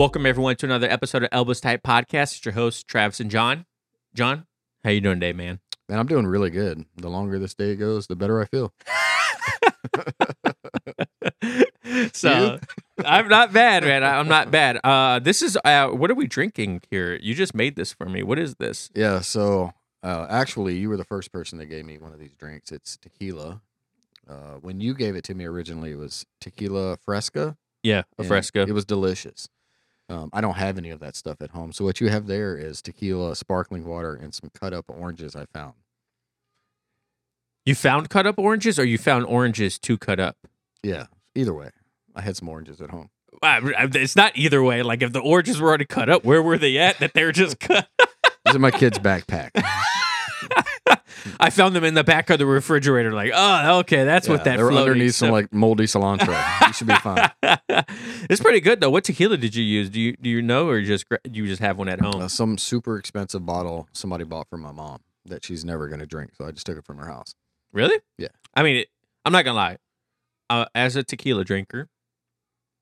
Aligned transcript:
Welcome 0.00 0.24
everyone 0.24 0.56
to 0.56 0.64
another 0.64 0.88
episode 0.90 1.24
of 1.24 1.28
Elbows 1.30 1.60
Tight 1.60 1.82
Podcast. 1.82 2.34
It's 2.34 2.42
your 2.42 2.54
hosts 2.54 2.82
Travis 2.82 3.20
and 3.20 3.30
Jon. 3.30 3.66
Jon, 4.14 4.46
how 4.82 4.88
you 4.88 5.02
doing 5.02 5.20
today, 5.20 5.34
man? 5.34 5.60
Man, 5.90 5.98
I'm 5.98 6.06
doing 6.06 6.26
really 6.26 6.48
good. 6.48 6.86
The 6.96 7.10
longer 7.10 7.38
this 7.38 7.52
day 7.52 7.76
goes, 7.76 8.06
the 8.06 8.16
better 8.16 8.40
I 8.40 8.46
feel. 8.46 8.72
so 12.14 12.58
I'm 13.04 13.28
not 13.28 13.52
bad, 13.52 13.82
man. 13.82 14.02
I- 14.02 14.18
I'm 14.18 14.26
not 14.26 14.50
bad. 14.50 14.80
Uh, 14.82 15.18
this 15.18 15.42
is 15.42 15.58
uh, 15.66 15.88
what 15.88 16.10
are 16.10 16.14
we 16.14 16.26
drinking 16.26 16.80
here? 16.90 17.18
You 17.20 17.34
just 17.34 17.54
made 17.54 17.76
this 17.76 17.92
for 17.92 18.06
me. 18.06 18.22
What 18.22 18.38
is 18.38 18.54
this? 18.54 18.90
Yeah, 18.94 19.20
so 19.20 19.74
uh, 20.02 20.26
actually, 20.30 20.78
you 20.78 20.88
were 20.88 20.96
the 20.96 21.04
first 21.04 21.30
person 21.30 21.58
that 21.58 21.66
gave 21.66 21.84
me 21.84 21.98
one 21.98 22.14
of 22.14 22.18
these 22.18 22.32
drinks. 22.32 22.72
It's 22.72 22.96
tequila. 22.96 23.60
Uh, 24.26 24.54
when 24.62 24.80
you 24.80 24.94
gave 24.94 25.14
it 25.14 25.24
to 25.24 25.34
me 25.34 25.44
originally, 25.44 25.90
it 25.90 25.98
was 25.98 26.24
tequila 26.40 26.96
fresca. 26.96 27.58
Yeah, 27.82 28.04
a 28.16 28.22
and 28.22 28.28
fresco. 28.28 28.62
It 28.62 28.72
was 28.72 28.86
delicious. 28.86 29.50
Um, 30.10 30.28
I 30.32 30.40
don't 30.40 30.56
have 30.56 30.76
any 30.76 30.90
of 30.90 30.98
that 31.00 31.14
stuff 31.14 31.40
at 31.40 31.50
home. 31.50 31.72
So 31.72 31.84
what 31.84 32.00
you 32.00 32.08
have 32.08 32.26
there 32.26 32.56
is 32.56 32.82
tequila, 32.82 33.36
sparkling 33.36 33.84
water, 33.86 34.12
and 34.14 34.34
some 34.34 34.50
cut 34.52 34.72
up 34.74 34.86
oranges 34.88 35.36
I 35.36 35.44
found. 35.46 35.74
You 37.64 37.74
found 37.76 38.10
cut 38.10 38.26
up 38.26 38.36
oranges, 38.38 38.78
or 38.78 38.84
you 38.84 38.98
found 38.98 39.24
oranges 39.26 39.78
to 39.78 39.96
cut 39.96 40.18
up? 40.18 40.36
Yeah, 40.82 41.06
either 41.36 41.54
way, 41.54 41.70
I 42.16 42.22
had 42.22 42.36
some 42.36 42.48
oranges 42.48 42.80
at 42.80 42.90
home. 42.90 43.10
Uh, 43.42 43.60
It's 43.94 44.16
not 44.16 44.32
either 44.36 44.62
way. 44.62 44.82
Like 44.82 45.02
if 45.02 45.12
the 45.12 45.20
oranges 45.20 45.60
were 45.60 45.68
already 45.68 45.84
cut 45.84 46.08
up, 46.08 46.24
where 46.24 46.42
were 46.42 46.58
they 46.58 46.76
at? 46.78 46.98
That 46.98 47.12
they're 47.14 47.32
just 47.32 47.60
cut. 47.60 47.86
It's 48.46 48.54
in 48.56 48.60
my 48.60 48.70
kid's 48.72 48.98
backpack. 48.98 49.50
I 51.38 51.50
found 51.50 51.74
them 51.74 51.84
in 51.84 51.94
the 51.94 52.04
back 52.04 52.30
of 52.30 52.38
the 52.38 52.46
refrigerator. 52.46 53.12
Like, 53.12 53.32
oh, 53.34 53.78
okay, 53.80 54.04
that's 54.04 54.28
what 54.28 54.40
Yeah, 54.40 54.44
that 54.44 54.56
they 54.56 54.62
were 54.62 54.70
floaty 54.70 54.80
underneath 54.80 55.14
some 55.14 55.30
like 55.30 55.52
moldy 55.52 55.84
cilantro. 55.84 56.36
you 56.66 56.72
should 56.72 56.86
be 56.86 56.94
fine. 56.96 57.30
it's 58.30 58.40
pretty 58.40 58.60
good 58.60 58.80
though. 58.80 58.90
What 58.90 59.04
tequila 59.04 59.36
did 59.36 59.54
you 59.54 59.64
use? 59.64 59.90
Do 59.90 60.00
you 60.00 60.16
do 60.16 60.30
you 60.30 60.42
know, 60.42 60.68
or 60.68 60.80
just 60.82 61.04
you 61.30 61.46
just 61.46 61.60
have 61.60 61.78
one 61.78 61.88
at 61.88 62.00
home? 62.00 62.22
Uh, 62.22 62.28
some 62.28 62.58
super 62.58 62.96
expensive 62.96 63.44
bottle 63.44 63.88
somebody 63.92 64.24
bought 64.24 64.48
for 64.48 64.56
my 64.56 64.72
mom 64.72 65.00
that 65.26 65.44
she's 65.44 65.64
never 65.64 65.88
going 65.88 66.00
to 66.00 66.06
drink. 66.06 66.32
So 66.36 66.46
I 66.46 66.50
just 66.50 66.66
took 66.66 66.78
it 66.78 66.84
from 66.84 66.98
her 66.98 67.06
house. 67.06 67.34
Really? 67.72 68.00
Yeah. 68.18 68.28
I 68.54 68.62
mean, 68.62 68.76
it, 68.76 68.88
I'm 69.24 69.32
not 69.32 69.44
gonna 69.44 69.56
lie. 69.56 69.76
Uh, 70.48 70.64
as 70.74 70.96
a 70.96 71.04
tequila 71.04 71.44
drinker, 71.44 71.88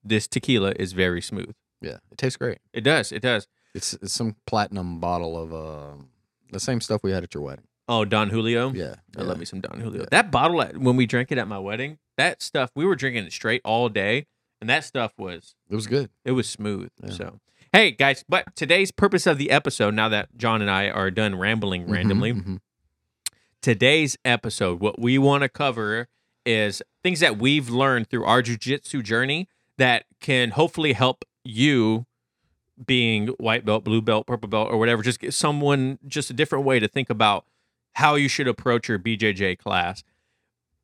this 0.03 0.27
tequila 0.27 0.73
is 0.79 0.93
very 0.93 1.21
smooth. 1.21 1.53
Yeah, 1.81 1.97
it 2.11 2.17
tastes 2.17 2.37
great. 2.37 2.59
It 2.73 2.81
does. 2.81 3.11
It 3.11 3.21
does. 3.21 3.47
It's, 3.75 3.93
it's 3.93 4.13
some 4.13 4.35
platinum 4.47 4.99
bottle 4.99 5.37
of 5.37 5.53
um 5.53 6.09
the 6.51 6.59
same 6.59 6.81
stuff 6.81 7.03
we 7.03 7.11
had 7.11 7.23
at 7.23 7.33
your 7.33 7.43
wedding. 7.43 7.65
Oh, 7.89 8.05
Don 8.05 8.29
Julio. 8.29 8.71
Yeah, 8.71 8.95
I 9.17 9.21
yeah. 9.21 9.27
love 9.27 9.39
me 9.39 9.45
some 9.45 9.59
Don 9.61 9.79
Julio. 9.81 10.01
Yeah. 10.03 10.07
That 10.11 10.31
bottle 10.31 10.61
at, 10.61 10.77
when 10.77 10.95
we 10.95 11.05
drank 11.07 11.31
it 11.31 11.37
at 11.39 11.47
my 11.47 11.57
wedding, 11.59 11.97
that 12.17 12.41
stuff 12.41 12.69
we 12.75 12.85
were 12.85 12.95
drinking 12.95 13.25
it 13.25 13.33
straight 13.33 13.61
all 13.65 13.89
day, 13.89 14.27
and 14.61 14.69
that 14.69 14.83
stuff 14.85 15.11
was 15.17 15.55
It 15.69 15.75
was 15.75 15.87
good. 15.87 16.09
it 16.23 16.31
was 16.33 16.47
smooth. 16.47 16.91
Yeah. 17.03 17.11
So, 17.11 17.39
hey 17.73 17.91
guys, 17.91 18.23
but 18.29 18.55
today's 18.55 18.91
purpose 18.91 19.25
of 19.25 19.37
the 19.39 19.49
episode, 19.51 19.95
now 19.95 20.07
that 20.09 20.37
Jon 20.37 20.61
and 20.61 20.69
I 20.69 20.89
are 20.89 21.09
done 21.09 21.35
rambling 21.35 21.85
Mhm, 21.87 21.91
randomly, 21.91 22.33
mhm. 22.33 22.59
today's 23.61 24.17
episode, 24.23 24.79
what 24.79 24.99
we 24.99 25.17
want 25.17 25.43
to 25.43 25.49
cover 25.49 26.07
is 26.45 26.81
things 27.03 27.19
that 27.19 27.37
we've 27.37 27.69
learned 27.69 28.09
through 28.09 28.25
our 28.25 28.41
jujitsu 28.41 29.03
journey 29.03 29.47
that 29.77 30.05
can 30.19 30.51
hopefully 30.51 30.93
help 30.93 31.25
you 31.43 32.05
being 32.85 33.27
white 33.39 33.65
belt, 33.65 33.83
blue 33.83 34.01
belt, 34.01 34.25
purple 34.27 34.47
belt, 34.49 34.69
or 34.71 34.77
whatever. 34.77 35.01
Just 35.03 35.19
get 35.19 35.33
someone 35.33 35.99
just 36.07 36.29
a 36.29 36.33
different 36.33 36.65
way 36.65 36.79
to 36.79 36.87
think 36.87 37.09
about 37.09 37.45
how 37.99 38.15
you 38.15 38.29
should 38.29 38.47
approach 38.47 38.87
your 38.87 38.97
BJJ 38.97 39.57
class. 39.57 40.03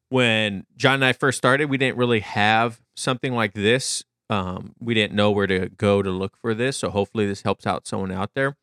When 0.09 0.65
Jon 0.75 0.95
and 0.95 1.05
I 1.05 1.13
first 1.13 1.37
started, 1.37 1.69
we 1.69 1.77
didn't 1.77 1.97
really 1.97 2.19
have 2.19 2.81
something 2.93 3.33
like 3.33 3.53
this. 3.53 4.03
Um, 4.29 4.75
we 4.79 4.93
didn't 4.93 5.15
know 5.15 5.31
where 5.31 5.47
to 5.47 5.69
go 5.69 6.01
to 6.01 6.09
look 6.09 6.35
for 6.35 6.53
this. 6.53 6.75
So 6.75 6.89
hopefully 6.89 7.25
this 7.25 7.41
helps 7.43 7.65
out 7.65 7.87
someone 7.87 8.11
out 8.11 8.31
there. 8.35 8.57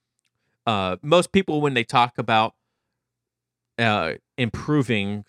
Uh, 0.66 0.96
most 1.00 1.32
people, 1.32 1.62
when 1.62 1.72
they 1.72 1.82
talk 1.82 2.18
about 2.18 2.54
uh, 3.78 4.12
improving, 4.36 5.24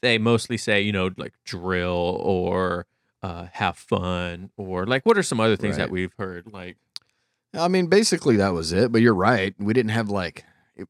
they 0.00 0.16
mostly 0.16 0.56
say, 0.56 0.80
you 0.80 0.92
know, 0.92 1.10
like 1.16 1.34
drill 1.44 2.20
or 2.22 2.86
uh, 3.20 3.48
have 3.54 3.76
fun 3.76 4.50
or 4.56 4.86
like 4.86 5.04
what 5.04 5.18
are 5.18 5.24
some 5.24 5.40
other 5.40 5.56
things 5.56 5.76
that 5.76 5.90
we've 5.90 6.14
heard? 6.18 6.52
Like, 6.52 6.76
I 7.52 7.66
mean, 7.66 7.88
basically 7.88 8.36
that 8.36 8.52
was 8.52 8.72
it. 8.72 8.92
But 8.92 9.00
you're 9.02 9.12
right. 9.12 9.54
We 9.58 9.74
didn't 9.74 9.90
have 9.90 10.08
like 10.08 10.44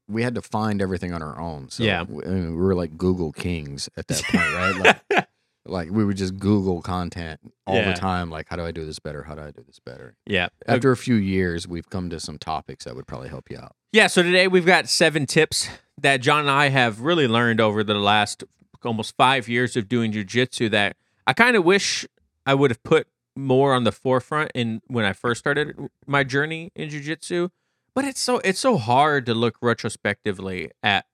we 0.07 0.23
had 0.23 0.35
to 0.35 0.41
find 0.41 0.81
everything 0.81 1.13
on 1.13 1.21
our 1.21 1.39
own. 1.39 1.69
So 1.69 1.83
Yeah. 1.83 2.03
we, 2.03 2.23
we 2.25 2.55
were 2.55 2.75
like 2.75 2.97
Google 2.97 3.31
kings 3.31 3.89
at 3.97 4.07
that 4.07 4.23
point, 4.23 4.53
right? 4.53 4.99
Like, 5.09 5.27
like 5.65 5.89
we 5.91 6.03
would 6.05 6.17
just 6.17 6.37
Google 6.37 6.81
content 6.81 7.39
all 7.67 7.75
Yeah. 7.75 7.91
the 7.93 7.97
time. 7.99 8.29
Like, 8.29 8.47
how 8.49 8.55
do 8.55 8.65
I 8.65 8.71
do 8.71 8.85
this 8.85 8.99
better? 8.99 9.23
How 9.23 9.35
do 9.35 9.41
I 9.41 9.51
do 9.51 9.63
this 9.65 9.79
better? 9.79 10.15
yeah. 10.25 10.49
After 10.67 10.91
a 10.91 10.97
few 10.97 11.15
years, 11.15 11.67
we've 11.67 11.89
come 11.89 12.09
to 12.09 12.19
some 12.19 12.37
topics 12.37 12.85
that 12.85 12.95
would 12.95 13.07
probably 13.07 13.29
help 13.29 13.49
you 13.49 13.57
out. 13.57 13.75
yeah. 13.91 14.07
So 14.07 14.23
today 14.23 14.47
we've 14.47 14.65
got 14.65 14.87
seven 14.89 15.25
tips 15.25 15.67
that 15.99 16.17
Jon 16.21 16.41
and 16.41 16.49
I 16.49 16.69
have 16.69 17.01
really 17.01 17.27
learned 17.27 17.59
over 17.61 17.83
the 17.83 17.93
last 17.95 18.43
almost 18.83 19.15
five 19.15 19.47
years 19.47 19.75
of 19.77 19.87
doing 19.87 20.11
jujitsu 20.11 20.71
that 20.71 20.95
I 21.27 21.33
kind 21.33 21.55
of 21.55 21.63
wish 21.63 22.07
I 22.47 22.55
would 22.55 22.71
have 22.71 22.81
put 22.81 23.05
more 23.35 23.73
on 23.75 23.83
the 23.83 23.91
forefront 23.91 24.51
in 24.55 24.81
when 24.87 25.05
I 25.05 25.13
first 25.13 25.39
started 25.39 25.75
my 26.07 26.23
journey 26.23 26.71
in 26.75 26.89
jujitsu. 26.89 27.49
But 27.93 28.05
it's 28.05 28.21
so 28.21 28.39
it's 28.39 28.59
so 28.59 28.77
hard 28.77 29.25
to 29.25 29.33
look 29.33 29.55
retrospectively 29.61 30.71
at 30.81 31.05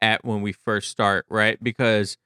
at 0.00 0.24
when 0.24 0.42
we 0.42 0.52
first 0.52 0.90
start, 0.90 1.26
right? 1.28 1.62
Because 1.62 2.16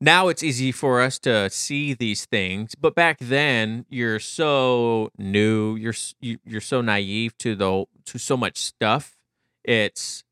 now 0.00 0.28
it's 0.28 0.42
easy 0.42 0.72
for 0.72 1.00
us 1.02 1.18
to 1.20 1.50
see 1.50 1.92
these 1.92 2.24
things, 2.24 2.74
but 2.74 2.94
back 2.94 3.18
then 3.20 3.84
you're 3.90 4.18
so 4.18 5.10
new, 5.18 5.76
you're 5.76 5.94
you're 6.20 6.60
so 6.62 6.80
naive 6.80 7.36
to 7.38 7.54
the 7.54 7.84
to 8.06 8.18
so 8.18 8.36
much 8.36 8.56
stuff. 8.58 9.16
It's 9.62 10.24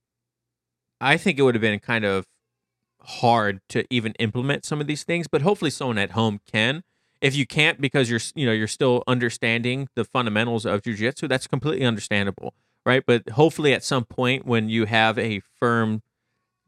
I 1.01 1.17
think 1.19 1.39
it 1.39 1.43
would 1.43 1.55
have 1.55 1.63
been 1.63 1.79
kind 1.81 2.05
of 2.05 2.27
hard 3.03 3.61
to 3.71 3.85
even 3.91 4.13
implement 4.19 4.65
some 4.65 4.81
of 4.81 4.87
these 4.87 5.05
things, 5.05 5.27
but 5.29 5.43
hopefully 5.43 5.71
someone 5.71 5.99
at 5.99 6.13
home 6.13 6.41
can. 6.51 6.83
If 7.21 7.35
you 7.35 7.47
can't 7.47 7.81
because 7.81 8.09
you're 8.09 8.21
you 8.35 8.47
know 8.47 8.53
you're 8.53 8.67
still 8.67 9.03
understanding 9.07 9.89
the 9.95 10.05
fundamentals 10.05 10.65
of 10.65 10.83
jujitsu, 10.83 11.29
that's 11.29 11.47
completely 11.47 11.85
understandable, 11.85 12.55
right? 12.87 13.03
But 13.05 13.31
hopefully 13.31 13.73
at 13.73 13.83
some 13.85 14.05
point 14.05 14.47
when 14.47 14.69
you 14.69 14.85
have 14.87 15.19
a 15.19 15.41
firm 15.59 16.03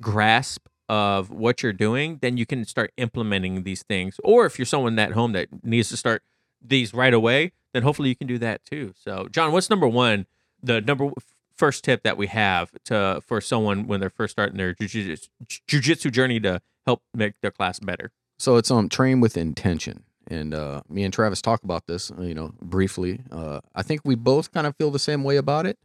grasp 0.00 0.66
of 0.88 1.30
what 1.30 1.62
you're 1.62 1.72
doing, 1.72 2.18
then 2.20 2.36
you 2.36 2.44
can 2.44 2.64
start 2.64 2.92
implementing 2.96 3.62
these 3.62 3.84
things. 3.84 4.16
Or 4.24 4.44
if 4.44 4.58
you're 4.58 4.66
someone 4.66 4.98
at 4.98 5.12
home 5.12 5.32
that 5.32 5.64
needs 5.64 5.88
to 5.90 5.96
start 5.96 6.22
these 6.60 6.92
right 6.92 7.14
away, 7.14 7.52
then 7.72 7.84
hopefully 7.84 8.08
you 8.08 8.16
can 8.16 8.26
do 8.26 8.38
that 8.38 8.64
too. 8.64 8.92
So, 8.96 9.28
Jon, 9.30 9.52
what's 9.52 9.70
number 9.70 9.86
one? 9.86 10.26
The 10.62 10.80
number 10.80 11.12
first 11.56 11.84
tip 11.84 12.02
that 12.02 12.16
we 12.16 12.26
have 12.26 12.70
to 12.86 13.22
for 13.24 13.40
someone 13.40 13.86
when 13.86 14.00
they're 14.00 14.10
first 14.10 14.32
starting 14.32 14.56
their 14.56 14.74
jujitsu 14.74 16.10
journey 16.10 16.40
to 16.40 16.60
help 16.86 17.02
make 17.14 17.34
their 17.42 17.50
class 17.50 17.78
better. 17.78 18.10
So 18.38 18.56
it's 18.56 18.70
um 18.70 18.88
train 18.88 19.20
with 19.20 19.36
intention. 19.36 20.04
And 20.30 20.54
uh, 20.54 20.82
me 20.88 21.02
and 21.02 21.12
Travis 21.12 21.42
talk 21.42 21.64
about 21.64 21.86
this, 21.86 22.12
uh, 22.12 22.22
you 22.22 22.34
know, 22.34 22.54
briefly. 22.62 23.20
Uh, 23.32 23.60
I 23.74 23.82
think 23.82 24.02
we 24.04 24.14
both 24.14 24.52
kind 24.52 24.66
of 24.66 24.76
feel 24.76 24.92
the 24.92 24.98
same 24.98 25.24
way 25.24 25.36
about 25.36 25.66
it. 25.66 25.76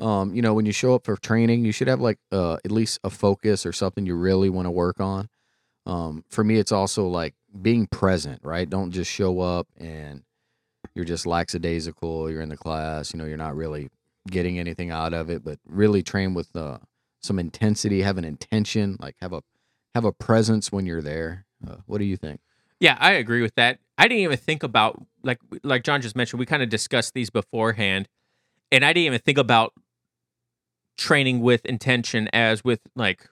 Um, 0.00 0.34
you 0.34 0.42
know, 0.42 0.52
when 0.52 0.66
you 0.66 0.72
show 0.72 0.96
up 0.96 1.04
for 1.04 1.16
training, 1.16 1.64
you 1.64 1.70
should 1.70 1.86
have 1.86 2.00
like 2.00 2.18
uh, 2.32 2.54
at 2.64 2.72
least 2.72 2.98
a 3.04 3.10
focus 3.10 3.64
or 3.64 3.72
something 3.72 4.04
you 4.04 4.16
really 4.16 4.50
want 4.50 4.66
to 4.66 4.70
work 4.72 5.00
on. 5.00 5.28
Um, 5.86 6.24
for 6.28 6.42
me, 6.42 6.58
it's 6.58 6.72
also 6.72 7.06
like 7.06 7.34
being 7.62 7.86
present, 7.86 8.40
right? 8.42 8.68
Don't 8.68 8.90
just 8.90 9.10
show 9.10 9.38
up 9.38 9.68
and 9.78 10.24
you're 10.94 11.04
just 11.04 11.26
lackadaisical. 11.26 12.28
You're 12.30 12.42
in 12.42 12.48
the 12.48 12.56
class, 12.56 13.14
you 13.14 13.18
know, 13.18 13.26
you're 13.26 13.36
not 13.36 13.54
really 13.54 13.90
getting 14.28 14.58
anything 14.58 14.90
out 14.90 15.14
of 15.14 15.30
it, 15.30 15.44
but 15.44 15.58
really 15.64 16.02
train 16.02 16.34
with 16.34 16.54
uh, 16.56 16.78
some 17.22 17.38
intensity, 17.38 18.02
have 18.02 18.18
an 18.18 18.24
intention, 18.24 18.96
like 18.98 19.14
have 19.20 19.32
a 19.32 19.42
have 19.94 20.04
a 20.04 20.12
presence 20.12 20.72
when 20.72 20.86
you're 20.86 21.02
there. 21.02 21.46
Uh, 21.64 21.76
what 21.86 21.98
do 21.98 22.04
you 22.04 22.16
think? 22.16 22.40
Yeah, 22.84 22.98
I 23.00 23.12
agree 23.12 23.40
with 23.40 23.54
that. 23.54 23.78
I 23.96 24.08
didn't 24.08 24.24
even 24.24 24.36
think 24.36 24.62
about 24.62 25.02
like 25.22 25.38
like 25.62 25.84
Jon 25.84 26.02
just 26.02 26.14
mentioned. 26.14 26.38
We 26.38 26.44
kind 26.44 26.62
of 26.62 26.68
discussed 26.68 27.14
these 27.14 27.30
beforehand, 27.30 28.08
and 28.72 28.84
I 28.84 28.92
didn't 28.92 29.06
even 29.06 29.20
think 29.20 29.38
about 29.38 29.72
training 30.98 31.40
with 31.40 31.64
intention 31.66 32.28
as 32.32 32.62
with 32.64 32.80
like 32.94 33.28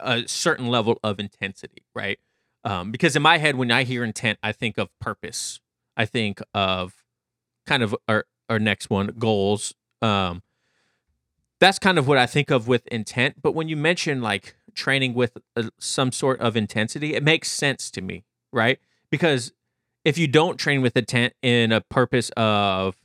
a 0.00 0.24
certain 0.28 0.68
level 0.68 0.98
of 1.04 1.20
intensity, 1.20 1.84
right? 1.94 2.18
Um, 2.64 2.92
because 2.92 3.16
in 3.16 3.22
my 3.22 3.38
head, 3.38 3.56
when 3.56 3.72
I 3.72 3.84
hear 3.84 4.04
intent, 4.04 4.38
I 4.42 4.52
think 4.52 4.78
of 4.78 4.88
purpose. 5.00 5.60
I 5.96 6.06
think 6.06 6.40
of 6.54 6.94
kind 7.66 7.82
of 7.82 7.96
our 8.08 8.26
our 8.50 8.60
next 8.60 8.90
one 8.90 9.08
goals. 9.18 9.74
Um, 10.02 10.42
that's 11.60 11.78
kind 11.78 11.98
of 11.98 12.06
what 12.06 12.18
I 12.18 12.26
think 12.26 12.50
of 12.50 12.68
with 12.68 12.86
intent. 12.88 13.42
But 13.42 13.52
when 13.54 13.68
you 13.68 13.76
mention 13.76 14.22
like 14.22 14.54
training 14.74 15.14
with 15.14 15.36
uh 15.56 15.70
some 15.78 16.12
sort 16.12 16.40
of 16.40 16.56
intensity, 16.56 17.14
it 17.14 17.22
makes 17.22 17.50
sense 17.50 17.90
to 17.92 18.00
me, 18.00 18.24
right? 18.52 18.78
Because 19.10 19.52
if 20.04 20.18
you 20.18 20.26
don't 20.26 20.58
train 20.58 20.82
with 20.82 20.96
intent 20.96 21.34
in 21.42 21.72
a 21.72 21.80
purpose 21.80 22.30
of 22.36 22.96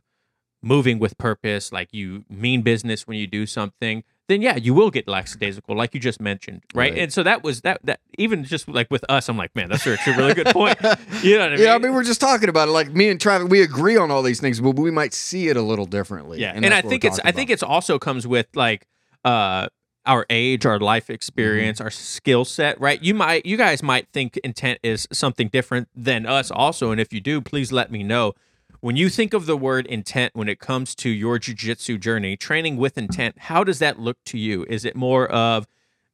moving 0.62 1.00
with 1.00 1.18
purpose, 1.18 1.72
like 1.72 1.90
you 1.92 2.24
mean 2.30 2.62
business 2.62 3.08
when 3.08 3.18
you 3.18 3.28
do 3.28 3.46
something, 3.46 4.04
then 4.30 4.42
yeah, 4.42 4.56
you 4.56 4.74
will 4.74 4.90
get 4.90 5.08
lackadaisical, 5.08 5.76
like 5.76 5.94
you 5.94 6.00
just 6.00 6.22
mentioned, 6.22 6.64
right? 6.74 6.94
Right. 6.94 7.02
And 7.02 7.14
so 7.14 7.24
that 7.24 7.44
was 7.44 7.62
that 7.62 7.82
that 7.84 8.00
even 8.18 8.46
just 8.46 8.70
like 8.70 8.90
with 8.90 9.04
us, 9.10 9.28
I'm 9.28 9.38
like, 9.38 9.54
man, 9.56 9.70
that's 9.70 9.86
actually 9.86 10.14
a 10.14 10.18
really 10.18 10.34
good 10.34 10.48
point. 10.48 10.78
You 11.22 11.38
know 11.38 11.44
what 11.44 11.54
I 11.54 11.56
mean? 11.56 11.66
Yeah, 11.66 11.76
I 11.76 11.78
mean, 11.78 11.94
we're 11.94 12.04
just 12.04 12.20
talking 12.20 12.50
about 12.50 12.68
it. 12.68 12.72
Like 12.72 12.92
me 12.92 13.10
and 13.10 13.20
Travis, 13.20 13.48
we 13.48 13.62
agree 13.62 13.96
on 13.96 14.12
all 14.12 14.24
these 14.24 14.42
things, 14.42 14.60
but 14.60 14.72
we 14.72 14.92
might 14.92 15.14
see 15.14 15.48
it 15.48 15.56
a 15.56 15.62
little 15.62 15.86
differently. 15.86 16.40
Yeah, 16.40 16.52
and, 16.54 16.66
that's 16.66 16.86
I 16.86 16.90
think 16.90 17.06
it's 17.06 17.20
I 17.20 17.32
think 17.32 17.50
about. 17.50 17.54
it's 17.54 17.64
also 17.64 18.00
comes 18.00 18.28
with 18.28 18.48
like 18.56 18.88
uh 19.24 19.68
our 20.06 20.26
age, 20.30 20.66
our 20.66 20.80
life 20.80 21.10
experience, 21.10 21.78
Mm-hmm. 21.80 21.86
our 21.86 21.92
skill 21.92 22.46
set, 22.46 22.80
right? 22.80 23.02
You 23.02 23.14
might 23.14 23.46
you 23.46 23.58
guys 23.58 23.82
might 23.82 24.08
think 24.10 24.38
intent 24.38 24.80
is 24.84 25.08
something 25.12 25.48
different 25.48 25.88
than 25.96 26.26
us 26.26 26.52
also, 26.52 26.92
and 26.92 27.00
if 27.00 27.14
you 27.14 27.22
do, 27.22 27.42
please 27.42 27.72
let 27.72 27.92
me 27.92 28.04
know. 28.04 28.34
When 28.82 28.98
you 28.98 29.08
think 29.08 29.34
of 29.34 29.46
the 29.46 29.56
word 29.56 29.86
intent 29.86 30.36
when 30.36 30.50
it 30.50 30.60
comes 30.60 30.94
to 30.96 31.10
your 31.10 31.40
jujitsu 31.40 32.00
journey, 32.00 32.36
training 32.36 32.76
with 32.76 32.98
intent, 32.98 33.40
how 33.40 33.64
does 33.64 33.80
that 33.80 33.98
look 33.98 34.18
to 34.26 34.38
you? 34.38 34.66
Is 34.68 34.84
it 34.84 34.94
more 34.96 35.28
of 35.32 35.68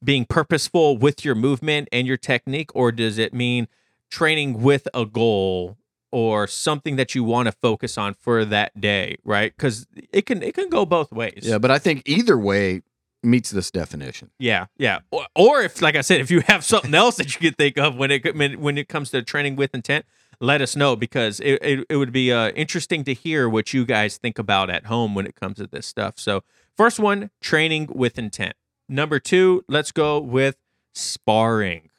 being 0.04 0.24
purposeful 0.24 0.96
with 0.96 1.24
your 1.24 1.34
movement 1.34 1.88
and 1.90 2.06
your 2.06 2.16
technique, 2.16 2.70
or 2.74 2.92
does 2.92 3.18
it 3.18 3.34
mean 3.34 3.66
training 4.08 4.62
with 4.62 4.86
a 4.94 5.04
goal 5.04 5.76
or 6.12 6.46
something 6.46 6.96
that 6.96 7.14
you 7.14 7.22
want 7.24 7.46
to 7.46 7.52
focus 7.52 7.98
on 7.98 8.14
for 8.14 8.44
that 8.44 8.80
day, 8.80 9.16
right? 9.24 9.52
Because 9.56 9.86
it 10.12 10.26
can 10.26 10.40
it 10.42 10.54
can 10.54 10.68
go 10.68 10.86
both 10.86 11.10
ways. 11.12 11.40
yeah, 11.42 11.58
but 11.58 11.70
I 11.72 11.78
think 11.78 12.02
either 12.06 12.38
way 12.38 12.82
meets 13.22 13.50
this 13.50 13.70
definition. 13.70 14.30
yeah, 14.38 14.66
yeah. 14.76 15.00
Or, 15.10 15.26
or 15.34 15.62
if, 15.62 15.82
like 15.82 15.96
I 15.96 16.00
said, 16.00 16.20
if 16.20 16.30
you 16.30 16.40
have 16.46 16.64
something 16.64 16.94
else 16.94 17.16
that 17.16 17.34
you 17.34 17.40
could 17.40 17.58
think 17.58 17.78
of 17.78 17.96
when 17.96 18.10
it 18.10 18.34
when, 18.34 18.60
when 18.60 18.78
it 18.78 18.88
comes 18.88 19.10
to 19.10 19.22
training 19.22 19.56
with 19.56 19.74
intent, 19.74 20.04
let 20.40 20.60
us 20.60 20.74
know 20.76 20.96
because 20.96 21.40
it 21.40 21.58
it, 21.62 21.86
it 21.88 21.96
would 21.96 22.12
be 22.12 22.32
uh, 22.32 22.50
interesting 22.50 23.04
to 23.04 23.14
hear 23.14 23.48
what 23.48 23.74
you 23.74 23.84
guys 23.84 24.16
think 24.16 24.38
about 24.38 24.70
at 24.70 24.86
home 24.86 25.14
when 25.14 25.26
it 25.26 25.34
comes 25.34 25.58
to 25.58 25.66
this 25.66 25.86
stuff. 25.86 26.14
So, 26.18 26.42
first 26.76 26.98
one, 26.98 27.30
training 27.40 27.88
with 27.94 28.18
intent. 28.18 28.54
Number 28.88 29.20
two, 29.20 29.64
let's 29.68 29.92
go 29.92 30.18
with 30.18 30.56
sparring. 30.94 31.90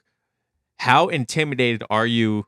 How 0.80 1.08
intimidated 1.08 1.84
are 1.90 2.08
you 2.08 2.48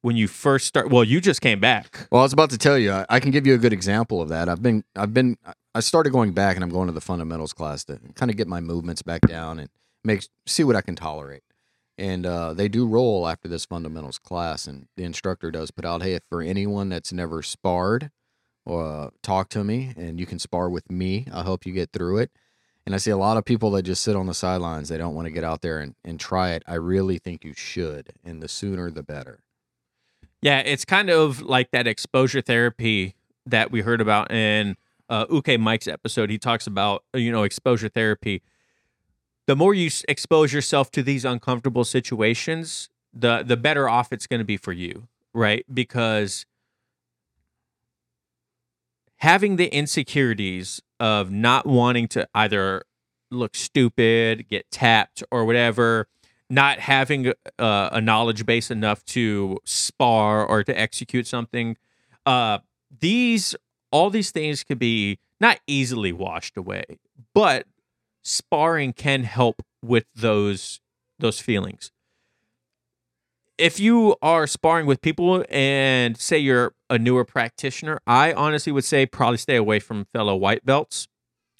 when 0.00 0.16
you 0.16 0.26
first 0.26 0.66
start? 0.66 0.90
Well, 0.90 1.04
you 1.04 1.20
just 1.20 1.40
came 1.40 1.60
back. 1.60 2.08
Well, 2.10 2.22
I 2.22 2.24
was 2.24 2.32
about 2.32 2.50
to 2.50 2.58
tell 2.58 2.78
you, 2.78 2.92
I, 2.92 3.06
I 3.08 3.20
can 3.20 3.30
give 3.30 3.46
you 3.46 3.54
a 3.54 3.58
good 3.58 3.72
example 3.72 4.22
of 4.22 4.30
that. 4.30 4.48
I've 4.48 4.62
been, 4.62 4.84
I've 4.96 5.12
been, 5.12 5.36
I 5.76 5.80
started 5.80 6.08
going 6.08 6.32
back, 6.32 6.56
and 6.56 6.64
I'm 6.64 6.70
going 6.70 6.86
to 6.86 6.92
the 6.94 7.02
fundamentals 7.02 7.52
class 7.52 7.84
to 7.84 8.00
kind 8.14 8.30
of 8.30 8.38
get 8.38 8.48
my 8.48 8.60
movements 8.60 9.02
back 9.02 9.20
down 9.20 9.58
and 9.58 9.68
make 10.02 10.26
see 10.46 10.64
what 10.64 10.74
I 10.74 10.80
can 10.80 10.96
tolerate. 10.96 11.42
And 11.98 12.24
uh, 12.24 12.54
they 12.54 12.66
do 12.68 12.86
roll 12.86 13.28
after 13.28 13.46
this 13.46 13.66
fundamentals 13.66 14.18
class, 14.18 14.66
and 14.66 14.88
the 14.96 15.04
instructor 15.04 15.50
does 15.50 15.70
put 15.70 15.84
out, 15.84 16.02
hey, 16.02 16.14
if 16.14 16.22
for 16.30 16.40
anyone 16.40 16.88
that's 16.88 17.12
never 17.12 17.42
sparred, 17.42 18.10
uh, 18.66 19.10
talk 19.22 19.50
to 19.50 19.64
me, 19.64 19.92
and 19.98 20.18
you 20.18 20.24
can 20.24 20.38
spar 20.38 20.70
with 20.70 20.90
me. 20.90 21.26
I'll 21.30 21.44
help 21.44 21.66
you 21.66 21.74
get 21.74 21.92
through 21.92 22.18
it. 22.18 22.30
And 22.86 22.94
I 22.94 22.98
see 22.98 23.10
a 23.10 23.18
lot 23.18 23.36
of 23.36 23.44
people 23.44 23.70
that 23.72 23.82
just 23.82 24.02
sit 24.02 24.16
on 24.16 24.26
the 24.26 24.34
sidelines. 24.34 24.88
They 24.88 24.96
don't 24.96 25.14
want 25.14 25.26
to 25.26 25.32
get 25.32 25.44
out 25.44 25.60
there 25.60 25.80
and, 25.80 25.94
and 26.06 26.18
try 26.18 26.52
it. 26.52 26.62
I 26.66 26.76
really 26.76 27.18
think 27.18 27.44
you 27.44 27.52
should, 27.52 28.14
and 28.24 28.42
the 28.42 28.48
sooner 28.48 28.90
the 28.90 29.02
better. 29.02 29.40
Yeah, 30.40 30.60
it's 30.60 30.86
kind 30.86 31.10
of 31.10 31.42
like 31.42 31.70
that 31.72 31.86
exposure 31.86 32.40
therapy 32.40 33.14
that 33.44 33.70
we 33.70 33.82
heard 33.82 34.00
about 34.00 34.30
in 34.30 34.78
uh, 35.08 35.26
Uke 35.30 35.58
Mike's 35.58 35.88
episode. 35.88 36.30
He 36.30 36.38
talks 36.38 36.66
about 36.66 37.04
you 37.14 37.30
know 37.30 37.42
exposure 37.42 37.88
therapy. 37.88 38.42
The 39.46 39.56
more 39.56 39.74
you 39.74 39.90
expose 40.08 40.52
yourself 40.52 40.90
to 40.92 41.02
these 41.02 41.24
uncomfortable 41.24 41.84
situations, 41.84 42.88
the 43.12 43.42
the 43.42 43.56
better 43.56 43.88
off 43.88 44.12
it's 44.12 44.26
going 44.26 44.40
to 44.40 44.44
be 44.44 44.56
for 44.56 44.72
you, 44.72 45.08
right? 45.32 45.64
Because 45.72 46.46
having 49.18 49.56
the 49.56 49.68
insecurities 49.68 50.80
of 51.00 51.30
not 51.30 51.66
wanting 51.66 52.08
to 52.08 52.28
either 52.34 52.82
look 53.30 53.54
stupid, 53.54 54.48
get 54.48 54.70
tapped, 54.70 55.22
or 55.30 55.44
whatever, 55.44 56.08
not 56.48 56.78
having 56.78 57.28
uh, 57.58 57.88
a 57.92 58.00
knowledge 58.00 58.46
base 58.46 58.70
enough 58.70 59.04
to 59.04 59.58
spar 59.64 60.46
or 60.46 60.62
to 60.62 60.78
execute 60.78 61.26
something, 61.26 61.76
uh, 62.24 62.58
these 63.00 63.56
all 63.96 64.10
these 64.10 64.30
things 64.30 64.62
could 64.62 64.78
be 64.78 65.18
not 65.40 65.58
easily 65.66 66.12
washed 66.12 66.58
away, 66.58 66.84
but 67.32 67.66
sparring 68.22 68.92
can 68.92 69.24
help 69.24 69.62
with 69.82 70.04
those 70.14 70.80
those 71.18 71.40
feelings. 71.40 71.92
If 73.56 73.80
you 73.80 74.16
are 74.20 74.46
sparring 74.46 74.84
with 74.84 75.00
people 75.00 75.46
and 75.48 76.18
say 76.18 76.36
you're 76.36 76.74
a 76.90 76.98
newer 76.98 77.24
practitioner, 77.24 77.98
I 78.06 78.34
honestly 78.34 78.70
would 78.70 78.84
say 78.84 79.06
probably 79.06 79.38
stay 79.38 79.56
away 79.56 79.80
from 79.80 80.04
fellow 80.12 80.36
white 80.36 80.66
belts. 80.66 81.08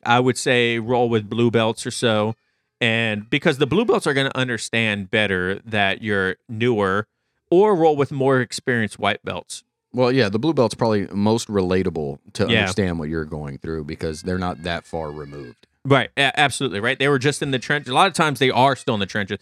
I 0.04 0.20
would 0.20 0.36
say 0.36 0.78
roll 0.78 1.08
with 1.08 1.30
blue 1.30 1.50
belts 1.50 1.86
or 1.86 1.90
so. 1.90 2.34
And 2.82 3.30
because 3.30 3.56
the 3.56 3.66
blue 3.66 3.86
belts 3.86 4.06
are 4.06 4.12
going 4.12 4.30
to 4.30 4.36
understand 4.36 5.10
better 5.10 5.60
that 5.64 6.02
you're 6.02 6.36
newer 6.50 7.06
or 7.50 7.74
roll 7.74 7.96
with 7.96 8.12
more 8.12 8.42
experienced 8.42 8.98
white 8.98 9.24
belts. 9.24 9.64
Well, 9.96 10.12
yeah, 10.12 10.28
the 10.28 10.38
blue 10.38 10.52
belt's 10.52 10.74
probably 10.74 11.06
most 11.10 11.48
relatable 11.48 12.18
to 12.34 12.46
Yeah. 12.48 12.60
understand 12.60 12.98
what 12.98 13.08
you're 13.08 13.24
going 13.24 13.56
through 13.58 13.84
because 13.84 14.22
they're 14.22 14.38
not 14.38 14.62
that 14.64 14.84
far 14.86 15.10
removed. 15.10 15.66
Right. 15.86 16.10
a- 16.16 16.38
absolutely. 16.38 16.80
Right. 16.80 16.98
They 16.98 17.08
were 17.08 17.18
just 17.18 17.40
in 17.42 17.50
the 17.50 17.58
trench. 17.58 17.88
A 17.88 17.94
lot 17.94 18.06
of 18.06 18.12
times 18.12 18.38
they 18.38 18.50
are 18.50 18.76
still 18.76 18.92
in 18.94 19.00
the 19.00 19.06
trenches. 19.06 19.38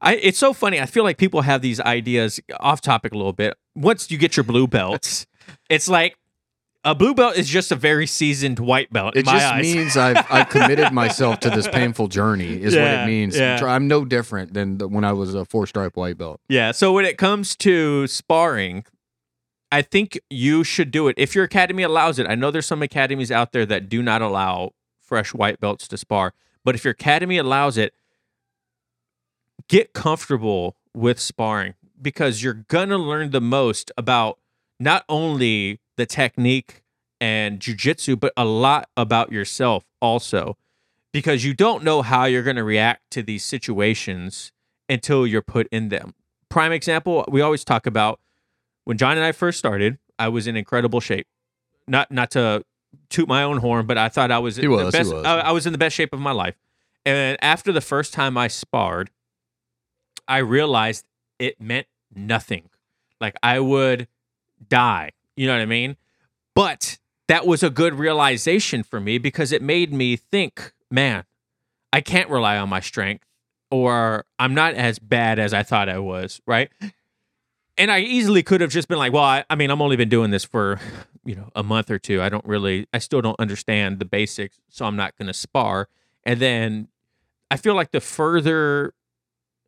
I, 0.00 0.16
it's 0.16 0.38
so 0.38 0.54
funny. 0.54 0.80
I 0.80 0.86
feel 0.86 1.04
like 1.04 1.18
people 1.18 1.42
have 1.42 1.60
these 1.60 1.78
ideas 1.80 2.40
off 2.60 2.80
topic 2.80 3.12
a 3.12 3.16
little 3.18 3.34
bit. 3.34 3.58
Once 3.76 4.10
you 4.10 4.16
get 4.16 4.36
your 4.36 4.44
blue 4.44 4.66
belts, 4.66 5.26
it's 5.68 5.88
like 5.88 6.16
a 6.82 6.94
blue 6.94 7.12
belt 7.12 7.36
is 7.36 7.46
just 7.46 7.70
a 7.70 7.76
very 7.76 8.06
seasoned 8.06 8.58
white 8.58 8.90
belt 8.90 9.14
in 9.16 9.20
It 9.20 9.26
my 9.26 9.32
just 9.32 9.44
eyes. 9.52 9.62
means 9.74 9.96
I've, 9.98 10.24
I've 10.30 10.48
committed 10.48 10.92
myself 10.92 11.40
to 11.40 11.50
this 11.50 11.68
painful 11.68 12.08
journey, 12.08 12.62
is 12.62 12.74
what 12.74 12.84
it 12.84 13.06
means. 13.06 13.36
yeah. 13.36 13.62
I'm 13.62 13.86
no 13.86 14.06
different 14.06 14.54
than 14.54 14.78
the, 14.78 14.88
when 14.88 15.04
I 15.04 15.12
was 15.12 15.34
a 15.34 15.44
four 15.44 15.66
stripe 15.66 15.96
white 15.98 16.16
belt. 16.16 16.40
Yeah. 16.48 16.72
So 16.72 16.94
when 16.94 17.04
it 17.04 17.18
comes 17.18 17.54
to 17.56 18.06
sparring, 18.06 18.84
I 19.72 19.82
think 19.82 20.18
you 20.28 20.64
should 20.64 20.90
do 20.90 21.08
it 21.08 21.14
if 21.16 21.34
your 21.34 21.44
academy 21.44 21.82
allows 21.82 22.18
it. 22.18 22.26
I 22.28 22.34
know 22.34 22.50
there's 22.50 22.66
some 22.66 22.82
academies 22.82 23.30
out 23.30 23.52
there 23.52 23.66
that 23.66 23.88
do 23.88 24.02
not 24.02 24.20
allow 24.22 24.72
fresh 25.00 25.32
white 25.32 25.60
belts 25.60 25.86
to 25.88 25.96
spar, 25.96 26.34
but 26.64 26.74
if 26.74 26.84
your 26.84 26.92
academy 26.92 27.38
allows 27.38 27.78
it, 27.78 27.94
get 29.68 29.92
comfortable 29.92 30.76
with 30.94 31.20
sparring 31.20 31.74
because 32.00 32.42
you're 32.42 32.64
gonna 32.68 32.98
learn 32.98 33.30
the 33.30 33.40
most 33.40 33.92
about 33.96 34.38
not 34.78 35.04
only 35.08 35.80
the 35.96 36.06
technique 36.06 36.82
and 37.20 37.60
jujitsu, 37.60 38.18
but 38.18 38.32
a 38.36 38.44
lot 38.44 38.88
about 38.96 39.30
yourself 39.30 39.84
also. 40.00 40.56
Because 41.12 41.44
you 41.44 41.54
don't 41.54 41.84
know 41.84 42.02
how 42.02 42.24
you're 42.24 42.42
gonna 42.42 42.64
react 42.64 43.10
to 43.10 43.22
these 43.22 43.44
situations 43.44 44.52
until 44.88 45.26
you're 45.26 45.42
put 45.42 45.68
in 45.70 45.88
them. 45.88 46.14
Prime 46.48 46.72
example, 46.72 47.24
we 47.28 47.40
always 47.40 47.64
talk 47.64 47.86
about 47.86 48.20
when 48.90 48.98
Jon 48.98 49.16
and 49.16 49.24
I 49.24 49.30
first 49.30 49.56
started, 49.56 50.00
I 50.18 50.26
was 50.26 50.48
in 50.48 50.56
incredible 50.56 50.98
shape. 50.98 51.28
Not 51.86 52.10
not 52.10 52.32
to 52.32 52.64
toot 53.08 53.28
my 53.28 53.44
own 53.44 53.58
horn, 53.58 53.86
but 53.86 53.96
I 53.96 54.08
thought 54.08 54.32
I 54.32 54.40
was 54.40 54.58
in 54.58 54.62
He 54.62 54.66
was, 54.66 54.90
the 54.90 54.98
he 54.98 55.04
best 55.04 55.14
was. 55.14 55.24
I, 55.24 55.38
I 55.38 55.52
was 55.52 55.64
in 55.64 55.70
the 55.70 55.78
best 55.78 55.94
shape 55.94 56.12
of 56.12 56.18
my 56.18 56.32
life. 56.32 56.56
And 57.06 57.38
after 57.40 57.70
the 57.70 57.80
first 57.80 58.12
time 58.12 58.36
I 58.36 58.48
sparred, 58.48 59.10
I 60.26 60.38
realized 60.38 61.06
it 61.38 61.60
meant 61.60 61.86
nothing. 62.12 62.68
Like 63.20 63.36
I 63.44 63.60
would 63.60 64.08
die. 64.68 65.12
You 65.36 65.46
know 65.46 65.52
what 65.54 65.62
I 65.62 65.66
mean? 65.66 65.96
But 66.56 66.98
that 67.28 67.46
was 67.46 67.62
a 67.62 67.70
good 67.70 67.94
realization 67.94 68.82
for 68.82 68.98
me 68.98 69.18
because 69.18 69.52
it 69.52 69.62
made 69.62 69.92
me 69.92 70.16
think, 70.16 70.72
man, 70.90 71.26
I 71.92 72.00
can't 72.00 72.28
rely 72.28 72.58
on 72.58 72.68
my 72.68 72.80
strength 72.80 73.24
or 73.70 74.24
I'm 74.40 74.52
not 74.52 74.74
as 74.74 74.98
bad 74.98 75.38
as 75.38 75.54
I 75.54 75.62
thought 75.62 75.88
I 75.88 76.00
was, 76.00 76.40
right? 76.44 76.72
And 77.80 77.90
I 77.90 78.00
easily 78.00 78.42
could 78.42 78.60
have 78.60 78.68
just 78.68 78.88
been 78.88 78.98
like, 78.98 79.14
well, 79.14 79.24
I, 79.24 79.44
I 79.48 79.54
mean, 79.54 79.70
I'm 79.70 79.80
only 79.80 79.96
been 79.96 80.10
doing 80.10 80.30
this 80.30 80.44
for, 80.44 80.78
you 81.24 81.34
know, 81.34 81.48
a 81.56 81.62
month 81.62 81.90
or 81.90 81.98
two. 81.98 82.20
I 82.20 82.28
don't 82.28 82.44
really, 82.44 82.86
I 82.92 82.98
still 82.98 83.22
don't 83.22 83.40
understand 83.40 84.00
the 84.00 84.04
basics, 84.04 84.60
so 84.68 84.84
I'm 84.84 84.96
not 84.96 85.16
going 85.16 85.28
to 85.28 85.32
spar. 85.32 85.88
And 86.22 86.38
then 86.40 86.88
I 87.50 87.56
feel 87.56 87.74
like 87.74 87.90
the 87.90 88.02
further 88.02 88.92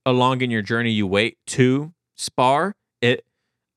along 0.05 0.43
in 0.43 0.51
your 0.51 0.61
journey 0.61 0.91
you 0.91 1.07
wait 1.07 1.39
to 1.47 1.95
spar, 2.15 2.77
it, 3.01 3.25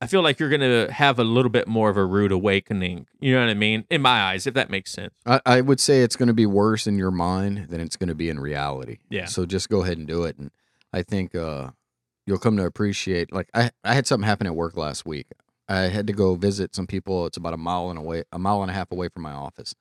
I 0.01 0.08
feel 0.08 0.22
like 0.22 0.38
you're 0.38 0.50
going 0.50 0.60
to 0.60 0.92
have 0.92 1.18
a 1.18 1.24
little 1.24 1.50
bit 1.50 1.65
more 1.65 1.89
of 1.89 1.96
a 1.96 2.06
rude 2.06 2.34
awakening. 2.34 3.08
You 3.22 3.36
know 3.36 3.39
what 3.39 3.50
I 3.50 3.54
mean? 3.54 3.86
In 3.89 4.01
my 4.01 4.22
eyes, 4.22 4.46
if 4.46 4.54
that 4.56 4.70
makes 4.70 4.92
sense. 4.92 5.13
I, 5.25 5.39
I 5.46 5.62
would 5.62 5.80
say 5.80 6.01
it's 6.01 6.18
going 6.18 6.27
to 6.27 6.34
be 6.34 6.46
worse 6.46 6.88
in 6.88 6.98
your 6.98 7.10
mind 7.12 7.68
than 7.70 7.80
it's 7.80 7.96
going 7.96 8.10
to 8.10 8.15
be 8.15 8.30
in 8.30 8.42
reality. 8.42 8.98
Yeah. 9.10 9.27
So 9.27 9.46
just 9.46 9.70
go 9.70 9.84
ahead 9.84 9.98
and 9.98 10.06
do 10.06 10.25
it. 10.25 10.38
And 10.38 10.51
I 10.92 11.04
think 11.04 11.34
uh, 11.36 11.70
you'll 12.25 12.38
come 12.38 12.58
to 12.58 12.65
appreciate. 12.65 13.32
Like 13.32 13.50
I, 13.53 13.72
I 13.84 13.94
had 13.94 14.08
something 14.08 14.27
happen 14.27 14.48
at 14.48 14.55
work 14.55 14.77
last 14.77 15.05
week. 15.05 15.27
I 15.67 15.82
had 15.82 16.08
to 16.08 16.13
go 16.13 16.36
visit 16.36 16.75
some 16.75 16.88
people. 16.88 17.25
It's 17.25 17.38
about 17.38 17.53
a 17.53 17.58
mile 17.58 17.89
and 17.89 17.98
away, 17.98 18.24
a 18.32 18.38
mile 18.38 18.62
and 18.62 18.70
a 18.70 18.74
half 18.74 18.91
away 18.91 19.10
from 19.10 19.24
my 19.24 19.32
office. 19.32 19.74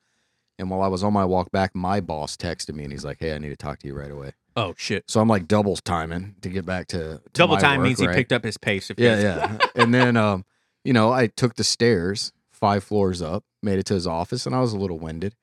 And 0.59 0.71
while 0.71 0.83
I 0.83 0.89
was 0.89 1.03
on 1.03 1.13
my 1.13 1.25
walk 1.25 1.51
back, 1.51 1.75
my 1.75 2.01
boss 2.01 2.37
texted 2.37 2.75
me 2.75 2.85
and 2.85 2.93
he's 2.93 3.05
like, 3.05 3.19
"Hey, 3.19 3.35
I 3.35 3.39
need 3.39 3.49
to 3.51 3.57
talk 3.57 3.81
to 3.81 3.89
you 3.89 3.95
right 3.95 4.11
away." 4.11 4.33
Oh, 4.57 4.75
shit. 4.77 5.11
So 5.11 5.21
I'm 5.21 5.29
like 5.29 5.49
double 5.49 5.77
timing 5.77 6.37
to 6.43 6.49
get 6.49 6.65
back 6.65 6.87
to, 6.89 6.99
to 6.99 7.21
Double 7.33 7.57
time 7.57 7.79
work, 7.79 7.89
means 7.89 7.99
he 7.99 8.07
picked 8.07 8.33
up 8.33 8.45
his 8.45 8.57
pace. 8.57 8.89
If 8.89 9.01
Yeah, 9.01 9.19
yeah. 9.21 9.59
and 9.75 9.93
then, 9.93 10.17
um, 10.17 10.45
you 10.85 10.93
know, 10.93 11.13
I 11.13 11.27
took 11.27 11.57
the 11.57 11.65
stairs 11.65 12.33
five 12.53 12.85
floors 12.85 13.21
up, 13.21 13.45
made 13.63 13.81
it 13.81 13.87
to 13.87 13.95
his 13.95 14.07
office, 14.07 14.47
and 14.47 14.55
I 14.55 14.61
was 14.61 14.73
a 14.73 14.79
little 14.79 14.99
winded. 14.99 15.35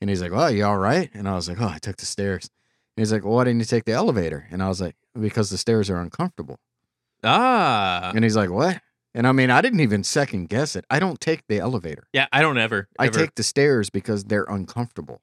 And 0.00 0.10
he's 0.10 0.20
like, 0.22 0.32
"Oh, 0.32 0.46
you 0.46 0.64
all 0.64 0.78
right?" 0.78 1.10
And 1.14 1.28
I 1.28 1.34
was 1.34 1.48
like, 1.48 1.60
"Oh, 1.60 1.68
I 1.68 1.78
took 1.78 1.96
the 1.96 2.06
stairs." 2.06 2.50
And 2.96 3.02
he's 3.02 3.12
like, 3.12 3.24
"Well, 3.24 3.34
why 3.34 3.44
didn't 3.44 3.60
you 3.60 3.66
take 3.66 3.84
the 3.84 3.92
elevator?" 3.92 4.46
And 4.50 4.62
I 4.62 4.68
was 4.68 4.80
like, 4.80 4.96
"Because 5.18 5.50
the 5.50 5.58
stairs 5.58 5.88
are 5.90 6.00
uncomfortable." 6.00 6.58
Ah. 7.22 8.12
And 8.14 8.24
he's 8.24 8.36
like, 8.36 8.50
"What?" 8.50 8.80
And 9.14 9.26
I 9.26 9.32
mean, 9.32 9.50
I 9.50 9.60
didn't 9.60 9.80
even 9.80 10.04
second 10.04 10.48
guess 10.48 10.76
it. 10.76 10.84
I 10.88 11.00
don't 11.00 11.20
take 11.20 11.46
the 11.48 11.58
elevator. 11.58 12.04
Yeah, 12.12 12.28
I 12.32 12.42
don't 12.42 12.58
ever. 12.58 12.88
I 12.98 13.06
ever- 13.06 13.18
take 13.18 13.34
the 13.34 13.42
stairs 13.42 13.90
because 13.90 14.24
they're 14.24 14.44
uncomfortable. 14.44 15.20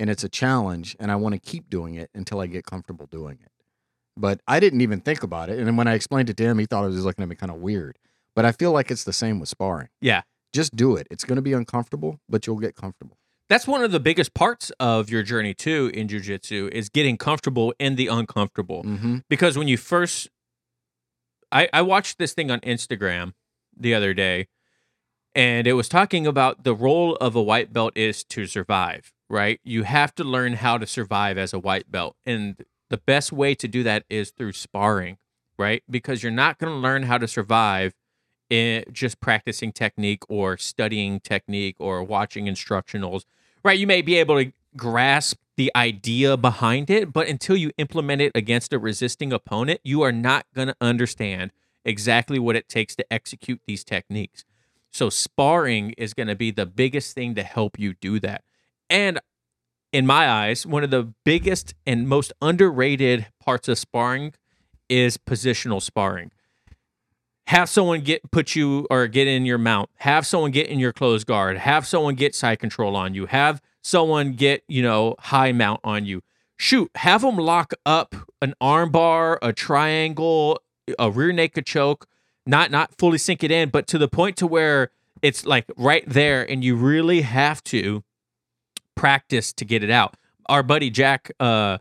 And 0.00 0.08
it's 0.08 0.22
a 0.22 0.28
challenge 0.28 0.94
and 1.00 1.10
I 1.10 1.16
want 1.16 1.34
to 1.34 1.40
keep 1.40 1.68
doing 1.68 1.96
it 1.96 2.10
until 2.14 2.40
I 2.40 2.46
get 2.46 2.64
comfortable 2.64 3.06
doing 3.06 3.38
it. 3.42 3.50
But 4.16 4.40
I 4.46 4.60
didn't 4.60 4.80
even 4.80 5.00
think 5.00 5.24
about 5.24 5.50
it. 5.50 5.58
And 5.58 5.66
then 5.66 5.76
when 5.76 5.88
I 5.88 5.94
explained 5.94 6.30
it 6.30 6.36
to 6.36 6.44
him, 6.44 6.60
he 6.60 6.66
thought 6.66 6.84
I 6.84 6.86
was 6.86 7.04
looking 7.04 7.24
at 7.24 7.28
me 7.28 7.34
kind 7.34 7.50
of 7.50 7.58
weird. 7.58 7.98
But 8.36 8.44
I 8.44 8.52
feel 8.52 8.70
like 8.70 8.92
it's 8.92 9.02
the 9.02 9.12
same 9.12 9.40
with 9.40 9.48
sparring. 9.48 9.88
Yeah. 10.00 10.22
Just 10.52 10.76
do 10.76 10.94
it. 10.94 11.08
It's 11.10 11.24
going 11.24 11.36
to 11.36 11.42
be 11.42 11.52
uncomfortable, 11.52 12.20
but 12.28 12.46
you'll 12.46 12.60
get 12.60 12.76
comfortable. 12.76 13.16
That's 13.48 13.66
one 13.66 13.82
of 13.82 13.92
the 13.92 14.00
biggest 14.00 14.34
parts 14.34 14.70
of 14.78 15.08
your 15.10 15.22
journey 15.22 15.54
too 15.54 15.90
in 15.94 16.08
jujitsu 16.08 16.70
is 16.70 16.88
getting 16.88 17.16
comfortable 17.16 17.74
in 17.78 17.96
the 17.96 18.06
uncomfortable. 18.08 18.82
Mm-hmm. 18.84 19.18
because 19.28 19.56
when 19.56 19.68
you 19.68 19.76
first 19.76 20.28
I, 21.50 21.68
I 21.72 21.82
watched 21.82 22.18
this 22.18 22.34
thing 22.34 22.50
on 22.50 22.60
instagram 22.60 23.32
the 23.76 23.94
other 23.94 24.12
day 24.12 24.48
and 25.34 25.66
it 25.66 25.72
was 25.72 25.88
talking 25.88 26.26
about 26.26 26.64
the 26.64 26.74
role 26.74 27.16
of 27.16 27.34
a 27.34 27.42
white 27.42 27.72
belt 27.72 27.96
is 27.96 28.24
to 28.24 28.46
survive 28.46 29.12
right 29.30 29.60
you 29.64 29.84
have 29.84 30.14
to 30.16 30.24
learn 30.24 30.54
how 30.54 30.76
to 30.78 30.86
survive 30.86 31.38
as 31.38 31.52
a 31.52 31.58
white 31.58 31.90
belt 31.90 32.16
and 32.26 32.64
the 32.90 32.98
best 32.98 33.32
way 33.32 33.54
to 33.54 33.68
do 33.68 33.82
that 33.82 34.04
is 34.10 34.30
through 34.30 34.52
sparring 34.52 35.16
right 35.58 35.82
because 35.88 36.22
you're 36.22 36.32
not 36.32 36.58
going 36.58 36.72
to 36.72 36.78
learn 36.78 37.04
how 37.04 37.16
to 37.18 37.28
survive 37.28 37.94
in 38.50 38.84
just 38.92 39.20
practicing 39.20 39.72
technique 39.72 40.22
or 40.28 40.56
studying 40.56 41.20
technique 41.20 41.76
or 41.78 42.02
watching 42.02 42.46
instructionals 42.46 43.24
right 43.68 43.78
you 43.78 43.86
may 43.86 44.00
be 44.00 44.16
able 44.16 44.42
to 44.42 44.50
grasp 44.78 45.36
the 45.58 45.70
idea 45.76 46.38
behind 46.38 46.88
it, 46.88 47.12
but 47.12 47.28
until 47.28 47.54
you 47.54 47.70
implement 47.76 48.22
it 48.22 48.32
against 48.34 48.72
a 48.72 48.78
resisting 48.78 49.30
opponent, 49.30 49.78
you 49.84 50.00
are 50.00 50.12
not 50.12 50.46
going 50.54 50.68
to 50.68 50.76
understand 50.80 51.52
exactly 51.84 52.38
what 52.38 52.56
it 52.56 52.66
takes 52.66 52.96
to 52.96 53.12
execute 53.12 53.60
these 53.66 53.84
techniques. 53.84 54.46
So, 54.90 55.10
sparring 55.10 55.90
is 55.98 56.14
going 56.14 56.28
to 56.28 56.34
be 56.34 56.50
the 56.50 56.64
biggest 56.64 57.14
thing 57.14 57.34
to 57.34 57.42
help 57.42 57.78
you 57.78 57.92
do 57.92 58.18
that. 58.20 58.42
And 58.88 59.20
in 59.92 60.06
my 60.06 60.30
eyes, 60.30 60.64
one 60.64 60.82
of 60.82 60.90
the 60.90 61.12
biggest 61.26 61.74
and 61.86 62.08
most 62.08 62.32
underrated 62.40 63.26
parts 63.38 63.68
of 63.68 63.76
sparring 63.76 64.32
is 64.88 65.18
positional 65.18 65.82
sparring. 65.82 66.30
Have 67.48 67.70
someone 67.70 68.02
get 68.02 68.30
put 68.30 68.54
you 68.54 68.86
or 68.90 69.06
get 69.06 69.26
in 69.26 69.46
your 69.46 69.56
mount. 69.56 69.88
Have 69.96 70.26
someone 70.26 70.50
get 70.50 70.66
in 70.66 70.78
your 70.78 70.92
closed 70.92 71.26
guard. 71.26 71.56
Have 71.56 71.86
someone 71.86 72.14
get 72.14 72.34
side 72.34 72.58
control 72.58 72.94
on 72.94 73.14
you. 73.14 73.24
Have 73.24 73.62
someone 73.80 74.34
get, 74.34 74.64
you 74.68 74.82
know, 74.82 75.14
high 75.18 75.52
mount 75.52 75.80
on 75.82 76.04
you. 76.04 76.22
Shoot, 76.58 76.90
have 76.96 77.22
them 77.22 77.38
lock 77.38 77.72
up 77.86 78.14
an 78.42 78.52
armbar 78.60 79.38
a 79.40 79.54
triangle, 79.54 80.60
a 80.98 81.10
rear 81.10 81.32
naked 81.32 81.64
choke, 81.64 82.06
not 82.44 82.70
not 82.70 82.98
fully 82.98 83.16
sink 83.16 83.42
it 83.42 83.50
in, 83.50 83.70
but 83.70 83.86
to 83.86 83.96
the 83.96 84.08
point 84.08 84.36
to 84.36 84.46
where 84.46 84.90
it's 85.22 85.46
like 85.46 85.64
right 85.78 86.04
there 86.06 86.42
and 86.42 86.62
you 86.62 86.76
really 86.76 87.22
have 87.22 87.64
to 87.64 88.04
practice 88.94 89.54
to 89.54 89.64
get 89.64 89.82
it 89.82 89.90
out. 89.90 90.18
Our 90.50 90.62
buddy 90.62 90.90
Jack 90.90 91.30
uh 91.40 91.78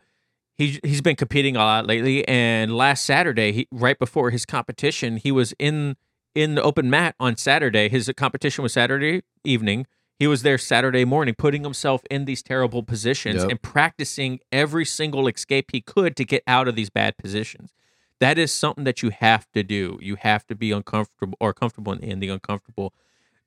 he 0.57 0.79
he's 0.83 1.01
been 1.01 1.15
competing 1.15 1.55
a 1.55 1.59
lot 1.59 1.85
lately 1.85 2.27
and 2.27 2.75
last 2.75 3.05
Saturday, 3.05 3.51
he 3.51 3.67
right 3.71 3.97
before 3.97 4.31
his 4.31 4.45
competition, 4.45 5.17
he 5.17 5.31
was 5.31 5.53
in 5.59 5.95
in 6.35 6.55
the 6.55 6.61
open 6.61 6.89
mat 6.89 7.15
on 7.19 7.35
Saturday. 7.37 7.89
His 7.89 8.11
competition 8.17 8.63
was 8.63 8.73
Saturday 8.73 9.21
evening. 9.43 9.87
He 10.19 10.25
was 10.25 10.41
there 10.41 10.57
Saturday 10.57 11.05
morning, 11.05 11.35
putting 11.35 11.63
himself 11.63 12.01
in 12.09 12.25
these 12.25 12.41
terrible 12.41 12.81
positions 12.81 13.41
Yep. 13.43 13.49
and 13.51 13.61
practicing 13.61 14.39
every 14.51 14.83
single 14.85 15.27
escape 15.27 15.69
he 15.71 15.79
could 15.81 16.15
to 16.15 16.25
get 16.25 16.41
out 16.47 16.67
of 16.67 16.75
these 16.75 16.89
bad 16.89 17.17
positions. 17.17 17.71
That 18.19 18.39
is 18.39 18.51
something 18.51 18.83
that 18.85 19.03
you 19.03 19.11
have 19.11 19.45
to 19.51 19.61
do. 19.61 19.99
You 20.01 20.15
have 20.15 20.47
to 20.47 20.55
be 20.55 20.71
uncomfortable 20.71 21.37
or 21.39 21.53
comfortable 21.53 21.93
in, 21.93 21.99
in 21.99 22.19
the 22.19 22.29
uncomfortable. 22.29 22.93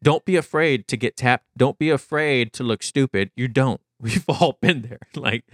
Don't 0.00 0.24
be 0.24 0.36
afraid 0.36 0.86
to 0.88 0.96
get 0.96 1.16
tapped. 1.16 1.44
Don't 1.56 1.76
be 1.76 1.90
afraid 1.90 2.52
to 2.52 2.62
look 2.62 2.84
stupid. 2.84 3.32
You 3.34 3.48
don't. 3.48 3.80
We've 4.00 4.24
all 4.28 4.58
been 4.60 4.82
there. 4.82 4.98
Like 5.16 5.44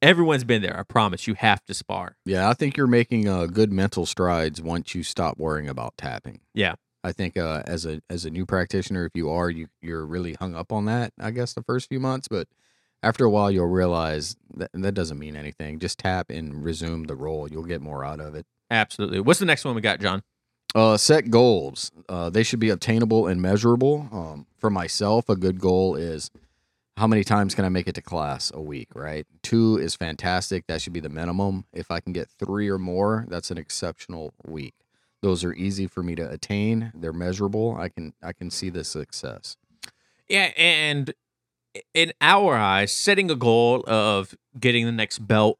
everyone's 0.00 0.44
been 0.44 0.62
there. 0.62 0.76
I 0.78 0.82
promise. 0.82 1.26
You 1.26 1.34
have 1.34 1.64
to 1.66 1.74
spar. 1.74 2.16
Yeah, 2.24 2.48
I 2.48 2.54
think 2.54 2.76
you're 2.76 2.86
making 2.86 3.28
uh, 3.28 3.46
good 3.46 3.72
mental 3.72 4.04
strides 4.06 4.60
once 4.60 4.94
you 4.94 5.02
stop 5.02 5.38
worrying 5.38 5.68
about 5.68 5.96
tapping. 5.96 6.40
Yeah. 6.54 6.74
I 7.04 7.12
think 7.12 7.36
uh, 7.36 7.62
as 7.66 7.84
a 7.86 8.00
as 8.08 8.24
a 8.24 8.30
new 8.30 8.46
practitioner, 8.46 9.04
if 9.06 9.12
you 9.14 9.30
are, 9.30 9.50
you 9.50 9.68
you're 9.80 10.06
really 10.06 10.34
hung 10.34 10.54
up 10.54 10.72
on 10.72 10.86
that. 10.86 11.12
I 11.20 11.30
guess 11.30 11.52
the 11.52 11.62
first 11.62 11.88
few 11.88 12.00
months, 12.00 12.28
but 12.28 12.48
after 13.02 13.24
a 13.24 13.30
while, 13.30 13.50
you'll 13.50 13.66
realize 13.66 14.36
that 14.54 14.70
that 14.72 14.92
doesn't 14.92 15.18
mean 15.18 15.36
anything. 15.36 15.78
Just 15.78 15.98
tap 15.98 16.30
and 16.30 16.64
resume 16.64 17.04
the 17.04 17.16
roll. 17.16 17.48
You'll 17.48 17.64
get 17.64 17.82
more 17.82 18.04
out 18.04 18.20
of 18.20 18.34
it. 18.34 18.46
Absolutely. 18.70 19.20
What's 19.20 19.40
the 19.40 19.46
next 19.46 19.64
one 19.64 19.74
we 19.74 19.80
got, 19.80 20.00
Jon? 20.00 20.22
Uh, 20.74 20.96
set 20.96 21.30
goals. 21.30 21.90
Uh, 22.08 22.30
they 22.30 22.42
should 22.42 22.60
be 22.60 22.70
obtainable 22.70 23.26
and 23.26 23.42
measurable. 23.42 24.08
Um, 24.10 24.46
for 24.56 24.70
myself, 24.70 25.28
a 25.28 25.36
good 25.36 25.60
goal 25.60 25.96
is 25.96 26.30
how 26.96 27.06
many 27.06 27.24
times 27.24 27.54
can 27.54 27.64
I 27.64 27.68
make 27.68 27.88
it 27.88 27.94
to 27.94 28.02
class 28.02 28.52
a 28.54 28.60
week, 28.60 28.88
right? 28.94 29.26
Two 29.42 29.78
is 29.78 29.94
fantastic. 29.94 30.66
That 30.66 30.80
should 30.82 30.92
be 30.92 31.00
the 31.00 31.08
minimum. 31.08 31.64
If 31.72 31.90
I 31.90 32.00
can 32.00 32.12
get 32.12 32.28
three 32.28 32.68
or 32.68 32.78
more, 32.78 33.24
that's 33.28 33.50
an 33.50 33.58
exceptional 33.58 34.34
week. 34.46 34.74
Those 35.22 35.44
are 35.44 35.54
easy 35.54 35.86
for 35.86 36.02
me 36.02 36.14
to 36.16 36.30
attain. 36.30 36.92
They're 36.94 37.12
measurable. 37.12 37.76
I 37.78 37.88
can 37.88 38.12
I 38.22 38.32
can 38.32 38.50
see 38.50 38.70
the 38.70 38.84
success. 38.84 39.56
Yeah, 40.28 40.50
and 40.56 41.14
in 41.94 42.12
our 42.20 42.56
eyes, 42.56 42.92
setting 42.92 43.30
a 43.30 43.36
goal 43.36 43.84
of 43.86 44.36
getting 44.58 44.84
the 44.84 44.92
next 44.92 45.20
belt, 45.20 45.58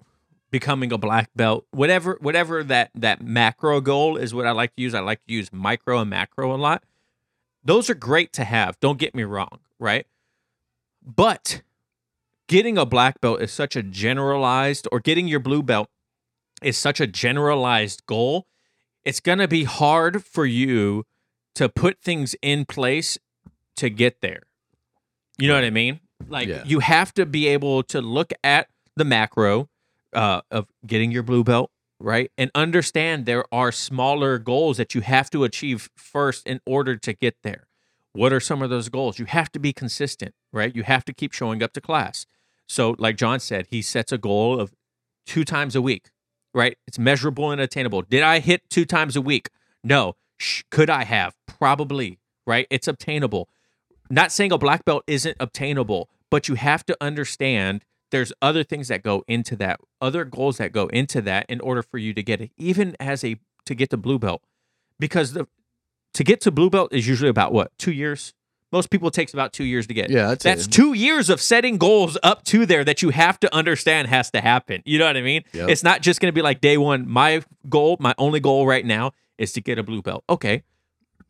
becoming 0.50 0.92
a 0.92 0.98
black 0.98 1.30
belt, 1.34 1.66
whatever 1.70 2.18
whatever 2.20 2.62
that 2.64 2.90
that 2.94 3.22
macro 3.22 3.80
goal 3.80 4.16
is 4.16 4.34
what 4.34 4.46
I 4.46 4.50
like 4.50 4.74
to 4.76 4.82
use. 4.82 4.94
I 4.94 5.00
like 5.00 5.24
to 5.26 5.32
use 5.32 5.52
micro 5.52 5.98
and 5.98 6.10
macro 6.10 6.54
a 6.54 6.56
lot. 6.56 6.82
Those 7.64 7.88
are 7.88 7.94
great 7.94 8.32
to 8.34 8.44
have, 8.44 8.78
don't 8.80 8.98
get 8.98 9.14
me 9.14 9.22
wrong, 9.22 9.60
right? 9.78 10.06
But 11.04 11.62
getting 12.48 12.78
a 12.78 12.86
black 12.86 13.20
belt 13.20 13.40
is 13.42 13.52
such 13.52 13.76
a 13.76 13.82
generalized 13.82 14.86
or 14.92 15.00
getting 15.00 15.28
your 15.28 15.40
blue 15.40 15.62
belt 15.62 15.88
is 16.62 16.76
such 16.78 17.00
a 17.00 17.06
generalized 17.06 18.06
goal. 18.06 18.46
It's 19.04 19.20
going 19.20 19.38
to 19.38 19.48
be 19.48 19.64
hard 19.64 20.24
for 20.24 20.46
you 20.46 21.04
to 21.56 21.68
put 21.68 22.00
things 22.00 22.36
in 22.40 22.64
place 22.64 23.18
to 23.76 23.90
get 23.90 24.20
there. 24.20 24.42
You 25.38 25.48
know 25.48 25.54
what 25.54 25.64
I 25.64 25.70
mean? 25.70 26.00
Like 26.28 26.48
Yeah. 26.48 26.62
you 26.64 26.80
have 26.80 27.12
to 27.14 27.26
be 27.26 27.48
able 27.48 27.82
to 27.84 28.00
look 28.00 28.32
at 28.44 28.68
the 28.96 29.04
macro 29.04 29.68
uh, 30.12 30.42
of 30.50 30.68
getting 30.86 31.10
your 31.10 31.22
blue 31.22 31.42
belt, 31.42 31.70
right? 31.98 32.30
And 32.38 32.50
understand 32.54 33.26
there 33.26 33.44
are 33.52 33.72
smaller 33.72 34.38
goals 34.38 34.76
that 34.76 34.94
you 34.94 35.00
have 35.00 35.30
to 35.30 35.42
achieve 35.44 35.90
first 35.96 36.46
in 36.46 36.60
order 36.64 36.96
to 36.96 37.12
get 37.12 37.36
there. 37.42 37.66
What 38.12 38.32
are 38.32 38.40
some 38.40 38.62
of 38.62 38.70
those 38.70 38.88
goals? 38.88 39.18
You 39.18 39.24
have 39.26 39.50
to 39.52 39.58
be 39.58 39.72
consistent, 39.72 40.34
right? 40.52 40.74
You 40.74 40.82
have 40.82 41.04
to 41.06 41.12
keep 41.12 41.32
showing 41.32 41.62
up 41.62 41.72
to 41.74 41.80
class. 41.80 42.26
So, 42.68 42.94
like 42.98 43.16
Jon 43.16 43.40
said, 43.40 43.66
he 43.70 43.82
sets 43.82 44.12
a 44.12 44.18
goal 44.18 44.60
of 44.60 44.72
two 45.26 45.44
times 45.44 45.74
a 45.74 45.82
week, 45.82 46.10
right? 46.54 46.76
It's 46.86 46.98
measurable 46.98 47.50
and 47.50 47.60
attainable. 47.60 48.02
Did 48.02 48.22
I 48.22 48.40
hit 48.40 48.68
two 48.70 48.84
times 48.84 49.16
a 49.16 49.22
week? 49.22 49.48
No. 49.82 50.16
Sh- 50.38 50.62
could 50.70 50.90
I 50.90 51.04
have? 51.04 51.34
Probably, 51.46 52.18
right? 52.46 52.66
It's 52.70 52.88
obtainable. 52.88 53.48
Not 54.10 54.32
saying 54.32 54.52
a 54.52 54.58
black 54.58 54.84
belt 54.84 55.04
isn't 55.06 55.36
obtainable, 55.40 56.10
but 56.30 56.48
you 56.48 56.54
have 56.54 56.84
to 56.86 56.96
understand 57.00 57.84
there's 58.10 58.32
other 58.42 58.62
things 58.62 58.88
that 58.88 59.02
go 59.02 59.24
into 59.26 59.56
that, 59.56 59.80
other 60.00 60.24
goals 60.24 60.58
that 60.58 60.72
go 60.72 60.86
into 60.88 61.22
that 61.22 61.46
in 61.48 61.60
order 61.60 61.82
for 61.82 61.98
you 61.98 62.12
to 62.12 62.22
get 62.22 62.40
it, 62.40 62.50
even 62.58 62.94
as 63.00 63.24
a 63.24 63.36
to 63.64 63.74
get 63.74 63.90
the 63.90 63.96
blue 63.96 64.18
belt. 64.18 64.42
Because 64.98 65.32
the 65.32 65.46
to 66.14 66.24
get 66.24 66.40
to 66.42 66.50
blue 66.50 66.70
belt 66.70 66.92
is 66.92 67.06
usually 67.06 67.30
about 67.30 67.52
what, 67.52 67.76
two 67.78 67.92
years? 67.92 68.34
Most 68.70 68.88
people 68.88 69.08
it 69.08 69.14
takes 69.14 69.34
about 69.34 69.52
two 69.52 69.64
years 69.64 69.86
to 69.88 69.94
get. 69.94 70.08
Yeah, 70.08 70.28
that's, 70.28 70.44
That's 70.44 70.66
two 70.66 70.94
years 70.94 71.28
of 71.28 71.42
setting 71.42 71.76
goals 71.76 72.16
up 72.22 72.42
to 72.44 72.64
there 72.64 72.84
that 72.84 73.02
you 73.02 73.10
have 73.10 73.38
to 73.40 73.54
understand 73.54 74.08
has 74.08 74.30
to 74.30 74.40
happen. 74.40 74.82
You 74.86 74.98
know 74.98 75.04
what 75.04 75.16
I 75.16 75.20
mean? 75.20 75.44
Yep. 75.52 75.68
It's 75.68 75.82
not 75.82 76.00
just 76.00 76.20
going 76.20 76.30
to 76.30 76.34
be 76.34 76.40
like 76.40 76.62
day 76.62 76.78
one. 76.78 77.06
My 77.06 77.42
goal, 77.68 77.98
my 78.00 78.14
only 78.16 78.40
goal 78.40 78.66
right 78.66 78.84
now 78.84 79.12
is 79.36 79.52
to 79.54 79.60
get 79.60 79.78
a 79.78 79.82
blue 79.82 80.00
belt. 80.00 80.24
Okay. 80.28 80.62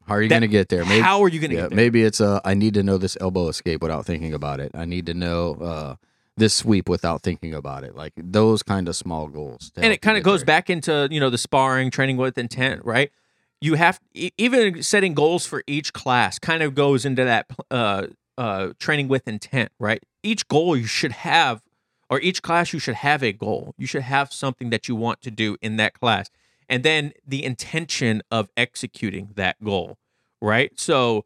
How 0.07 0.15
are 0.15 0.23
you 0.23 0.29
going 0.29 0.43
to 0.43 0.49
get 0.49 0.69
there? 0.69 0.85
Maybe, 0.85 1.01
How 1.01 1.23
are 1.23 1.29
you 1.29 1.41
going 1.41 1.51
to 1.51 1.57
yeah, 1.57 1.62
get 1.62 1.71
there? 1.71 1.77
maybe 1.77 2.03
it's 2.05 2.21
uh, 2.21 2.41
I 2.45 2.55
need 2.55 2.75
to 2.75 2.83
know 2.83 2.97
this 2.97 3.17
elbow 3.21 3.49
escape 3.49 3.83
without 3.83 4.05
thinking 4.07 4.35
about 4.35 4.61
it. 4.61 4.73
I 4.75 4.85
need 4.85 5.07
to 5.07 5.15
know 5.15 5.55
uh, 5.55 5.95
this 6.37 6.55
sweep 6.55 6.89
without 6.89 7.23
thinking 7.23 7.55
about 7.55 7.83
it. 7.85 7.97
Like 7.97 8.12
those 8.17 8.62
kind 8.62 8.89
of 8.89 8.97
small 8.97 9.29
goals. 9.29 9.73
and 9.77 9.93
it 9.93 10.01
kind 10.03 10.17
of 10.17 10.23
goes 10.23 10.41
there. 10.41 10.47
back 10.47 10.71
into 10.71 11.09
you 11.11 11.19
know 11.21 11.31
the 11.31 11.39
sparring 11.39 11.91
training 11.91 12.17
with 12.17 12.39
intent 12.39 12.85
right 12.85 13.11
you 13.62 13.75
have 13.75 14.00
even 14.14 14.83
setting 14.83 15.14
goals 15.14 15.47
for 15.47 15.62
each 15.66 15.92
class 15.92 16.38
kind 16.38 16.62
of 16.62 16.75
goes 16.75 17.04
into 17.04 17.25
that 17.25 17.47
uh 17.71 18.07
uh 18.37 18.71
training 18.78 19.09
with 19.09 19.26
intent 19.28 19.71
right 19.78 20.02
each 20.23 20.47
goal 20.49 20.76
you 20.76 20.87
should 20.87 21.12
have 21.12 21.62
or 22.11 22.21
each 22.21 22.42
class 22.42 22.73
you 22.73 22.78
should 22.78 22.97
have 22.97 23.23
a 23.23 23.33
goal 23.33 23.75
you 23.78 23.87
should 23.87 24.02
have 24.02 24.33
something 24.33 24.71
that 24.71 24.88
you 24.88 24.97
want 24.97 25.23
to 25.23 25.31
do 25.31 25.57
in 25.62 25.76
that 25.76 25.95
class 25.95 26.28
and 26.69 26.83
then 26.83 27.12
the 27.26 27.45
intention 27.45 28.23
of 28.31 28.49
executing 28.57 29.31
that 29.37 29.62
goal 29.62 29.97
right 30.40 30.78
so 30.78 31.25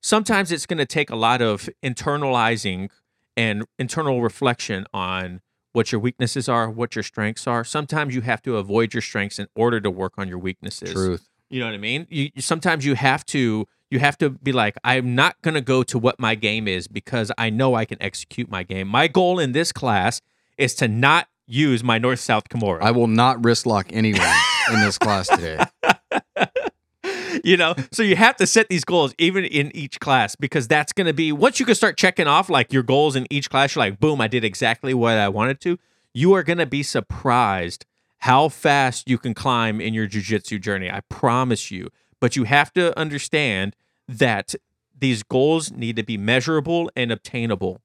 sometimes 0.00 0.50
it's 0.50 0.66
going 0.66 0.78
to 0.78 0.86
take 0.86 1.10
a 1.10 1.16
lot 1.16 1.42
of 1.42 1.68
internalizing 1.82 2.88
and 3.36 3.64
internal 3.78 4.22
reflection 4.22 4.86
on 4.92 5.40
what 5.72 5.92
your 5.92 6.00
weaknesses 6.00 6.48
are, 6.48 6.68
what 6.68 6.96
your 6.96 7.02
strengths 7.02 7.46
are. 7.46 7.62
Sometimes 7.62 8.14
you 8.14 8.22
have 8.22 8.42
to 8.42 8.56
avoid 8.56 8.94
your 8.94 9.00
strengths 9.00 9.38
in 9.38 9.46
order 9.54 9.80
to 9.80 9.90
work 9.90 10.14
on 10.18 10.28
your 10.28 10.38
weaknesses. 10.38 10.92
Truth. 10.92 11.28
You 11.50 11.60
know 11.60 11.66
what 11.66 11.74
I 11.74 11.78
mean? 11.78 12.06
You, 12.10 12.30
you- 12.34 12.42
sometimes 12.42 12.84
you 12.84 12.94
have 12.94 13.24
to 13.26 13.66
you 13.90 13.98
have 14.00 14.18
to 14.18 14.30
be 14.30 14.52
like 14.52 14.76
I'm 14.84 15.14
not 15.14 15.40
going 15.42 15.54
to 15.54 15.60
go 15.62 15.82
to 15.84 15.98
what 15.98 16.20
my 16.20 16.34
game 16.34 16.68
is 16.68 16.88
because 16.88 17.32
I 17.38 17.48
know 17.50 17.74
I 17.74 17.84
can 17.86 18.00
execute 18.02 18.50
my 18.50 18.62
game. 18.62 18.86
My 18.88 19.08
goal 19.08 19.38
in 19.38 19.52
this 19.52 19.72
class 19.72 20.20
is 20.58 20.74
to 20.76 20.88
not 20.88 21.28
use 21.46 21.82
my 21.82 21.96
north 21.96 22.20
south 22.20 22.48
kimura. 22.50 22.82
I 22.82 22.90
will 22.90 23.06
not 23.06 23.42
wrist 23.42 23.64
lock 23.64 23.86
anyone 23.90 24.28
in 24.72 24.80
this 24.80 24.98
class 24.98 25.28
today. 25.28 25.58
you 27.44 27.56
know 27.56 27.74
so 27.92 28.02
you 28.02 28.16
have 28.16 28.36
to 28.36 28.46
set 28.46 28.68
these 28.68 28.84
goals 28.84 29.14
even 29.18 29.44
in 29.44 29.74
each 29.74 30.00
class 30.00 30.34
because 30.34 30.66
that's 30.66 30.92
going 30.92 31.06
to 31.06 31.12
be 31.12 31.30
once 31.30 31.60
you 31.60 31.64
can 31.66 31.74
start 31.74 31.96
checking 31.96 32.26
off 32.26 32.50
like 32.50 32.72
your 32.72 32.82
goals 32.82 33.14
in 33.14 33.26
each 33.30 33.48
class 33.48 33.74
you're 33.74 33.84
like 33.84 34.00
boom 34.00 34.20
i 34.20 34.26
did 34.26 34.44
exactly 34.44 34.92
what 34.92 35.16
i 35.16 35.28
wanted 35.28 35.60
to 35.60 35.78
you 36.12 36.32
are 36.34 36.42
going 36.42 36.58
to 36.58 36.66
be 36.66 36.82
surprised 36.82 37.86
how 38.18 38.48
fast 38.48 39.08
you 39.08 39.18
can 39.18 39.34
climb 39.34 39.80
in 39.80 39.94
your 39.94 40.06
jiu-jitsu 40.06 40.58
journey. 40.58 40.90
I 40.90 41.00
promise 41.08 41.70
you. 41.70 41.88
But 42.20 42.34
you 42.34 42.44
have 42.44 42.72
to 42.72 42.98
understand 42.98 43.76
that 44.08 44.54
these 44.98 45.22
goals 45.22 45.70
need 45.70 45.96
to 45.96 46.02
be 46.02 46.16
measurable 46.16 46.90
and 46.96 47.12
obtainable. 47.12 47.80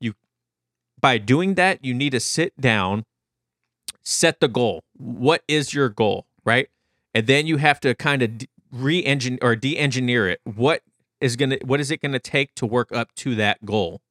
You 0.00 0.14
by 1.00 1.18
doing 1.18 1.54
that 1.54 1.84
you 1.84 1.94
need 1.94 2.10
to 2.10 2.20
sit 2.20 2.60
down 2.60 3.04
set 4.02 4.40
the 4.40 4.48
goal. 4.48 4.84
What 4.94 5.42
is 5.48 5.72
your 5.72 5.88
goal 5.88 6.26
right? 6.44 6.68
And 7.14 7.26
then 7.26 7.46
you 7.46 7.58
have 7.58 7.80
to 7.80 7.94
kind 7.94 8.22
of 8.22 8.30
re-engineer 8.70 9.38
or 9.40 9.54
de-engineer 9.54 10.28
it. 10.28 10.40
What 10.44 10.82
is 11.20 11.36
gonna 11.36 11.58
what 11.64 11.80
is 11.80 11.90
it 11.90 12.02
gonna 12.02 12.18
take 12.18 12.54
to 12.56 12.66
work 12.66 12.92
up 12.92 13.14
to 13.16 13.34
that 13.36 13.64
goal 13.64 14.02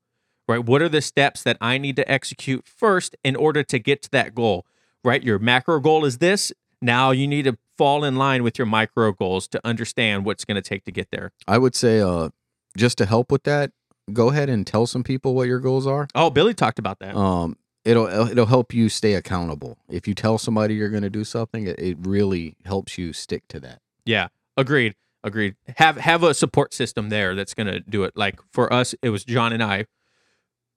right? 0.47 0.65
What 0.65 0.81
are 0.81 0.89
the 0.89 1.01
steps 1.01 1.43
that 1.43 1.57
i 1.61 1.77
need 1.77 1.95
to 1.97 2.11
execute 2.11 2.65
first 2.65 3.15
in 3.23 3.35
order 3.35 3.61
to 3.61 3.77
get 3.77 4.01
to 4.01 4.11
that 4.11 4.33
goal 4.33 4.65
right 5.03 5.23
your 5.23 5.39
macro 5.39 5.79
goal 5.79 6.05
is 6.05 6.17
this 6.19 6.51
now 6.81 7.11
you 7.11 7.27
need 7.27 7.43
to 7.43 7.57
fall 7.77 8.03
in 8.03 8.15
line 8.15 8.43
with 8.43 8.57
your 8.57 8.65
micro 8.65 9.11
goals 9.11 9.47
to 9.47 9.59
understand 9.63 10.25
what's 10.25 10.45
going 10.45 10.55
to 10.55 10.61
take 10.61 10.83
to 10.85 10.91
get 10.91 11.09
there 11.11 11.31
I 11.47 11.57
would 11.57 11.75
say, 11.75 11.99
uh, 12.01 12.29
just 12.77 12.97
to 12.99 13.05
help 13.05 13.31
with 13.31 13.43
that, 13.43 13.71
go 14.13 14.29
ahead 14.29 14.49
and 14.49 14.65
tell 14.65 14.85
some 14.87 15.03
people 15.03 15.33
what 15.35 15.47
your 15.47 15.59
goals 15.59 15.85
are. 15.87 16.07
oh 16.15 16.29
billy 16.29 16.53
talked 16.53 16.79
about 16.79 16.99
that 16.99 17.15
Um, 17.15 17.57
it'll 17.83 18.07
it'll 18.07 18.45
help 18.45 18.73
you 18.73 18.89
stay 18.89 19.13
accountable. 19.13 19.77
If 19.89 20.07
you 20.07 20.13
tell 20.13 20.37
somebody 20.37 20.75
you're 20.75 20.89
going 20.89 21.03
to 21.03 21.09
do 21.09 21.23
something, 21.23 21.65
it, 21.67 21.79
it 21.79 21.97
really 22.01 22.55
helps 22.65 22.97
you 22.97 23.13
stick 23.13 23.47
to 23.49 23.59
that. 23.61 23.79
Yeah, 24.05 24.27
agreed. 24.55 24.95
Agreed. 25.23 25.55
Have 25.77 25.97
have 25.97 26.23
a 26.23 26.33
support 26.33 26.73
system 26.73 27.09
there 27.09 27.35
that's 27.35 27.53
going 27.53 27.67
to 27.67 27.79
do 27.79 28.03
it. 28.03 28.13
Like 28.15 28.39
for 28.51 28.71
us, 28.73 28.95
it 29.01 29.09
was 29.09 29.23
Jon 29.23 29.53
and 29.53 29.61
I. 29.63 29.85